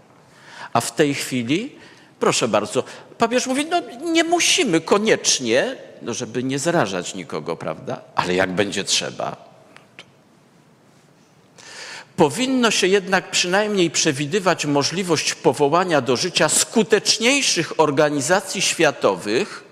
A 0.73 0.81
w 0.81 0.95
tej 0.95 1.13
chwili, 1.13 1.75
proszę 2.19 2.47
bardzo, 2.47 2.83
papież 3.17 3.47
mówi, 3.47 3.65
no 3.65 3.81
nie 4.11 4.23
musimy 4.23 4.81
koniecznie, 4.81 5.75
no 6.01 6.13
żeby 6.13 6.43
nie 6.43 6.59
zrażać 6.59 7.15
nikogo, 7.15 7.55
prawda? 7.55 8.01
Ale 8.15 8.35
jak 8.35 8.51
będzie 8.51 8.83
trzeba, 8.83 9.49
powinno 12.15 12.71
się 12.71 12.87
jednak 12.87 13.31
przynajmniej 13.31 13.91
przewidywać 13.91 14.65
możliwość 14.65 15.35
powołania 15.35 16.01
do 16.01 16.17
życia 16.17 16.49
skuteczniejszych 16.49 17.79
organizacji 17.79 18.61
światowych, 18.61 19.68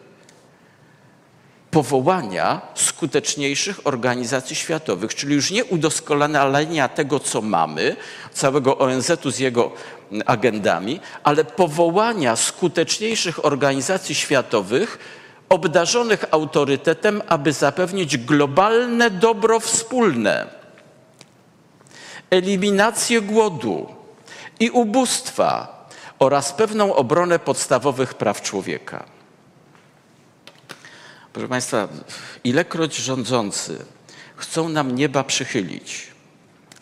powołania 1.77 2.61
skuteczniejszych 2.75 3.87
organizacji 3.87 4.55
światowych, 4.55 5.15
czyli 5.15 5.35
już 5.35 5.51
nie 5.51 5.65
udoskonalenia 5.65 6.87
tego, 6.87 7.19
co 7.19 7.41
mamy, 7.41 7.95
całego 8.33 8.77
ONZ-u 8.77 9.31
z 9.31 9.39
jego 9.39 9.71
agendami, 10.25 10.99
ale 11.23 11.45
powołania 11.45 12.35
skuteczniejszych 12.35 13.45
organizacji 13.45 14.15
światowych, 14.15 14.99
obdarzonych 15.49 16.25
autorytetem, 16.31 17.21
aby 17.27 17.53
zapewnić 17.53 18.17
globalne 18.17 19.09
dobro 19.09 19.59
wspólne 19.59 20.47
eliminację 22.29 23.21
głodu 23.21 23.87
i 24.59 24.69
ubóstwa 24.69 25.87
oraz 26.19 26.53
pewną 26.53 26.95
obronę 26.95 27.39
podstawowych 27.39 28.13
praw 28.13 28.41
człowieka. 28.41 29.16
Proszę 31.37 31.49
Państwa, 31.49 31.87
ilekroć 32.43 32.95
rządzący 32.95 33.85
chcą 34.35 34.69
nam 34.69 34.95
nieba 34.95 35.23
przychylić, 35.23 36.07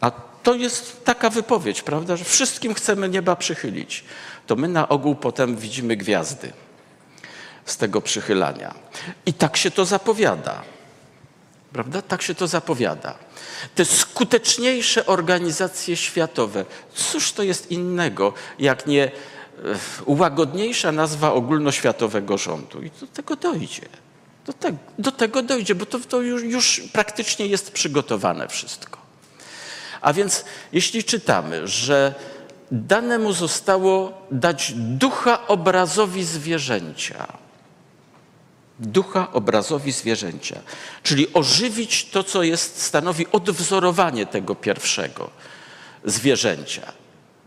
a 0.01 0.11
to 0.43 0.53
jest 0.53 1.05
taka 1.05 1.29
wypowiedź, 1.29 1.81
prawda, 1.81 2.17
że 2.17 2.25
wszystkim 2.25 2.73
chcemy 2.73 3.09
nieba 3.09 3.35
przychylić, 3.35 4.03
to 4.47 4.55
my 4.55 4.67
na 4.67 4.89
ogół 4.89 5.15
potem 5.15 5.55
widzimy 5.55 5.95
gwiazdy 5.95 6.53
z 7.65 7.77
tego 7.77 8.01
przychylania. 8.01 8.75
I 9.25 9.33
tak 9.33 9.57
się 9.57 9.71
to 9.71 9.85
zapowiada. 9.85 10.61
Prawda? 11.73 12.01
Tak 12.01 12.21
się 12.21 12.35
to 12.35 12.47
zapowiada. 12.47 13.15
Te 13.75 13.85
skuteczniejsze 13.85 15.05
organizacje 15.05 15.97
światowe, 15.97 16.65
cóż 16.93 17.31
to 17.31 17.43
jest 17.43 17.71
innego, 17.71 18.33
jak 18.59 18.87
nie 18.87 19.03
e, 19.03 19.11
łagodniejsza 20.05 20.91
nazwa 20.91 21.33
ogólnoświatowego 21.33 22.37
rządu. 22.37 22.81
I 22.81 22.91
do 22.91 23.07
tego 23.07 23.35
dojdzie. 23.35 23.89
Do, 24.45 24.53
te, 24.53 24.77
do 24.99 25.11
tego 25.11 25.41
dojdzie, 25.41 25.75
bo 25.75 25.85
to, 25.85 25.99
to 25.99 26.21
już, 26.21 26.43
już 26.43 26.81
praktycznie 26.93 27.47
jest 27.47 27.71
przygotowane 27.71 28.47
wszystko. 28.47 28.99
A 30.01 30.13
więc 30.13 30.45
jeśli 30.71 31.03
czytamy, 31.03 31.67
że 31.67 32.13
dane 32.71 33.19
mu 33.19 33.33
zostało 33.33 34.21
dać 34.31 34.73
ducha 34.75 35.47
obrazowi 35.47 36.23
zwierzęcia, 36.23 37.27
ducha 38.79 39.31
obrazowi 39.31 39.91
zwierzęcia, 39.91 40.59
czyli 41.03 41.33
ożywić 41.33 42.05
to, 42.05 42.23
co 42.23 42.43
jest, 42.43 42.81
stanowi 42.81 43.27
odwzorowanie 43.31 44.25
tego 44.25 44.55
pierwszego 44.55 45.29
zwierzęcia. 46.03 46.91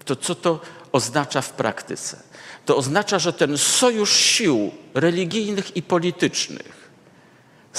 To 0.05 0.17
co 0.17 0.35
to 0.35 0.61
oznacza 0.93 1.43
w 1.43 1.53
praktyce? 1.53 2.23
To 2.67 2.77
oznacza, 2.77 3.19
że 3.19 3.33
ten 3.33 3.59
sojusz 3.59 4.17
sił 4.17 4.71
religijnych 4.95 5.77
i 5.77 5.83
politycznych 5.83 6.88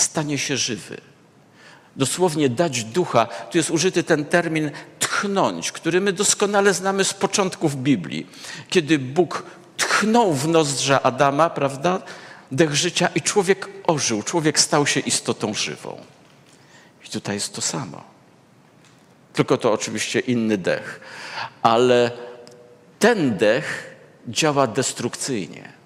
stanie 0.02 0.38
się 0.38 0.58
żywy. 0.58 1.02
Dosłownie 1.95 2.50
dać 2.50 2.84
ducha, 2.84 3.26
tu 3.26 3.58
jest 3.58 3.70
użyty 3.70 4.04
ten 4.04 4.26
termin 4.26 4.72
tchnąć, 5.00 5.72
który 5.72 6.02
my 6.02 6.14
doskonale 6.14 6.74
znamy 6.74 7.04
z 7.04 7.14
początków 7.14 7.76
Biblii. 7.76 8.28
Kiedy 8.70 9.00
Bóg 9.00 9.43
tchnął 9.78 10.34
w 10.34 10.47
nozdrza 10.47 11.04
Adama, 11.04 11.50
prawda? 11.50 12.02
dech 12.52 12.76
życia 12.76 13.10
i 13.16 13.22
człowiek 13.22 13.70
ożył, 13.88 14.24
człowiek 14.24 14.60
stał 14.60 14.88
się 14.88 15.00
istotą 15.00 15.54
żywą. 15.54 16.02
I 17.06 17.10
tutaj 17.10 17.36
jest 17.36 17.56
to 17.56 17.62
samo. 17.62 18.04
Tylko 19.34 19.58
to 19.58 19.74
oczywiście 19.74 20.20
inny 20.20 20.58
dech. 20.58 21.00
Ale 21.62 22.12
ten 23.00 23.38
dech 23.38 23.95
działa 24.28 24.68
destrukcyjnie. 24.68 25.79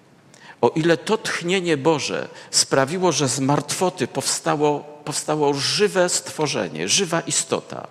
O 0.63 0.71
ile 0.75 0.97
to 0.97 1.17
tchnienie 1.17 1.77
Boże 1.77 2.27
sprawiło, 2.51 3.11
że 3.11 3.27
z 3.27 3.39
martwoty 3.39 4.07
powstało, 4.07 4.79
powstało 4.79 5.53
żywe 5.53 6.09
stworzenie, 6.09 6.87
żywa 6.87 7.21
istota, 7.21 7.87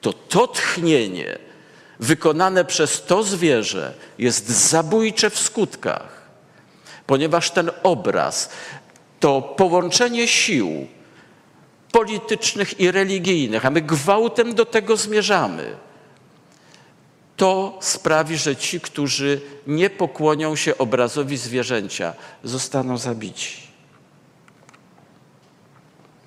to 0.00 0.12
to 0.12 0.46
tchnienie 0.46 1.38
wykonane 2.00 2.64
przez 2.64 3.02
to 3.02 3.22
zwierzę 3.22 3.94
jest 4.18 4.48
zabójcze 4.48 5.30
w 5.30 5.38
skutkach 5.38 6.18
ponieważ 7.08 7.50
ten 7.50 7.70
obraz 7.82 8.50
to 9.20 9.42
połączenie 9.42 10.28
sił 10.28 10.86
politycznych 11.92 12.80
i 12.80 12.90
religijnych, 12.90 13.66
a 13.66 13.70
my 13.70 13.82
gwałtem 13.82 14.54
do 14.54 14.64
tego 14.64 14.96
zmierzamy. 14.96 15.76
To 17.38 17.78
sprawi, 17.80 18.38
że 18.38 18.56
ci, 18.56 18.80
którzy 18.80 19.40
nie 19.66 19.90
pokłonią 19.90 20.56
się 20.56 20.78
obrazowi 20.78 21.36
zwierzęcia, 21.36 22.14
zostaną 22.44 22.98
zabici. 22.98 23.68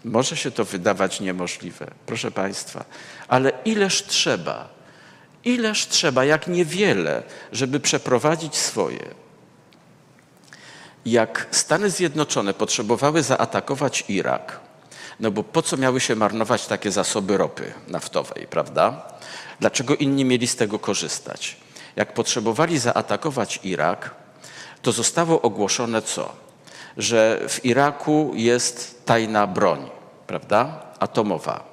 Może 0.05 0.38
się 0.38 0.51
to 0.51 0.66
wydawać 0.66 1.20
niemożliwe, 1.20 1.91
proszę 2.05 2.32
Państwa, 2.32 2.86
ale 3.28 3.51
ileż 3.66 4.03
trzeba, 4.03 4.82
Ileż 5.43 5.88
trzeba, 5.88 6.26
jak 6.26 6.47
niewiele, 6.47 7.24
żeby 7.51 7.80
przeprowadzić 7.80 8.55
swoje. 8.55 9.05
Jak 11.05 11.47
Stany 11.51 11.89
Zjednoczone 11.89 12.53
potrzebowały 12.53 13.24
zaatakować 13.24 14.03
Irak, 14.07 14.59
no 15.20 15.32
bo 15.32 15.43
po 15.43 15.62
co 15.62 15.78
miały 15.78 15.99
się 15.99 16.16
marnować 16.16 16.68
takie 16.68 16.91
zasoby 16.91 17.38
ropy 17.38 17.74
naftowej, 17.88 18.47
prawda? 18.47 19.14
Dlaczego 19.62 19.95
inni 19.95 20.26
mieli 20.26 20.47
z 20.47 20.55
tego 20.55 20.80
korzystać? 20.80 21.57
Jak 21.95 22.14
potrzebowali 22.14 22.80
zaatakować 22.80 23.59
Irak, 23.64 24.16
to 24.82 24.91
zostało 24.91 25.41
ogłoszone 25.41 26.01
co? 26.01 26.36
Że 26.97 27.41
w 27.49 27.66
Iraku 27.66 28.32
jest 28.36 29.05
tajna 29.05 29.47
broń, 29.47 29.89
prawda? 30.28 30.86
Atomowa, 30.99 31.64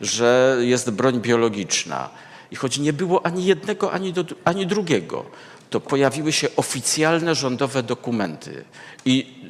że 0.00 0.56
jest 0.60 0.90
broń 0.90 1.20
biologiczna. 1.20 2.08
I 2.50 2.56
choć 2.56 2.78
nie 2.78 2.92
było 2.92 3.26
ani 3.26 3.44
jednego, 3.44 3.92
ani, 3.92 4.12
do, 4.12 4.24
ani 4.44 4.66
drugiego, 4.66 5.24
to 5.70 5.80
pojawiły 5.80 6.32
się 6.32 6.48
oficjalne 6.56 7.34
rządowe 7.34 7.82
dokumenty 7.82 8.64
i 9.04 9.42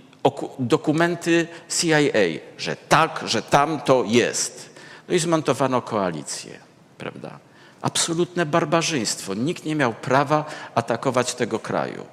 dokumenty 0.59 1.47
CIA, 1.69 2.23
że 2.59 2.77
tak, 2.77 3.23
że 3.27 3.43
tam 3.43 3.81
to 3.81 4.05
jest. 4.07 4.71
No 5.09 5.15
i 5.15 5.19
zmontowano 5.19 5.83
koalicję, 5.83 6.59
prawda? 6.99 7.46
Absolutne 7.87 8.47
barbarzyństwo. 8.47 9.35
Nikt 9.35 9.65
nie 9.65 9.75
miał 9.75 9.95
prawa 9.95 10.45
atakować 10.75 11.35
tego 11.35 11.59
kraju. 11.59 12.07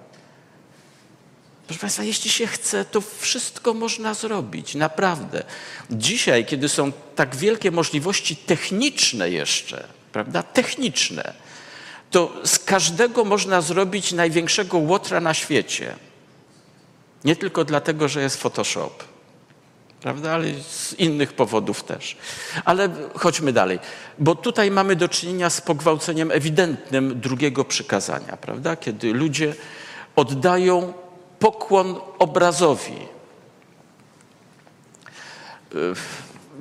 Proszę 1.68 1.80
Państwa, 1.80 2.04
jeśli 2.04 2.30
się 2.30 2.48
chce, 2.48 2.86
to 2.86 3.02
wszystko 3.02 3.74
można 3.74 4.14
zrobić, 4.14 4.76
naprawdę. 4.76 5.44
Dzisiaj, 5.92 6.46
kiedy 6.46 6.70
są 6.70 6.92
tak 7.16 7.36
wielkie 7.36 7.72
możliwości 7.72 8.36
techniczne 8.36 9.30
jeszcze, 9.30 9.88
prawda, 10.12 10.44
techniczne, 10.44 11.34
to 12.12 12.34
z 12.46 12.60
każdego 12.60 13.26
można 13.26 13.62
zrobić 13.62 14.12
największego 14.12 14.78
łotra 14.78 15.20
na 15.20 15.34
świecie. 15.34 15.96
Nie 17.24 17.36
tylko 17.36 17.66
dlatego, 17.66 18.08
że 18.08 18.22
jest 18.22 18.38
Photoshop, 18.38 19.04
prawda, 20.04 20.32
ale 20.32 20.48
z 20.70 20.94
innych 20.94 21.34
powodów 21.34 21.84
też. 21.84 22.18
Ale 22.66 22.90
chodźmy 23.16 23.54
dalej, 23.54 23.80
bo 24.20 24.36
tutaj 24.36 24.72
mamy 24.72 24.96
do 24.96 25.10
czynienia 25.10 25.50
z 25.50 25.62
pogwałceniem 25.62 26.32
ewidentnym 26.32 27.20
drugiego 27.22 27.66
przykazania, 27.66 28.38
prawda, 28.38 28.76
kiedy 28.76 29.14
ludzie 29.14 29.56
oddają 30.16 30.94
pokłon 31.40 31.96
obrazowi. 32.20 32.98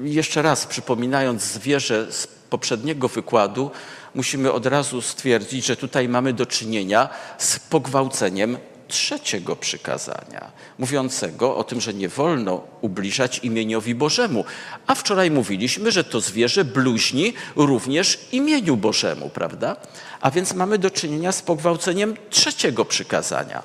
Jeszcze 0.03 0.43
raz 0.43 0.66
przypominając 0.66 1.43
zwierzę 1.43 2.12
z 2.12 2.26
poprzedniego 2.26 3.09
wykładu, 3.09 3.70
musimy 4.14 4.53
od 4.53 4.66
razu 4.66 5.03
stwierdzić, 5.03 5.66
że 5.66 5.76
tutaj 5.76 6.09
mamy 6.09 6.32
do 6.32 6.47
czynienia 6.47 7.09
z 7.38 7.59
pogwałceniem 7.59 8.59
trzeciego 8.93 9.57
przykazania, 9.57 10.51
mówiącego 10.78 11.57
o 11.57 11.64
tym, 11.64 11.80
że 11.80 11.95
nie 11.95 12.09
wolno 12.09 12.64
ubliżać 12.80 13.38
imieniowi 13.38 13.95
Bożemu. 13.95 14.45
A 14.86 14.95
wczoraj 14.95 15.30
mówiliśmy, 15.30 15.93
że 15.93 16.05
to 16.05 16.20
zwierzę 16.20 16.64
bluźni 16.64 17.34
również 17.57 18.28
imieniu 18.32 18.76
Bożemu, 18.76 19.30
prawda? 19.30 19.76
A 20.20 20.30
więc 20.30 20.55
mamy 20.55 20.78
do 20.78 20.90
czynienia 20.90 21.32
z 21.32 21.43
pogwałceniem 21.43 22.14
trzeciego 22.30 22.84
przykazania. 22.84 23.62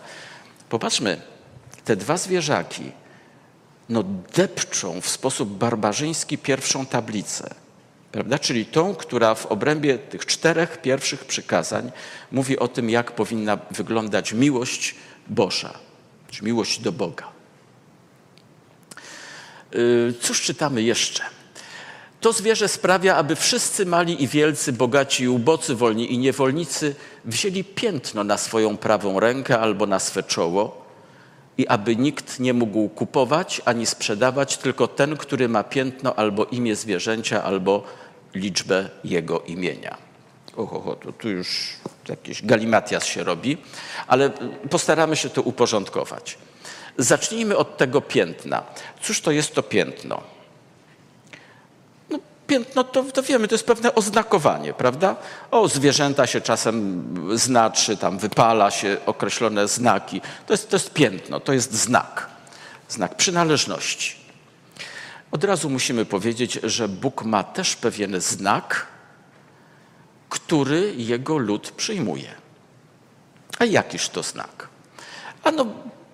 Popatrzmy, 0.69 1.21
te 1.85 1.95
dwa 1.95 2.17
zwierzaki 2.17 2.91
no, 3.89 4.03
depczą 4.35 5.01
w 5.01 5.09
sposób 5.09 5.49
barbarzyński 5.49 6.37
pierwszą 6.37 6.85
tablicę. 6.85 7.55
Prawda? 8.11 8.39
Czyli 8.39 8.65
tą, 8.65 8.95
która 8.95 9.35
w 9.35 9.45
obrębie 9.45 9.97
tych 9.97 10.25
czterech 10.25 10.81
pierwszych 10.81 11.25
przykazań 11.25 11.91
mówi 12.31 12.59
o 12.59 12.67
tym, 12.67 12.89
jak 12.89 13.11
powinna 13.11 13.57
wyglądać 13.71 14.33
miłość 14.33 14.95
Boża, 15.29 15.73
czy 16.31 16.45
miłość 16.45 16.79
do 16.79 16.91
Boga. 16.91 17.27
Y, 19.75 20.13
cóż 20.21 20.41
czytamy 20.41 20.81
jeszcze? 20.81 21.23
To 22.21 22.33
zwierzę 22.33 22.67
sprawia, 22.67 23.15
aby 23.15 23.35
wszyscy 23.35 23.85
mali 23.85 24.23
i 24.23 24.27
wielcy, 24.27 24.73
bogaci 24.73 25.23
i 25.23 25.27
ubocy, 25.27 25.75
wolni 25.75 26.13
i 26.13 26.17
niewolnicy 26.17 26.95
wzięli 27.25 27.63
piętno 27.63 28.23
na 28.23 28.37
swoją 28.37 28.77
prawą 28.77 29.19
rękę 29.19 29.59
albo 29.59 29.85
na 29.85 29.99
swe 29.99 30.23
czoło 30.23 30.85
i 31.57 31.67
aby 31.67 31.95
nikt 31.95 32.39
nie 32.39 32.53
mógł 32.53 32.89
kupować 32.89 33.61
ani 33.65 33.85
sprzedawać, 33.85 34.57
tylko 34.57 34.87
ten, 34.87 35.17
który 35.17 35.49
ma 35.49 35.63
piętno 35.63 36.15
albo 36.15 36.45
imię 36.45 36.75
zwierzęcia, 36.75 37.43
albo 37.43 37.83
liczbę 38.35 38.89
jego 39.03 39.39
imienia. 39.39 40.06
Oho, 40.57 40.95
to 40.95 41.11
tu 41.11 41.29
już 41.29 41.69
jakiś 42.09 42.45
galimatias 42.45 43.05
się 43.05 43.23
robi, 43.23 43.57
ale 44.07 44.29
postaramy 44.69 45.15
się 45.15 45.29
to 45.29 45.41
uporządkować. 45.41 46.37
Zacznijmy 46.97 47.57
od 47.57 47.77
tego 47.77 48.01
piętna. 48.01 48.63
Cóż 49.01 49.21
to 49.21 49.31
jest 49.31 49.53
to 49.55 49.63
piętno? 49.63 50.21
piętno 52.47 52.83
to, 52.83 53.03
to 53.03 53.23
wiemy, 53.23 53.47
to 53.47 53.55
jest 53.55 53.65
pewne 53.65 53.95
oznakowanie, 53.95 54.73
prawda? 54.73 55.15
O, 55.51 55.67
zwierzęta 55.67 56.27
się 56.27 56.41
czasem 56.41 57.05
znaczy, 57.37 57.97
tam 57.97 58.17
wypala 58.17 58.71
się 58.71 58.97
określone 59.05 59.67
znaki. 59.67 60.21
To 60.47 60.53
jest, 60.53 60.69
to 60.69 60.75
jest 60.75 60.93
piętno, 60.93 61.39
to 61.39 61.53
jest 61.53 61.73
znak, 61.73 62.27
znak 62.89 63.15
przynależności. 63.15 64.15
Od 65.31 65.43
razu 65.43 65.69
musimy 65.69 66.05
powiedzieć, 66.05 66.59
że 66.63 66.87
Bóg 66.87 67.23
ma 67.23 67.43
też 67.43 67.75
pewien 67.75 68.21
znak, 68.21 68.87
który 70.29 70.93
jego 70.97 71.37
lud 71.37 71.71
przyjmuje. 71.71 72.31
A 73.59 73.65
jakiż 73.65 74.09
to 74.09 74.23
znak? 74.23 74.67
Ano, 75.43 75.65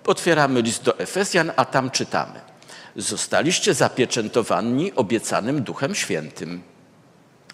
otwieramy 0.06 0.62
list 0.62 0.82
do 0.82 0.98
Efezjan, 0.98 1.52
a 1.56 1.64
tam 1.64 1.90
czytamy– 1.90 2.40
zostaliście 2.96 3.74
zapieczętowani 3.74 4.92
obiecanym 4.92 5.62
Duchem 5.62 5.94
Świętym. 5.94 6.62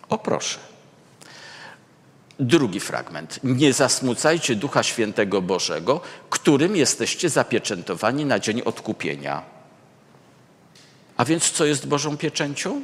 O 0.09 0.19
proszę. 0.19 0.59
Drugi 2.41 2.81
fragment. 2.81 3.41
Nie 3.45 3.73
zasmucajcie 3.73 4.57
Ducha 4.57 4.83
Świętego 4.83 5.43
Bożego, 5.43 6.01
którym 6.31 6.77
jesteście 6.77 7.29
zapieczętowani 7.29 8.25
na 8.25 8.39
dzień 8.39 8.63
odkupienia. 8.63 9.43
A 11.17 11.25
więc 11.25 11.51
co 11.51 11.65
jest 11.65 11.87
Bożą 11.87 12.17
pieczęcią? 12.17 12.83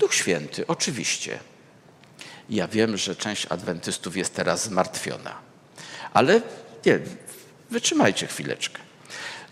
Duch 0.00 0.14
Święty, 0.14 0.66
oczywiście. 0.66 1.38
Ja 2.50 2.68
wiem, 2.68 2.96
że 2.96 3.16
część 3.16 3.46
adwentystów 3.50 4.16
jest 4.16 4.34
teraz 4.34 4.64
zmartwiona, 4.64 5.34
ale 6.12 6.40
nie, 6.86 6.98
wytrzymajcie 7.70 8.26
chwileczkę. 8.26 8.78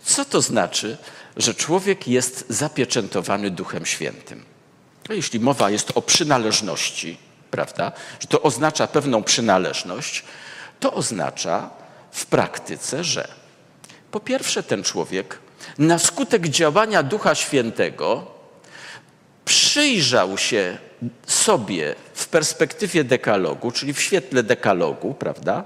Co 0.03 0.25
to 0.25 0.41
znaczy, 0.41 0.97
że 1.37 1.53
człowiek 1.53 2.07
jest 2.07 2.45
zapieczętowany 2.49 3.51
Duchem 3.51 3.85
Świętym. 3.85 4.45
No, 5.09 5.15
jeśli 5.15 5.39
mowa 5.39 5.69
jest 5.69 5.91
o 5.95 6.01
przynależności, 6.01 7.17
prawda, 7.51 7.91
że 8.19 8.27
to 8.27 8.41
oznacza 8.41 8.87
pewną 8.87 9.23
przynależność, 9.23 10.23
to 10.79 10.93
oznacza 10.93 11.69
w 12.11 12.25
praktyce, 12.25 13.03
że 13.03 13.27
po 14.11 14.19
pierwsze 14.19 14.63
ten 14.63 14.83
człowiek 14.83 15.39
na 15.77 15.99
skutek 15.99 16.47
działania 16.47 17.03
Ducha 17.03 17.35
Świętego 17.35 18.31
przyjrzał 19.45 20.37
się 20.37 20.77
sobie 21.27 21.95
w 22.13 22.27
perspektywie 22.27 23.03
dekalogu, 23.03 23.71
czyli 23.71 23.93
w 23.93 24.01
świetle 24.01 24.43
dekalogu, 24.43 25.13
prawda, 25.13 25.63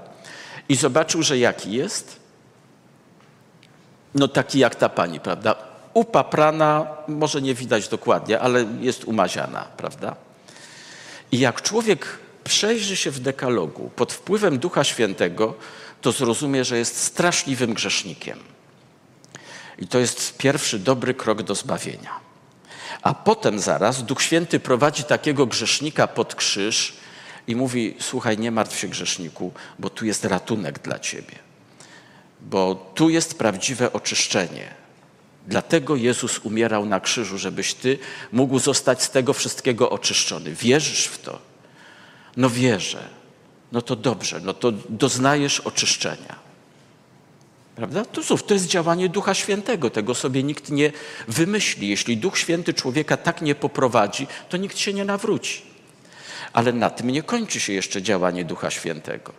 i 0.68 0.76
zobaczył, 0.76 1.22
że 1.22 1.38
jaki 1.38 1.72
jest, 1.72 2.16
no 4.14 4.28
taki 4.28 4.58
jak 4.58 4.74
ta 4.74 4.88
pani, 4.88 5.20
prawda? 5.20 5.54
Upaprana, 5.94 6.86
może 7.08 7.42
nie 7.42 7.54
widać 7.54 7.88
dokładnie, 7.88 8.40
ale 8.40 8.66
jest 8.80 9.04
umaziana, 9.04 9.66
prawda? 9.76 10.16
I 11.32 11.38
jak 11.38 11.62
człowiek 11.62 12.18
przejrzy 12.44 12.96
się 12.96 13.10
w 13.10 13.20
dekalogu 13.20 13.90
pod 13.96 14.12
wpływem 14.12 14.58
Ducha 14.58 14.84
Świętego, 14.84 15.54
to 16.00 16.12
zrozumie, 16.12 16.64
że 16.64 16.78
jest 16.78 16.96
straszliwym 16.96 17.74
grzesznikiem. 17.74 18.38
I 19.78 19.88
to 19.88 19.98
jest 19.98 20.36
pierwszy 20.36 20.78
dobry 20.78 21.14
krok 21.14 21.42
do 21.42 21.54
zbawienia. 21.54 22.27
A 23.02 23.14
potem 23.14 23.58
zaraz 23.58 24.04
Duch 24.04 24.22
Święty 24.22 24.60
prowadzi 24.60 25.04
takiego 25.04 25.46
grzesznika 25.46 26.06
pod 26.06 26.34
krzyż 26.34 26.96
i 27.46 27.56
mówi: 27.56 27.96
Słuchaj, 28.00 28.38
nie 28.38 28.50
martw 28.50 28.78
się, 28.78 28.88
grzeszniku, 28.88 29.52
bo 29.78 29.90
tu 29.90 30.06
jest 30.06 30.24
ratunek 30.24 30.78
dla 30.78 30.98
ciebie 30.98 31.48
bo 32.40 32.92
tu 32.94 33.10
jest 33.10 33.38
prawdziwe 33.38 33.92
oczyszczenie. 33.92 34.74
Dlatego 35.46 35.96
Jezus 35.96 36.38
umierał 36.38 36.86
na 36.86 37.00
krzyżu, 37.00 37.38
żebyś 37.38 37.74
ty 37.74 37.98
mógł 38.32 38.58
zostać 38.58 39.02
z 39.02 39.10
tego 39.10 39.32
wszystkiego 39.32 39.90
oczyszczony. 39.90 40.54
Wierzysz 40.54 41.04
w 41.06 41.18
to? 41.18 41.38
No 42.36 42.50
wierzę. 42.50 43.08
No 43.72 43.82
to 43.82 43.96
dobrze, 43.96 44.40
no 44.40 44.54
to 44.54 44.72
doznajesz 44.88 45.60
oczyszczenia. 45.60 46.47
Prawda? 47.78 48.04
To, 48.04 48.22
znów, 48.22 48.42
to 48.42 48.54
jest 48.54 48.66
działanie 48.66 49.08
Ducha 49.08 49.34
Świętego. 49.34 49.90
Tego 49.90 50.14
sobie 50.14 50.42
nikt 50.42 50.70
nie 50.70 50.92
wymyśli. 51.28 51.88
Jeśli 51.88 52.16
Duch 52.16 52.38
Święty 52.38 52.74
człowieka 52.74 53.16
tak 53.16 53.42
nie 53.42 53.54
poprowadzi, 53.54 54.26
to 54.48 54.56
nikt 54.56 54.78
się 54.78 54.92
nie 54.92 55.04
nawróci. 55.04 55.62
Ale 56.52 56.72
na 56.72 56.90
tym 56.90 57.10
nie 57.10 57.22
kończy 57.22 57.60
się 57.60 57.72
jeszcze 57.72 58.02
działanie 58.02 58.44
Ducha 58.44 58.70
Świętego. 58.70 59.32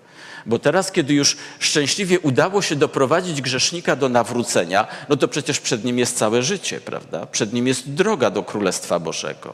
Bo 0.45 0.59
teraz, 0.59 0.91
kiedy 0.91 1.13
już 1.13 1.37
szczęśliwie 1.59 2.19
udało 2.19 2.61
się 2.61 2.75
doprowadzić 2.75 3.41
grzesznika 3.41 3.95
do 3.95 4.09
nawrócenia, 4.09 4.87
no 5.09 5.17
to 5.17 5.27
przecież 5.27 5.59
przed 5.59 5.83
nim 5.85 5.99
jest 5.99 6.17
całe 6.17 6.43
życie, 6.43 6.81
prawda? 6.81 7.25
Przed 7.25 7.53
nim 7.53 7.67
jest 7.67 7.93
droga 7.93 8.29
do 8.29 8.43
Królestwa 8.43 8.99
Bożego. 8.99 9.53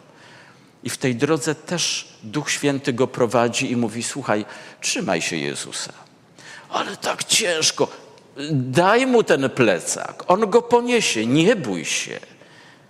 I 0.83 0.89
w 0.89 0.97
tej 0.97 1.15
drodze 1.15 1.55
też 1.55 2.07
Duch 2.23 2.51
Święty 2.51 2.93
go 2.93 3.07
prowadzi 3.07 3.71
i 3.71 3.75
mówi: 3.75 4.03
Słuchaj, 4.03 4.45
trzymaj 4.81 5.21
się 5.21 5.35
Jezusa. 5.35 5.93
Ale 6.69 6.97
tak 6.97 7.23
ciężko. 7.23 8.04
Daj 8.51 9.07
mu 9.07 9.23
ten 9.23 9.49
plecak, 9.49 10.23
on 10.27 10.49
go 10.49 10.61
poniesie, 10.61 11.25
nie 11.25 11.55
bój 11.55 11.85
się. 11.85 12.19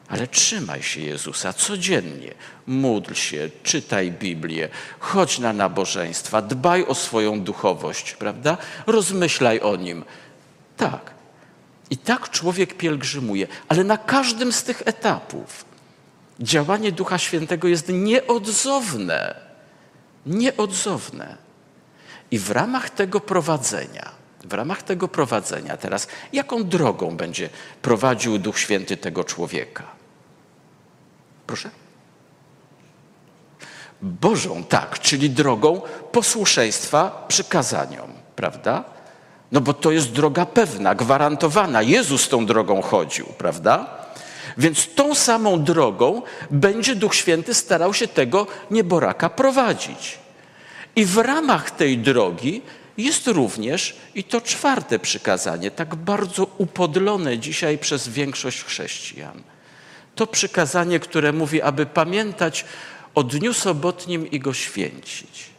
Ale 0.10 0.28
trzymaj 0.28 0.84
się 0.84 1.02
Jezusa 1.02 1.54
codziennie. 1.54 2.34
Módl 2.68 3.14
się, 3.14 3.50
czytaj 3.64 4.12
Biblię, 4.12 4.70
chodź 5.00 5.40
na 5.40 5.54
nabożeństwa, 5.54 6.42
dbaj 6.42 6.86
o 6.86 6.96
swoją 6.96 7.42
duchowość, 7.42 8.14
prawda? 8.14 8.58
Rozmyślaj 8.88 9.60
o 9.60 9.76
nim. 9.76 10.04
Tak. 10.78 11.14
I 11.90 11.98
tak 11.98 12.30
człowiek 12.30 12.78
pielgrzymuje, 12.78 13.48
ale 13.68 13.84
na 13.84 13.98
każdym 13.98 14.52
z 14.52 14.64
tych 14.64 14.82
etapów 14.86 15.66
działanie 16.40 16.92
Ducha 16.92 17.18
Świętego 17.18 17.68
jest 17.68 17.90
nieodzowne. 17.90 19.36
Nieodzowne. 20.26 21.38
I 22.32 22.40
w 22.40 22.52
ramach 22.52 22.90
tego 22.90 23.20
prowadzenia, 23.20 24.12
w 24.50 24.54
ramach 24.54 24.84
tego 24.84 25.08
prowadzenia 25.08 25.78
teraz, 25.78 26.08
jaką 26.34 26.64
drogą 26.64 27.18
będzie 27.18 27.50
prowadził 27.82 28.38
Duch 28.38 28.60
Święty 28.60 28.98
tego 28.98 29.24
człowieka? 29.24 29.84
Proszę? 31.48 31.70
Bożą, 34.02 34.64
tak, 34.64 35.00
czyli 35.00 35.30
drogą 35.30 35.82
posłuszeństwa 36.12 37.26
przykazaniom, 37.28 38.10
prawda? 38.36 38.84
No 39.52 39.62
bo 39.62 39.74
to 39.74 39.92
jest 39.92 40.12
droga 40.12 40.46
pewna, 40.46 40.96
gwarantowana. 40.96 41.82
Jezus 41.82 42.30
tą 42.30 42.46
drogą 42.46 42.82
chodził, 42.82 43.26
prawda? 43.26 44.06
Więc 44.58 44.94
tą 44.96 45.16
samą 45.16 45.64
drogą 45.64 46.22
będzie 46.52 46.96
Duch 46.96 47.16
Święty 47.16 47.54
starał 47.54 47.94
się 47.94 48.08
tego 48.08 48.48
nieboraka 48.72 49.30
prowadzić. 49.30 50.20
I 50.96 51.06
w 51.06 51.18
ramach 51.18 51.72
tej 51.72 51.98
drogi 51.98 52.62
jest 52.98 53.28
również 53.28 53.98
i 54.16 54.24
to 54.24 54.42
czwarte 54.42 55.00
przykazanie, 55.00 55.72
tak 55.72 55.96
bardzo 55.96 56.46
upodlone 56.58 57.40
dzisiaj 57.40 57.78
przez 57.78 58.08
większość 58.08 58.64
chrześcijan. 58.64 59.44
To 60.16 60.28
przykazanie, 60.28 61.00
które 61.00 61.34
mówi, 61.34 61.62
aby 61.62 61.86
pamiętać 61.86 62.66
o 63.16 63.24
dniu 63.24 63.54
sobotnim 63.54 64.32
i 64.32 64.40
go 64.40 64.54
święcić, 64.54 65.50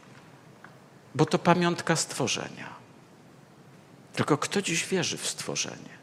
bo 1.14 1.26
to 1.26 1.38
pamiątka 1.38 1.96
stworzenia. 1.96 2.76
Tylko 4.12 4.38
kto 4.38 4.62
dziś 4.62 4.86
wierzy 4.86 5.16
w 5.16 5.26
stworzenie? 5.26 5.96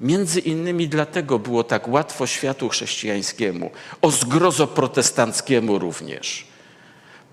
Między 0.00 0.40
innymi 0.40 0.88
dlatego 0.88 1.38
było 1.38 1.64
tak 1.64 1.88
łatwo 1.88 2.26
światu 2.26 2.68
chrześcijańskiemu, 2.68 3.70
o 4.02 4.10
zgrozo 4.10 4.66
protestanckiemu 4.66 5.78
również, 5.78 6.46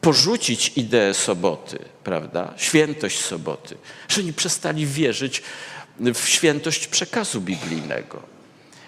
porzucić 0.06 0.72
ideę 0.76 1.14
soboty, 1.14 1.80
prawda? 2.04 2.54
Świętość 2.58 3.20
soboty, 3.20 3.78
że 4.08 4.22
oni 4.22 4.34
przestali 4.34 4.86
wierzyć 4.86 5.44
w 6.00 6.28
świętość 6.28 6.88
przekazu 6.88 7.42
biblijnego. 7.42 8.22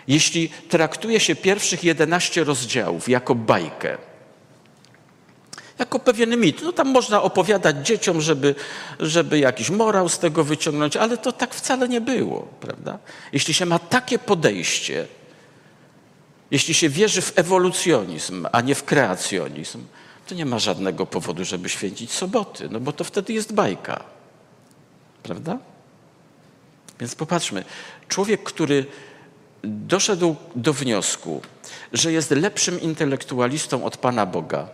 Jeśli 0.08 0.50
traktuje 0.50 1.20
się 1.20 1.36
pierwszych 1.36 1.84
11 1.84 2.44
rozdziałów 2.44 3.10
jako 3.10 3.36
bajkę, 3.36 3.98
jako 5.80 6.00
pewien 6.00 6.40
mit. 6.40 6.62
No 6.62 6.72
tam 6.72 6.88
można 6.88 7.22
opowiadać 7.22 7.88
dzieciom, 7.88 8.22
żeby, 8.22 8.56
żeby 9.00 9.40
jakiś 9.40 9.70
morał 9.70 10.10
z 10.10 10.20
tego 10.20 10.44
wyciągnąć, 10.44 10.98
ale 10.98 11.18
to 11.18 11.32
tak 11.32 11.54
wcale 11.54 11.90
nie 11.90 12.02
było, 12.02 12.48
prawda? 12.60 13.00
Jeśli 13.34 13.54
się 13.54 13.66
ma 13.66 13.80
takie 13.80 14.20
podejście, 14.20 15.08
jeśli 16.52 16.74
się 16.74 16.90
wierzy 16.90 17.22
w 17.22 17.34
ewolucjonizm, 17.36 18.48
a 18.52 18.62
nie 18.62 18.76
w 18.76 18.84
kreacjonizm, 18.84 19.84
to 20.28 20.36
nie 20.36 20.46
ma 20.46 20.60
żadnego 20.60 21.06
powodu, 21.06 21.46
żeby 21.46 21.70
święcić 21.70 22.12
soboty, 22.12 22.70
no 22.72 22.80
bo 22.80 22.94
to 22.94 23.04
wtedy 23.04 23.34
jest 23.34 23.54
bajka. 23.54 24.04
Prawda? 25.24 25.58
Więc 27.00 27.16
popatrzmy, 27.16 27.64
człowiek, 28.08 28.44
który 28.44 28.86
doszedł 29.64 30.36
do 30.56 30.74
wniosku, 30.74 31.42
że 31.94 32.12
jest 32.12 32.32
lepszym 32.32 32.82
intelektualistą 32.82 33.86
od 33.86 33.98
Pana 33.98 34.26
Boga, 34.26 34.68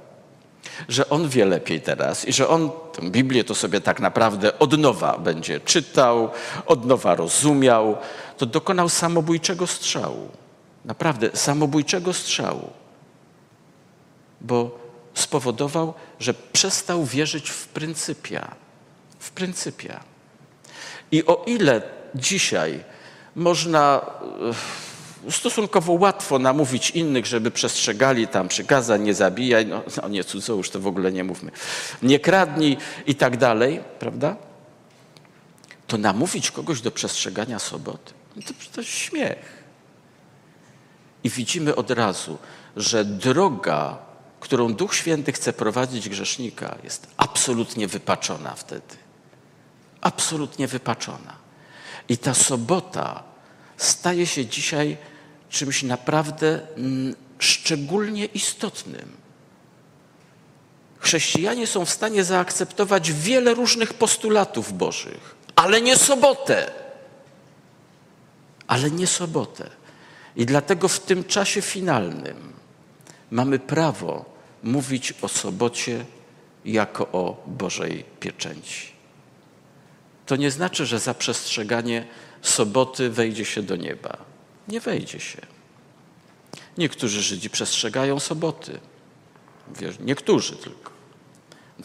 że 0.89 1.09
on 1.09 1.29
wie 1.29 1.45
lepiej 1.45 1.81
teraz 1.81 2.27
i 2.27 2.33
że 2.33 2.47
on 2.47 2.69
tę 2.93 3.09
Biblię 3.09 3.43
to 3.43 3.55
sobie 3.55 3.81
tak 3.81 3.99
naprawdę 3.99 4.59
od 4.59 4.77
nowa 4.79 5.17
będzie 5.17 5.59
czytał, 5.59 6.29
od 6.65 6.85
nowa 6.85 7.15
rozumiał, 7.15 7.97
to 8.37 8.45
dokonał 8.45 8.89
samobójczego 8.89 9.67
strzału. 9.67 10.29
Naprawdę 10.85 11.29
samobójczego 11.33 12.13
strzału. 12.13 12.69
Bo 14.41 14.82
spowodował, 15.13 15.93
że 16.19 16.33
przestał 16.33 17.05
wierzyć 17.05 17.49
w 17.49 17.67
pryncypia. 17.67 18.55
W 19.19 19.31
pryncypia. 19.31 20.03
I 21.11 21.25
o 21.25 21.43
ile 21.47 21.81
dzisiaj 22.15 22.83
można 23.35 24.01
stosunkowo 25.29 25.93
łatwo 25.93 26.39
namówić 26.39 26.89
innych, 26.89 27.25
żeby 27.25 27.51
przestrzegali 27.51 28.27
tam 28.27 28.47
przykazań, 28.47 29.01
nie 29.01 29.13
zabijaj, 29.13 29.65
no, 29.65 29.83
no 30.01 30.07
nie 30.07 30.23
cudzołóż, 30.23 30.69
to 30.69 30.79
w 30.79 30.87
ogóle 30.87 31.11
nie 31.11 31.23
mówmy, 31.23 31.51
nie 32.01 32.19
kradnij 32.19 32.77
i 33.07 33.15
tak 33.15 33.37
dalej, 33.37 33.81
prawda? 33.99 34.35
To 35.87 35.97
namówić 35.97 36.51
kogoś 36.51 36.81
do 36.81 36.91
przestrzegania 36.91 37.59
soboty, 37.59 38.13
no 38.35 38.41
to, 38.41 38.53
to 38.75 38.83
śmiech. 38.83 39.63
I 41.23 41.29
widzimy 41.29 41.75
od 41.75 41.91
razu, 41.91 42.37
że 42.75 43.05
droga, 43.05 43.97
którą 44.43 44.73
Duch 44.73 44.95
Święty 44.95 45.31
chce 45.31 45.53
prowadzić 45.53 46.09
grzesznika, 46.09 46.77
jest 46.83 47.07
absolutnie 47.17 47.87
wypaczona 47.87 48.55
wtedy. 48.55 48.95
Absolutnie 50.01 50.67
wypaczona. 50.67 51.35
I 52.09 52.17
ta 52.17 52.33
sobota 52.33 53.23
staje 53.77 54.27
się 54.27 54.45
dzisiaj 54.45 54.97
czymś 55.49 55.83
naprawdę 55.83 56.59
mm, 56.77 57.15
szczególnie 57.39 58.25
istotnym. 58.25 59.11
Chrześcijanie 60.99 61.67
są 61.67 61.85
w 61.85 61.89
stanie 61.89 62.23
zaakceptować 62.23 63.11
wiele 63.11 63.53
różnych 63.53 63.93
postulatów 63.93 64.77
Bożych, 64.77 65.35
ale 65.55 65.81
nie 65.81 65.97
sobotę. 65.97 66.71
Ale 68.67 68.91
nie 68.91 69.07
sobotę. 69.07 69.69
I 70.35 70.45
dlatego 70.45 70.87
w 70.87 70.99
tym 70.99 71.23
czasie 71.23 71.61
finalnym 71.61 72.53
mamy 73.31 73.59
prawo 73.59 74.32
mówić 74.63 75.13
o 75.21 75.27
sobocie 75.27 76.05
jako 76.65 77.07
o 77.11 77.43
Bożej 77.47 78.05
pieczęci. 78.19 78.93
To 80.25 80.35
nie 80.35 80.51
znaczy, 80.51 80.85
że 80.85 80.99
za 80.99 81.13
przestrzeganie 81.13 82.07
soboty 82.41 83.09
wejdzie 83.09 83.45
się 83.45 83.63
do 83.63 83.75
nieba. 83.75 84.17
Nie 84.67 84.79
wejdzie 84.79 85.19
się. 85.19 85.41
Niektórzy 86.77 87.21
Żydzi 87.21 87.49
przestrzegają 87.49 88.19
soboty. 88.19 88.79
Niektórzy 89.99 90.55
tylko. 90.55 90.91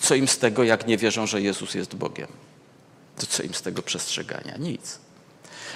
Co 0.01 0.15
im 0.15 0.29
z 0.29 0.39
tego, 0.39 0.65
jak 0.65 0.87
nie 0.87 0.97
wierzą, 0.97 1.27
że 1.27 1.43
Jezus 1.43 1.75
jest 1.75 1.95
Bogiem? 1.95 2.29
To 3.17 3.27
co 3.27 3.43
im 3.43 3.55
z 3.55 3.63
tego 3.63 3.83
przestrzegania? 3.83 4.57
Nic. 4.57 4.99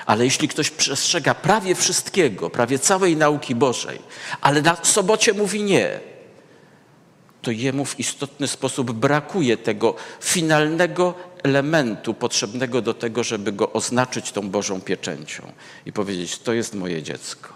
Ale 0.07 0.25
jeśli 0.25 0.49
ktoś 0.49 0.71
przestrzega 0.71 1.35
prawie 1.35 1.75
wszystkiego, 1.75 2.51
prawie 2.51 2.79
całej 2.79 3.17
nauki 3.17 3.55
Bożej, 3.55 3.99
ale 4.41 4.63
na 4.63 4.77
sobocie 4.85 5.33
mówi 5.33 5.63
nie, 5.63 6.01
to 7.43 7.51
jemu 7.51 7.85
w 7.85 8.01
istotny 8.01 8.49
sposób 8.49 8.93
brakuje 8.93 9.57
tego 9.57 9.95
finalnego 10.21 11.15
elementu 11.43 12.15
potrzebnego 12.15 12.83
do 12.83 12.95
tego, 12.95 13.25
żeby 13.25 13.53
go 13.53 13.73
oznaczyć 13.73 14.33
tą 14.33 14.51
Bożą 14.51 14.81
pieczęcią 14.81 15.53
i 15.87 15.93
powiedzieć: 15.93 16.39
To 16.39 16.53
jest 16.53 16.75
moje 16.75 17.03
dziecko. 17.03 17.53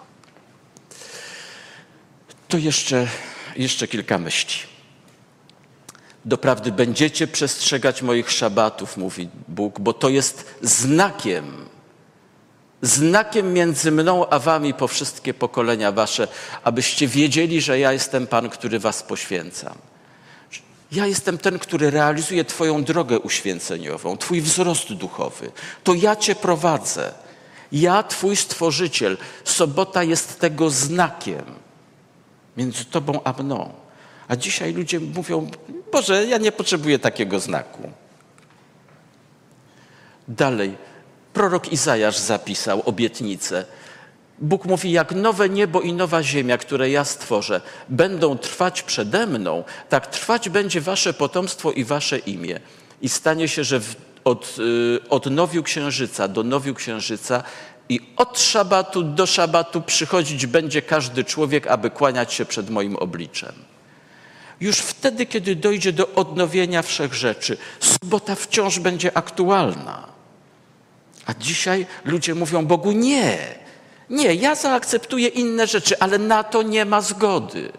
To 2.49 2.59
jeszcze, 2.59 3.09
jeszcze 3.57 3.89
kilka 3.89 4.19
myśli. 4.19 4.61
Doprawdy 6.25 6.73
będziecie 6.73 7.27
przestrzegać 7.27 8.03
moich 8.03 8.31
szabatów, 8.31 8.97
mówi 8.97 9.29
Bóg, 9.49 9.81
bo 9.81 9.93
to 9.93 10.09
jest 10.09 10.55
znakiem, 10.63 11.67
znakiem 12.83 13.53
między 13.53 13.93
mną 13.93 14.29
a 14.29 14.39
wami 14.39 14.75
po 14.75 14.89
wszystkie 14.89 15.35
pokolenia 15.35 15.93
wasze, 15.93 16.29
abyście 16.65 17.09
wiedzieli, 17.09 17.61
że 17.61 17.79
ja 17.79 17.93
jestem 17.93 18.27
Pan, 18.27 18.49
który 18.51 18.79
was 18.79 19.03
poświęcam. 19.03 19.75
Ja 20.93 21.07
jestem 21.07 21.39
ten, 21.39 21.59
który 21.59 21.91
realizuje 21.91 22.45
Twoją 22.45 22.85
drogę 22.85 23.19
uświęceniową, 23.19 24.17
Twój 24.17 24.41
wzrost 24.41 24.93
duchowy. 24.93 25.51
To 25.85 25.95
ja 25.95 26.17
Cię 26.17 26.35
prowadzę. 26.35 27.13
Ja, 27.73 28.03
Twój 28.03 28.37
stworzyciel. 28.37 29.17
Sobota 29.45 30.03
jest 30.03 30.41
tego 30.41 30.71
znakiem 30.71 31.45
między 32.57 32.85
Tobą 32.85 33.21
a 33.25 33.33
mną. 33.33 33.73
A 34.29 34.37
dzisiaj 34.37 34.73
ludzie 34.73 35.01
mówią, 35.01 35.51
Boże, 35.93 36.27
ja 36.27 36.39
nie 36.39 36.53
potrzebuję 36.53 36.99
takiego 36.99 37.41
znaku. 37.41 37.91
Dalej, 40.29 40.77
prorok 41.37 41.73
Izajasz 41.73 42.19
zapisał 42.19 42.83
obietnicę. 42.85 43.65
Bóg 44.39 44.65
mówi, 44.65 44.93
jak 44.93 45.13
nowe 45.13 45.49
niebo 45.49 45.81
i 45.81 45.93
nowa 45.93 46.23
ziemia, 46.23 46.59
które 46.59 46.91
ja 46.91 47.05
stworzę, 47.05 47.61
będą 47.89 48.39
trwać 48.39 48.83
przede 48.83 49.27
mną, 49.27 49.65
tak 49.89 50.07
trwać 50.07 50.49
będzie 50.49 50.81
wasze 50.81 51.13
potomstwo 51.13 51.73
i 51.73 51.85
wasze 51.85 52.19
imię. 52.19 52.61
I 53.03 53.09
stanie 53.09 53.49
się, 53.49 53.65
że 53.65 53.81
w, 53.81 53.97
od, 54.25 54.57
y, 54.59 55.09
od 55.09 55.27
nowiu 55.27 55.63
księżyca 55.63 56.29
do 56.29 56.43
nowiu 56.43 56.75
księżyca 56.75 57.43
i 57.89 58.01
od 58.17 58.41
szabatu 58.41 59.03
do 59.03 59.27
szabatu 59.27 59.83
przychodzić 59.83 60.47
będzie 60.47 60.83
każdy 60.83 61.25
człowiek, 61.25 61.67
aby 61.67 61.91
kłaniać 61.91 62.33
się 62.33 62.45
przed 62.45 62.71
moim 62.71 62.97
obliczem. 62.97 63.53
Już 64.61 64.79
wtedy, 64.79 65.27
kiedy 65.27 65.57
dojdzie 65.57 65.93
do 65.93 66.09
odnowienia 66.15 66.83
wszech 66.83 67.15
rzeczy, 67.15 67.57
sobota 67.81 68.35
wciąż 68.35 68.79
będzie 68.79 69.17
aktualna. 69.17 70.16
A 71.27 71.35
dzisiaj 71.35 71.87
ludzie 72.05 72.35
mówią 72.35 72.67
Bogu 72.67 72.93
nie. 72.93 73.39
Nie, 74.11 74.35
ja 74.35 74.55
zaakceptuję 74.55 75.29
inne 75.29 75.67
rzeczy, 75.67 75.99
ale 75.99 76.19
na 76.19 76.45
to 76.45 76.63
nie 76.63 76.85
ma 76.85 77.01
zgody. 77.01 77.73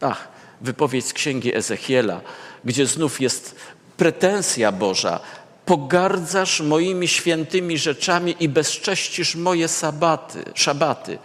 Ach, 0.00 0.28
wypowiedź 0.60 1.06
z 1.06 1.12
księgi 1.12 1.56
Ezechiela, 1.56 2.20
gdzie 2.64 2.86
znów 2.86 3.20
jest 3.20 3.56
pretensja 3.96 4.72
Boża. 4.72 5.20
Pogardzasz 5.66 6.60
moimi 6.60 7.08
świętymi 7.08 7.78
rzeczami 7.78 8.36
i 8.40 8.48
bezcześcisz 8.48 9.34
moje 9.34 9.68
sabaty, 9.68 10.44
szabaty 10.54 11.18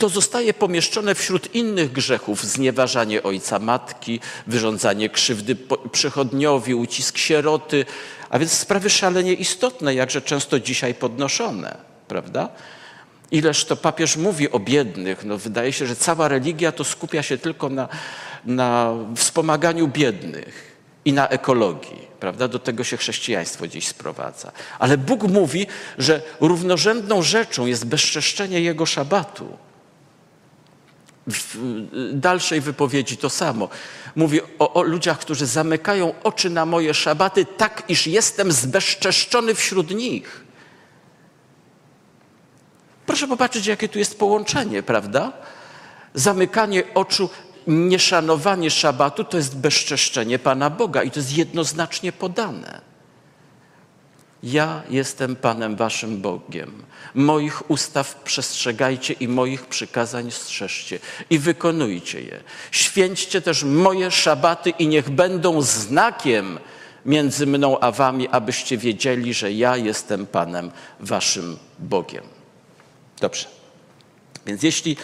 to 0.00 0.08
zostaje 0.08 0.54
pomieszczone 0.54 1.14
wśród 1.14 1.54
innych 1.54 1.92
grzechów 1.92 2.44
znieważanie 2.44 3.22
ojca 3.22 3.58
matki, 3.58 4.20
wyrządzanie 4.46 5.08
krzywdy 5.10 5.56
przychodniowi, 5.92 6.74
ucisk 6.74 7.18
sieroty, 7.18 7.84
a 8.30 8.38
więc 8.38 8.52
sprawy 8.52 8.90
szalenie 8.90 9.32
istotne, 9.32 9.94
jakże 9.94 10.22
często 10.22 10.60
dzisiaj 10.60 10.94
podnoszone, 10.94 11.76
prawda? 12.08 12.48
Ileż 13.30 13.64
to 13.64 13.76
papież 13.76 14.16
mówi 14.16 14.50
o 14.50 14.58
biednych. 14.58 15.24
No, 15.24 15.38
wydaje 15.38 15.72
się, 15.72 15.86
że 15.86 15.96
cała 15.96 16.28
religia 16.28 16.72
to 16.72 16.84
skupia 16.84 17.22
się 17.22 17.38
tylko 17.38 17.68
na, 17.68 17.88
na 18.44 18.94
wspomaganiu 19.16 19.88
biednych 19.88 20.76
i 21.04 21.12
na 21.12 21.28
ekologii. 21.28 22.10
Prawda? 22.20 22.48
Do 22.48 22.58
tego 22.58 22.84
się 22.84 22.96
chrześcijaństwo 22.96 23.68
dziś 23.68 23.88
sprowadza. 23.88 24.52
Ale 24.78 24.98
Bóg 24.98 25.22
mówi, 25.22 25.66
że 25.98 26.22
równorzędną 26.40 27.22
rzeczą 27.22 27.66
jest 27.66 27.86
bezczeszczenie 27.86 28.60
Jego 28.60 28.86
szabatu 28.86 29.69
w 31.26 31.56
dalszej 32.12 32.60
wypowiedzi 32.60 33.16
to 33.16 33.30
samo. 33.30 33.68
Mówi 34.16 34.40
o, 34.58 34.72
o, 34.72 34.82
ludziach, 34.82 35.18
którzy 35.18 35.46
zamykają 35.46 36.14
oczy 36.22 36.50
na 36.50 36.66
moje 36.66 36.94
szabaty, 36.94 37.46
tak 37.56 37.82
iż 37.88 38.06
jestem 38.06 38.52
zbezczeszczony 38.52 39.54
wśród 39.54 39.90
nich. 39.90 40.44
Proszę 43.06 43.28
popatrzeć, 43.28 43.66
jakie 43.66 43.88
tu 43.88 43.98
jest 43.98 44.18
połączenie, 44.18 44.82
prawda? 44.82 45.32
Zamykanie 46.14 46.94
oczu, 46.94 47.30
nieszanowanie 47.66 48.70
szabatu 48.70 49.24
to 49.24 49.36
jest 49.36 49.56
bezczeszczenie 49.56 50.38
Pana 50.38 50.70
Boga 50.70 51.02
i 51.02 51.10
to 51.10 51.20
jest 51.20 51.36
jednoznacznie 51.36 52.12
podane. 52.12 52.89
Ja 54.42 54.82
jestem 54.90 55.36
Panem 55.36 55.76
Waszym 55.76 56.20
Bogiem. 56.20 56.82
Moich 57.14 57.70
ustaw 57.70 58.14
przestrzegajcie 58.14 59.12
i 59.12 59.28
moich 59.28 59.66
przykazań 59.66 60.30
strzeżcie 60.30 60.98
i 61.30 61.38
wykonujcie 61.38 62.20
je. 62.20 62.40
Święćcie 62.70 63.40
też 63.40 63.64
moje 63.64 64.10
szabaty 64.10 64.70
i 64.70 64.86
niech 64.86 65.10
będą 65.10 65.62
znakiem 65.62 66.58
między 67.06 67.46
mną 67.46 67.80
a 67.80 67.90
Wami, 67.90 68.28
abyście 68.28 68.78
wiedzieli, 68.78 69.34
że 69.34 69.52
ja 69.52 69.76
jestem 69.76 70.26
Panem 70.26 70.70
Waszym 71.00 71.56
Bogiem. 71.78 72.24
Dobrze. 73.20 73.46
Więc 74.46 74.62
jeśli 74.62 74.96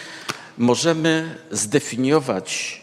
możemy 0.57 1.37
zdefiniować 1.51 2.81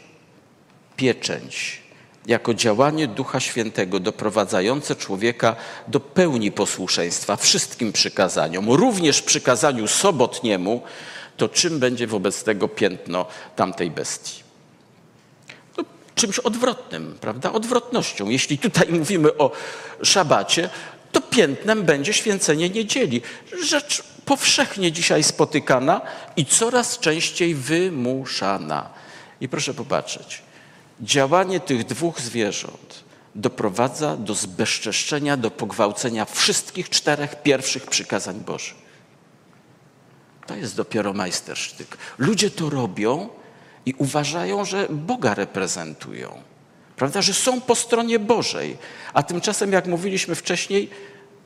pieczęć, 0.96 1.82
jako 2.26 2.54
działanie 2.54 3.08
Ducha 3.08 3.40
Świętego 3.40 4.00
doprowadzające 4.00 4.96
człowieka 4.96 5.56
do 5.88 6.00
pełni 6.00 6.52
posłuszeństwa 6.52 7.36
wszystkim 7.36 7.92
przykazaniom, 7.92 8.70
również 8.70 9.22
przykazaniu 9.22 9.88
sobotniemu, 9.88 10.82
to 11.36 11.48
czym 11.48 11.78
będzie 11.78 12.06
wobec 12.06 12.44
tego 12.44 12.68
piętno 12.68 13.26
tamtej 13.56 13.90
bestii? 13.90 14.42
No, 15.78 15.84
czymś 16.14 16.38
odwrotnym, 16.38 17.18
prawda? 17.20 17.52
Odwrotnością. 17.52 18.28
Jeśli 18.28 18.58
tutaj 18.58 18.88
mówimy 18.98 19.36
o 19.36 19.50
szabacie, 20.02 20.70
to 21.12 21.20
piętnem 21.20 21.82
będzie 21.82 22.12
święcenie 22.12 22.70
niedzieli. 22.70 23.22
Rzecz 23.62 24.02
powszechnie 24.24 24.92
dzisiaj 24.92 25.22
spotykana 25.22 26.00
i 26.36 26.46
coraz 26.46 26.98
częściej 26.98 27.54
wymuszana. 27.54 28.90
I 29.40 29.48
proszę 29.48 29.74
popatrzeć, 29.74 30.42
działanie 31.00 31.60
tych 31.60 31.84
dwóch 31.84 32.20
zwierząt 32.20 33.04
doprowadza 33.34 34.16
do 34.16 34.34
zbezczeszczenia, 34.34 35.36
do 35.36 35.50
pogwałcenia 35.50 36.24
wszystkich 36.24 36.90
czterech 36.90 37.42
pierwszych 37.42 37.86
przykazań 37.86 38.40
Bożych. 38.40 38.84
To 40.46 40.56
jest 40.56 40.76
dopiero 40.76 41.12
majstersztyk. 41.12 41.96
Ludzie 42.18 42.50
to 42.50 42.70
robią 42.70 43.28
i 43.86 43.94
uważają, 43.98 44.64
że 44.64 44.86
Boga 44.90 45.34
reprezentują. 45.34 46.42
Prawda, 46.96 47.22
że 47.22 47.34
są 47.34 47.60
po 47.60 47.74
stronie 47.74 48.18
Bożej. 48.18 48.78
A 49.14 49.22
tymczasem, 49.22 49.72
jak 49.72 49.86
mówiliśmy 49.86 50.34
wcześniej, 50.34 50.90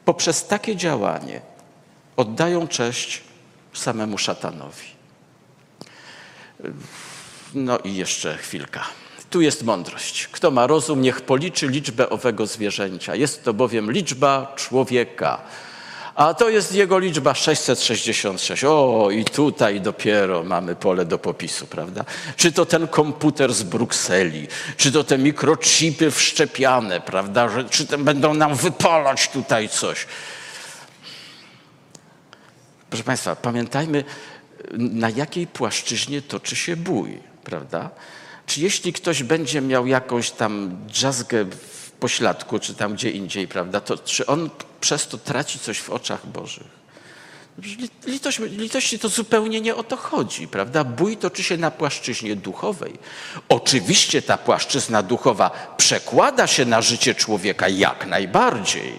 poprzez 0.05 0.47
takie 0.47 0.77
działanie 0.77 1.41
oddają 2.17 2.69
cześć 2.69 3.23
samemu 3.75 4.19
szatanowi. 4.19 4.87
No 7.55 7.79
i 7.79 7.95
jeszcze 7.95 8.37
chwilka. 8.37 8.85
Tu 9.31 9.41
jest 9.41 9.63
mądrość. 9.63 10.29
Kto 10.33 10.51
ma 10.51 10.67
rozum, 10.67 11.03
niech 11.03 11.21
policzy 11.21 11.69
liczbę 11.69 12.11
owego 12.11 12.47
zwierzęcia. 12.47 13.15
Jest 13.15 13.45
to 13.45 13.55
bowiem 13.55 13.93
liczba 13.93 14.53
człowieka. 14.57 15.41
A 16.15 16.35
to 16.35 16.49
jest 16.49 16.75
jego 16.75 16.99
liczba 16.99 17.35
666. 17.35 18.65
O, 18.65 19.09
i 19.11 19.25
tutaj 19.25 19.81
dopiero 19.81 20.45
mamy 20.45 20.77
pole 20.77 21.05
do 21.05 21.19
popisu, 21.19 21.67
prawda? 21.67 22.05
Czy 22.37 22.53
to 22.53 22.67
ten 22.67 22.89
komputer 22.89 23.55
z 23.55 23.63
Brukseli, 23.63 24.49
czy 24.77 24.93
to 24.93 25.05
te 25.05 25.19
mikrochipy 25.19 26.11
wszczepiane, 26.11 27.01
prawda? 27.01 27.49
Czy 27.71 27.87
to 27.87 27.99
będą 27.99 28.35
nam 28.35 28.55
wypalać 28.55 29.29
tutaj 29.29 29.69
coś. 29.69 30.07
Proszę 32.91 33.05
Państwa, 33.05 33.37
pamiętajmy, 33.37 34.05
na 34.79 35.11
jakiej 35.11 35.47
płaszczyźnie 35.47 36.23
toczy 36.23 36.57
się 36.57 36.77
bój, 36.77 37.19
prawda? 37.45 37.91
Czy 38.49 38.61
jeśli 38.61 38.93
ktoś 38.93 39.23
będzie 39.23 39.61
miał 39.61 39.87
jakąś 39.87 40.31
tam 40.31 40.79
drzazgę 40.87 41.45
w 41.45 41.91
pośladku, 41.91 42.59
czy 42.59 42.75
tam 42.75 42.95
gdzie 42.95 43.11
indziej, 43.11 43.49
prawda, 43.49 43.81
to 43.81 43.99
czy 43.99 44.27
on 44.27 44.51
przez 44.81 45.07
to 45.07 45.19
traci 45.19 45.59
coś 45.59 45.81
w 45.81 45.91
oczach 45.91 46.27
Bożych? 46.27 46.79
Litość, 48.07 48.39
litości 48.39 48.99
to 48.99 49.09
zupełnie 49.09 49.61
nie 49.61 49.77
o 49.77 49.85
to 49.85 49.97
chodzi, 49.97 50.49
prawda? 50.49 50.85
Bój 50.85 51.17
toczy 51.17 51.43
się 51.43 51.57
na 51.57 51.71
płaszczyźnie 51.71 52.37
duchowej. 52.37 52.99
Oczywiście 53.49 54.23
ta 54.23 54.39
płaszczyzna 54.39 55.03
duchowa 55.03 55.75
przekłada 55.77 56.47
się 56.47 56.65
na 56.65 56.83
życie 56.83 57.15
człowieka 57.15 57.69
jak 57.69 58.07
najbardziej. 58.07 58.99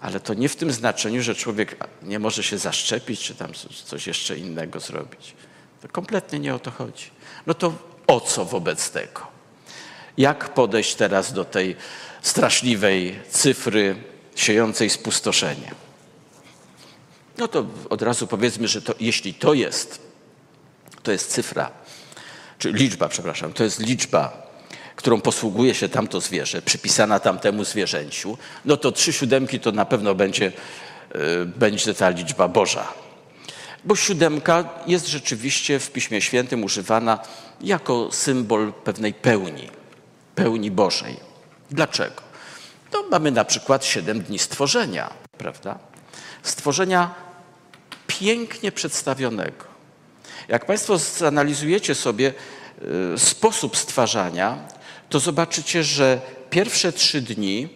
Ale 0.00 0.20
to 0.20 0.34
nie 0.34 0.48
w 0.48 0.56
tym 0.56 0.72
znaczeniu, 0.72 1.22
że 1.22 1.34
człowiek 1.34 1.76
nie 2.02 2.18
może 2.18 2.42
się 2.42 2.58
zaszczepić, 2.58 3.20
czy 3.20 3.34
tam 3.34 3.50
coś 3.84 4.06
jeszcze 4.06 4.38
innego 4.38 4.80
zrobić. 4.80 5.34
To 5.82 5.88
kompletnie 5.88 6.38
nie 6.38 6.54
o 6.54 6.58
to 6.58 6.70
chodzi. 6.70 7.10
No 7.46 7.54
to 7.54 7.93
o 8.06 8.20
co 8.20 8.44
wobec 8.44 8.90
tego? 8.90 9.26
Jak 10.18 10.54
podejść 10.54 10.94
teraz 10.94 11.32
do 11.32 11.44
tej 11.44 11.76
straszliwej 12.22 13.20
cyfry 13.30 13.96
siejącej 14.36 14.90
spustoszenie? 14.90 15.74
No 17.38 17.48
to 17.48 17.66
od 17.90 18.02
razu 18.02 18.26
powiedzmy, 18.26 18.68
że 18.68 18.82
to, 18.82 18.94
jeśli 19.00 19.34
to 19.34 19.54
jest, 19.54 20.00
to 21.02 21.12
jest 21.12 21.30
cyfra, 21.30 21.70
czy 22.58 22.72
liczba, 22.72 23.08
przepraszam, 23.08 23.52
to 23.52 23.64
jest 23.64 23.80
liczba, 23.80 24.44
którą 24.96 25.20
posługuje 25.20 25.74
się 25.74 25.88
tamto 25.88 26.20
zwierzę, 26.20 26.62
przypisana 26.62 27.20
tamtemu 27.20 27.64
zwierzęciu, 27.64 28.38
no 28.64 28.76
to 28.76 28.92
trzy 28.92 29.12
siódemki 29.12 29.60
to 29.60 29.72
na 29.72 29.84
pewno 29.84 30.14
będzie, 30.14 30.52
yy, 31.14 31.46
będzie 31.46 31.94
ta 31.94 32.08
liczba 32.08 32.48
Boża. 32.48 33.03
Bo 33.84 33.96
siódemka 33.96 34.68
jest 34.86 35.08
rzeczywiście 35.08 35.78
w 35.78 35.90
Piśmie 35.90 36.20
Świętym 36.20 36.64
używana 36.64 37.18
jako 37.60 38.08
symbol 38.12 38.72
pewnej 38.72 39.14
pełni, 39.14 39.70
pełni 40.34 40.70
Bożej. 40.70 41.16
Dlaczego? 41.70 42.22
To 42.90 43.04
mamy 43.10 43.30
na 43.30 43.44
przykład 43.44 43.84
siedem 43.84 44.22
dni 44.22 44.38
stworzenia, 44.38 45.10
prawda? 45.38 45.78
Stworzenia 46.42 47.14
pięknie 48.06 48.72
przedstawionego. 48.72 49.64
Jak 50.48 50.66
Państwo 50.66 50.98
zanalizujecie 50.98 51.94
sobie 51.94 52.34
y, 53.14 53.18
sposób 53.18 53.76
stwarzania, 53.76 54.58
to 55.08 55.20
zobaczycie, 55.20 55.84
że 55.84 56.20
pierwsze 56.50 56.92
trzy 56.92 57.20
dni 57.20 57.68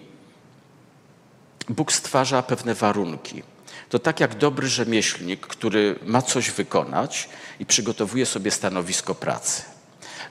Bóg 1.69 1.93
stwarza 1.93 2.43
pewne 2.43 2.75
warunki. 2.75 3.43
To 3.89 3.99
tak 3.99 4.21
jak 4.21 4.35
dobry 4.35 4.69
rzemieślnik, 4.69 5.47
który 5.47 5.99
ma 6.05 6.23
coś 6.23 6.51
wykonać 6.51 7.29
i 7.61 7.67
przygotowuje 7.67 8.27
sobie 8.27 8.51
stanowisko 8.51 9.15
pracy. 9.15 9.63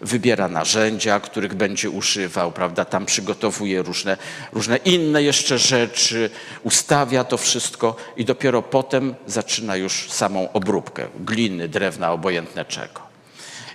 Wybiera 0.01 0.47
narzędzia, 0.47 1.19
których 1.19 1.53
będzie 1.53 1.89
używał, 1.89 2.51
prawda? 2.51 2.85
Tam 2.85 3.05
przygotowuje 3.05 3.81
różne, 3.81 4.17
różne 4.53 4.77
inne 4.77 5.23
jeszcze 5.23 5.57
rzeczy, 5.57 6.29
ustawia 6.63 7.23
to 7.23 7.37
wszystko 7.37 7.95
i 8.17 8.25
dopiero 8.25 8.61
potem 8.61 9.15
zaczyna 9.27 9.75
już 9.75 10.11
samą 10.11 10.51
obróbkę 10.51 11.07
gliny, 11.19 11.67
drewna, 11.67 12.11
obojętne 12.11 12.65
czego. 12.65 13.01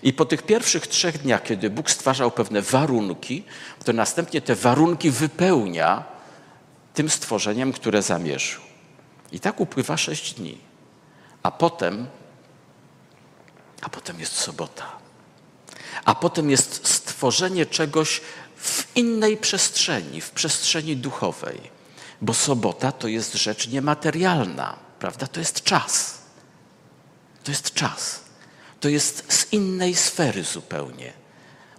I 0.03 0.13
po 0.13 0.25
tych 0.25 0.43
pierwszych 0.43 0.87
trzech 0.87 1.19
dniach, 1.19 1.43
kiedy 1.43 1.71
Bóg 1.71 1.91
stwarzał 1.91 2.31
pewne 2.31 2.63
warunki, 2.63 3.45
to 3.85 3.93
następnie 3.93 4.41
te 4.41 4.55
warunki 4.55 5.11
wypełnia 5.11 6.05
tym 6.95 7.11
stworzeniem, 7.11 7.73
które 7.73 8.03
zamierzył. 8.03 8.72
I 9.33 9.41
tak 9.41 9.61
upływa 9.61 9.97
sześć 9.97 10.35
dni. 10.35 10.59
A 11.43 11.51
potem, 11.51 12.07
a 13.83 13.89
potem 13.89 14.21
jest 14.21 14.33
sobota. 14.33 14.93
A 16.05 16.15
potem 16.15 16.51
jest 16.51 16.89
stworzenie 16.89 17.67
czegoś 17.67 18.21
w 18.57 18.97
innej 18.97 19.37
przestrzeni, 19.37 20.21
w 20.21 20.31
przestrzeni 20.31 20.97
duchowej. 20.97 21.71
Bo 22.21 22.35
sobota 22.35 22.93
to 22.93 23.09
jest 23.09 23.35
rzecz 23.35 23.69
niematerialna, 23.69 24.79
prawda? 24.99 25.27
To 25.27 25.41
jest 25.41 25.63
czas. 25.63 26.19
To 27.45 27.51
jest 27.51 27.75
czas. 27.75 28.21
To 28.81 28.89
jest 28.89 29.33
z 29.33 29.53
innej 29.53 29.95
sfery 29.95 30.45
zupełnie. 30.45 31.13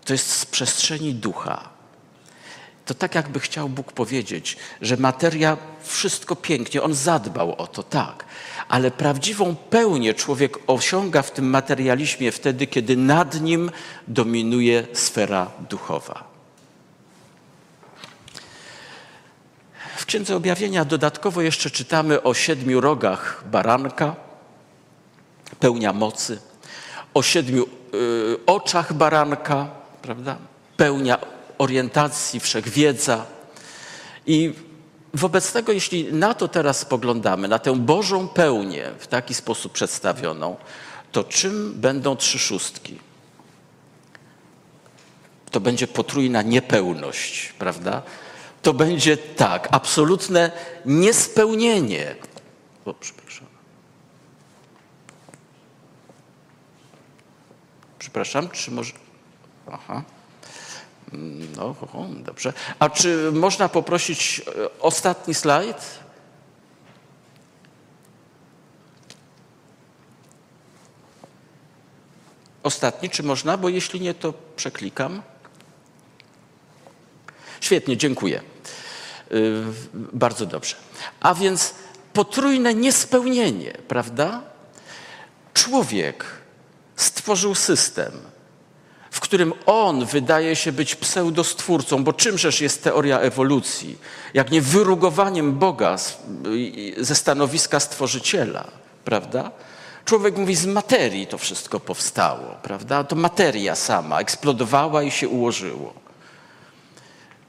To 0.05 0.13
jest 0.13 0.29
z 0.31 0.45
przestrzeni 0.45 1.13
ducha 1.13 1.72
to 2.85 2.93
tak 2.93 3.15
jakby 3.15 3.39
chciał 3.39 3.69
Bóg 3.69 3.91
powiedzieć, 3.91 4.57
że 4.81 4.97
materia 4.97 5.57
wszystko 5.83 6.35
pięknie, 6.35 6.81
on 6.83 6.93
zadbał 6.93 7.55
o 7.55 7.67
to, 7.67 7.83
tak, 7.83 8.25
ale 8.67 8.91
prawdziwą 8.91 9.55
pełnię 9.55 10.13
człowiek 10.13 10.59
osiąga 10.67 11.21
w 11.21 11.31
tym 11.31 11.49
materializmie 11.49 12.31
wtedy, 12.31 12.67
kiedy 12.67 12.97
nad 12.97 13.41
nim 13.41 13.71
dominuje 14.07 14.87
sfera 14.93 15.51
duchowa. 15.69 16.33
W 19.95 20.05
Księdze 20.05 20.35
Objawienia 20.35 20.85
dodatkowo 20.85 21.41
jeszcze 21.41 21.69
czytamy 21.69 22.23
o 22.23 22.33
siedmiu 22.33 22.81
rogach 22.81 23.43
baranka, 23.51 24.15
pełnia 25.59 25.93
mocy, 25.93 26.39
o 27.13 27.21
siedmiu 27.21 27.63
y, 27.93 28.45
oczach 28.45 28.93
baranka, 28.93 29.67
prawda? 30.01 30.37
Pełnia 30.77 31.17
orientacji, 31.57 32.39
wszechwiedza. 32.39 33.25
I 34.25 34.53
wobec 35.13 35.51
tego, 35.51 35.71
jeśli 35.71 36.13
na 36.13 36.33
to 36.33 36.47
teraz 36.47 36.79
spoglądamy, 36.79 37.47
na 37.47 37.59
tę 37.59 37.75
Bożą 37.75 38.27
pełnię 38.27 38.91
w 38.99 39.07
taki 39.07 39.33
sposób 39.33 39.73
przedstawioną, 39.73 40.55
to 41.11 41.23
czym 41.23 41.73
będą 41.73 42.15
trzy 42.15 42.39
szóstki? 42.39 42.99
To 45.51 45.59
będzie 45.59 45.87
potrójna 45.87 46.41
niepełność, 46.41 47.53
prawda? 47.59 48.01
To 48.61 48.73
będzie 48.73 49.17
tak, 49.17 49.67
absolutne 49.71 50.51
niespełnienie. 50.85 52.15
O, 52.85 52.93
przepraszam. 52.93 53.47
Przepraszam, 57.99 58.49
czy 58.49 58.71
może. 58.71 58.93
Aha. 59.71 60.03
No, 61.57 61.75
dobrze. 62.09 62.53
A 62.79 62.89
czy 62.89 63.31
można 63.31 63.69
poprosić 63.69 64.41
e, 64.47 64.79
ostatni 64.79 65.33
slajd? 65.33 65.77
Ostatni, 72.63 73.09
czy 73.09 73.23
można? 73.23 73.57
Bo 73.57 73.69
jeśli 73.69 74.01
nie, 74.01 74.13
to 74.13 74.33
przeklikam. 74.55 75.21
Świetnie, 77.61 77.97
dziękuję. 77.97 78.41
Yy, 79.29 79.63
bardzo 79.93 80.45
dobrze. 80.45 80.75
A 81.19 81.33
więc 81.33 81.73
potrójne 82.13 82.73
niespełnienie, 82.73 83.77
prawda? 83.87 84.41
Człowiek 85.53 86.25
stworzył 86.95 87.55
system, 87.55 88.32
którym 89.23 89.53
on 89.65 90.05
wydaje 90.05 90.55
się 90.55 90.71
być 90.71 90.95
pseudostwórcą, 90.95 92.03
bo 92.03 92.13
czymżeż 92.13 92.61
jest 92.61 92.83
teoria 92.83 93.19
ewolucji, 93.19 93.97
jak 94.33 94.51
nie 94.51 94.61
wyrugowaniem 94.61 95.53
Boga 95.59 95.97
ze 96.97 97.15
stanowiska 97.15 97.79
stworzyciela, 97.79 98.67
prawda? 99.05 99.51
Człowiek 100.05 100.37
mówi, 100.37 100.55
z 100.55 100.65
materii 100.65 101.27
to 101.27 101.37
wszystko 101.37 101.79
powstało, 101.79 102.55
prawda? 102.63 103.03
To 103.03 103.15
materia 103.15 103.75
sama 103.75 104.19
eksplodowała 104.19 105.03
i 105.03 105.11
się 105.11 105.27
ułożyło. 105.29 105.93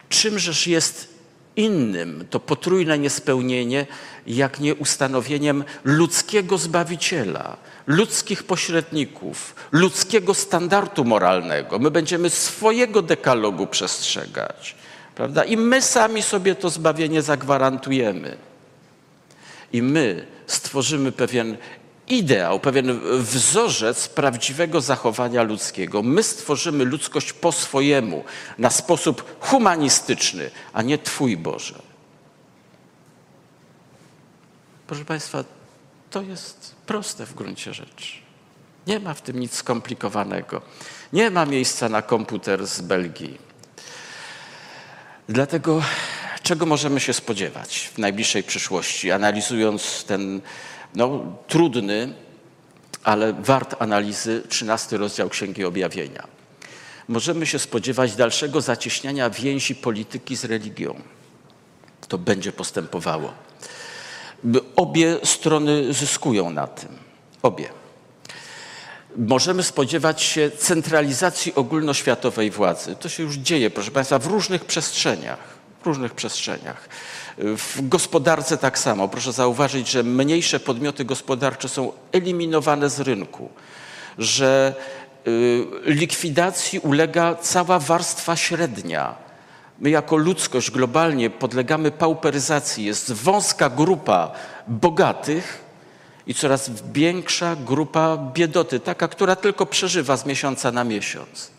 Czymżeż 0.09 0.67
jest 0.67 1.14
innym 1.57 2.25
to 2.31 2.41
potrójne 2.41 2.99
niespełnienie, 2.99 3.87
jak 4.27 4.61
nie 4.61 4.75
ustanowieniem 4.75 5.65
ludzkiego 5.85 6.59
Zbawiciela, 6.59 7.57
ludzkich 7.87 8.43
pośredników, 8.43 9.55
ludzkiego 9.73 10.35
standardu 10.35 11.05
moralnego. 11.05 11.79
My 11.79 11.91
będziemy 11.91 12.31
swojego 12.31 13.03
dekalogu 13.03 13.67
przestrzegać, 13.67 14.75
prawda? 15.15 15.45
I 15.45 15.57
my 15.57 15.83
sami 15.83 16.23
sobie 16.23 16.55
to 16.55 16.71
zbawienie 16.71 17.23
zagwarantujemy. 17.23 18.37
I 19.73 19.83
my 19.83 20.27
stworzymy 20.47 21.13
pewien 21.13 21.57
ideał, 22.09 22.61
pewien 22.61 23.01
wzorzec 23.19 24.09
prawdziwego 24.09 24.81
zachowania 24.81 25.43
ludzkiego. 25.43 26.03
My 26.03 26.23
stworzymy 26.23 26.85
ludzkość 26.85 27.33
po 27.33 27.53
swojemu, 27.53 28.25
na 28.59 28.71
sposób 28.71 29.37
humanistyczny, 29.41 30.51
a 30.73 30.83
nie 30.83 30.99
Twój 30.99 31.37
Boże. 31.37 31.83
Proszę 34.87 35.05
Państwa, 35.05 35.45
to 36.11 36.23
jest 36.23 36.75
proste 36.87 37.27
w 37.27 37.35
gruncie 37.35 37.75
rzeczy. 37.75 38.13
Nie 38.87 39.01
ma 39.01 39.15
w 39.15 39.23
tym 39.23 39.41
nic 39.41 39.55
skomplikowanego. 39.55 40.63
Nie 41.13 41.31
ma 41.31 41.47
miejsca 41.47 41.89
na 41.89 42.03
komputer 42.03 42.67
z 42.67 42.81
Belgii. 42.81 43.39
Dlatego, 45.29 45.83
czego 46.43 46.67
możemy 46.67 47.01
się 47.01 47.13
spodziewać 47.13 47.91
w 47.95 47.99
najbliższej 47.99 48.43
przyszłości, 48.43 49.11
analizując 49.11 50.05
ten 50.05 50.41
no, 50.95 51.37
trudny, 51.49 52.13
ale 53.05 53.33
wart 53.33 53.75
analizy 53.79 54.43
13 54.49 54.97
rozdział 54.97 55.29
Księgi 55.29 55.65
Objawienia? 55.65 56.27
Możemy 57.09 57.47
się 57.47 57.59
spodziewać 57.59 58.17
dalszego 58.17 58.61
zacieśniania 58.61 59.31
więzi 59.31 59.75
polityki 59.75 60.37
z 60.37 60.45
religią. 60.45 60.95
To 62.09 62.19
będzie 62.19 62.53
postępowało. 62.53 63.33
Obie 64.77 65.19
strony 65.25 65.93
zyskują 65.93 66.51
na 66.51 66.67
tym. 66.67 66.89
Obie. 67.43 67.69
Możemy 69.17 69.63
spodziewać 69.63 70.23
się 70.23 70.51
centralizacji 70.51 71.55
ogólnoświatowej 71.55 72.51
władzy. 72.51 72.97
To 72.97 73.09
się 73.09 73.23
już 73.23 73.35
dzieje, 73.35 73.71
proszę 73.71 73.91
Państwa, 73.91 74.19
w 74.19 74.27
różnych 74.27 74.65
przestrzeniach. 74.65 75.39
W 75.83 75.87
różnych 75.87 76.15
przestrzeniach. 76.15 76.89
W 77.39 77.89
gospodarce 77.89 78.59
tak 78.59 78.79
samo. 78.79 79.09
Proszę 79.09 79.33
zauważyć, 79.33 79.89
że 79.91 80.03
mniejsze 80.03 80.61
podmioty 80.61 81.05
gospodarcze 81.05 81.69
są 81.69 81.93
eliminowane 82.13 82.91
z 82.91 83.01
rynku, 83.01 83.49
że 84.19 84.75
y, 85.27 85.67
likwidacji 85.85 86.79
ulega 86.79 87.35
cała 87.35 87.79
warstwa 87.79 88.37
średnia 88.37 89.25
My 89.79 89.91
jako 89.91 90.17
ludzkość 90.17 90.71
globalnie 90.71 91.31
podlegamy 91.31 91.91
pauperyzacji. 91.91 92.85
Jest 92.85 93.13
wąska 93.13 93.71
grupa 93.71 94.33
bogatych 94.69 95.65
i 96.27 96.35
coraz 96.35 96.71
większa 96.93 97.57
grupa 97.57 98.17
biedoty, 98.17 98.81
taka, 98.81 99.09
która 99.09 99.37
tylko 99.37 99.67
przeżywa 99.67 100.17
z 100.17 100.27
miesiąca 100.27 100.73
na 100.73 100.85
miesiąc. 100.85 101.54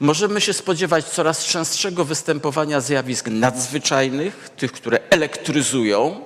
Możemy 0.00 0.40
się 0.40 0.52
spodziewać 0.52 1.04
coraz 1.04 1.44
częstszego 1.44 2.04
występowania 2.04 2.80
zjawisk 2.80 3.28
nadzwyczajnych, 3.28 4.50
tych, 4.56 4.72
które 4.72 4.98
elektryzują, 5.10 6.24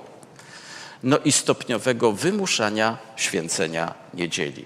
no 1.03 1.17
i 1.17 1.31
stopniowego 1.31 2.11
wymuszania 2.11 2.97
święcenia 3.15 3.93
niedzieli. 4.13 4.65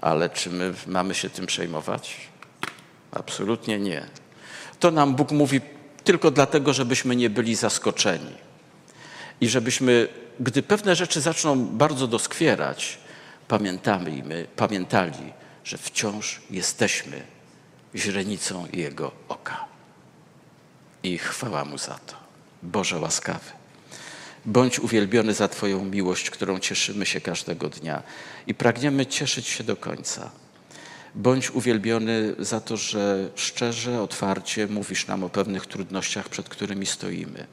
Ale 0.00 0.30
czy 0.30 0.50
my 0.50 0.74
mamy 0.86 1.14
się 1.14 1.30
tym 1.30 1.46
przejmować? 1.46 2.16
Absolutnie 3.12 3.78
nie. 3.78 4.06
To 4.80 4.90
nam 4.90 5.14
Bóg 5.14 5.30
mówi 5.30 5.60
tylko 6.04 6.30
dlatego, 6.30 6.72
żebyśmy 6.72 7.16
nie 7.16 7.30
byli 7.30 7.54
zaskoczeni. 7.54 8.34
I 9.40 9.48
żebyśmy, 9.48 10.08
gdy 10.40 10.62
pewne 10.62 10.96
rzeczy 10.96 11.20
zaczną 11.20 11.66
bardzo 11.66 12.06
doskwierać, 12.06 12.98
pamiętamy 13.48 14.10
i 14.10 14.22
my, 14.22 14.46
pamiętali, 14.56 15.32
że 15.64 15.78
wciąż 15.78 16.40
jesteśmy 16.50 17.37
źrenicą 17.94 18.66
Jego 18.72 19.12
oka. 19.28 19.64
I 21.02 21.18
chwała 21.18 21.64
Mu 21.64 21.78
za 21.78 21.94
to. 21.94 22.14
Boże 22.62 22.98
łaskawy. 22.98 23.50
Bądź 24.46 24.78
uwielbiony 24.78 25.34
za 25.34 25.48
Twoją 25.48 25.84
miłość, 25.84 26.30
którą 26.30 26.58
cieszymy 26.58 27.06
się 27.06 27.20
każdego 27.20 27.68
dnia 27.68 28.02
i 28.46 28.54
pragniemy 28.54 29.06
cieszyć 29.06 29.46
się 29.46 29.64
do 29.64 29.76
końca. 29.76 30.30
Bądź 31.14 31.50
uwielbiony 31.50 32.34
za 32.38 32.60
to, 32.60 32.76
że 32.76 33.30
szczerze, 33.36 34.02
otwarcie 34.02 34.66
mówisz 34.66 35.06
nam 35.06 35.24
o 35.24 35.28
pewnych 35.28 35.66
trudnościach, 35.66 36.28
przed 36.28 36.48
którymi 36.48 36.86
stoimy. 36.86 37.46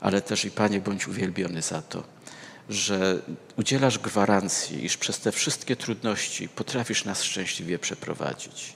Ale 0.00 0.22
też 0.22 0.44
i 0.44 0.50
Panie, 0.50 0.80
bądź 0.80 1.08
uwielbiony 1.08 1.62
za 1.62 1.82
to, 1.82 2.02
że 2.68 3.22
udzielasz 3.56 3.98
gwarancji, 3.98 4.84
iż 4.84 4.96
przez 4.96 5.18
te 5.18 5.32
wszystkie 5.32 5.76
trudności 5.76 6.48
potrafisz 6.48 7.04
nas 7.04 7.22
szczęśliwie 7.22 7.78
przeprowadzić. 7.78 8.74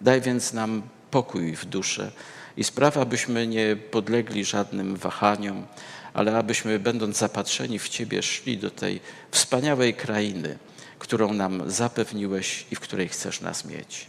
Daj 0.00 0.20
więc 0.20 0.52
nam 0.52 0.82
pokój 1.10 1.56
w 1.56 1.64
duszę 1.64 2.12
i 2.56 2.64
spraw, 2.64 2.96
abyśmy 2.96 3.46
nie 3.46 3.76
podlegli 3.76 4.44
żadnym 4.44 4.96
wahaniom, 4.96 5.66
ale 6.14 6.36
abyśmy, 6.36 6.78
będąc 6.78 7.16
zapatrzeni 7.16 7.78
w 7.78 7.88
Ciebie, 7.88 8.22
szli 8.22 8.58
do 8.58 8.70
tej 8.70 9.00
wspaniałej 9.30 9.94
krainy, 9.94 10.58
którą 10.98 11.32
nam 11.32 11.70
zapewniłeś 11.70 12.66
i 12.70 12.76
w 12.76 12.80
której 12.80 13.08
chcesz 13.08 13.40
nas 13.40 13.64
mieć. 13.64 14.06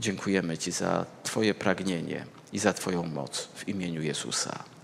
Dziękujemy 0.00 0.58
Ci 0.58 0.72
za 0.72 1.06
Twoje 1.22 1.54
pragnienie 1.54 2.24
i 2.52 2.58
za 2.58 2.72
Twoją 2.72 3.02
moc 3.02 3.48
w 3.54 3.68
imieniu 3.68 4.02
Jezusa. 4.02 4.75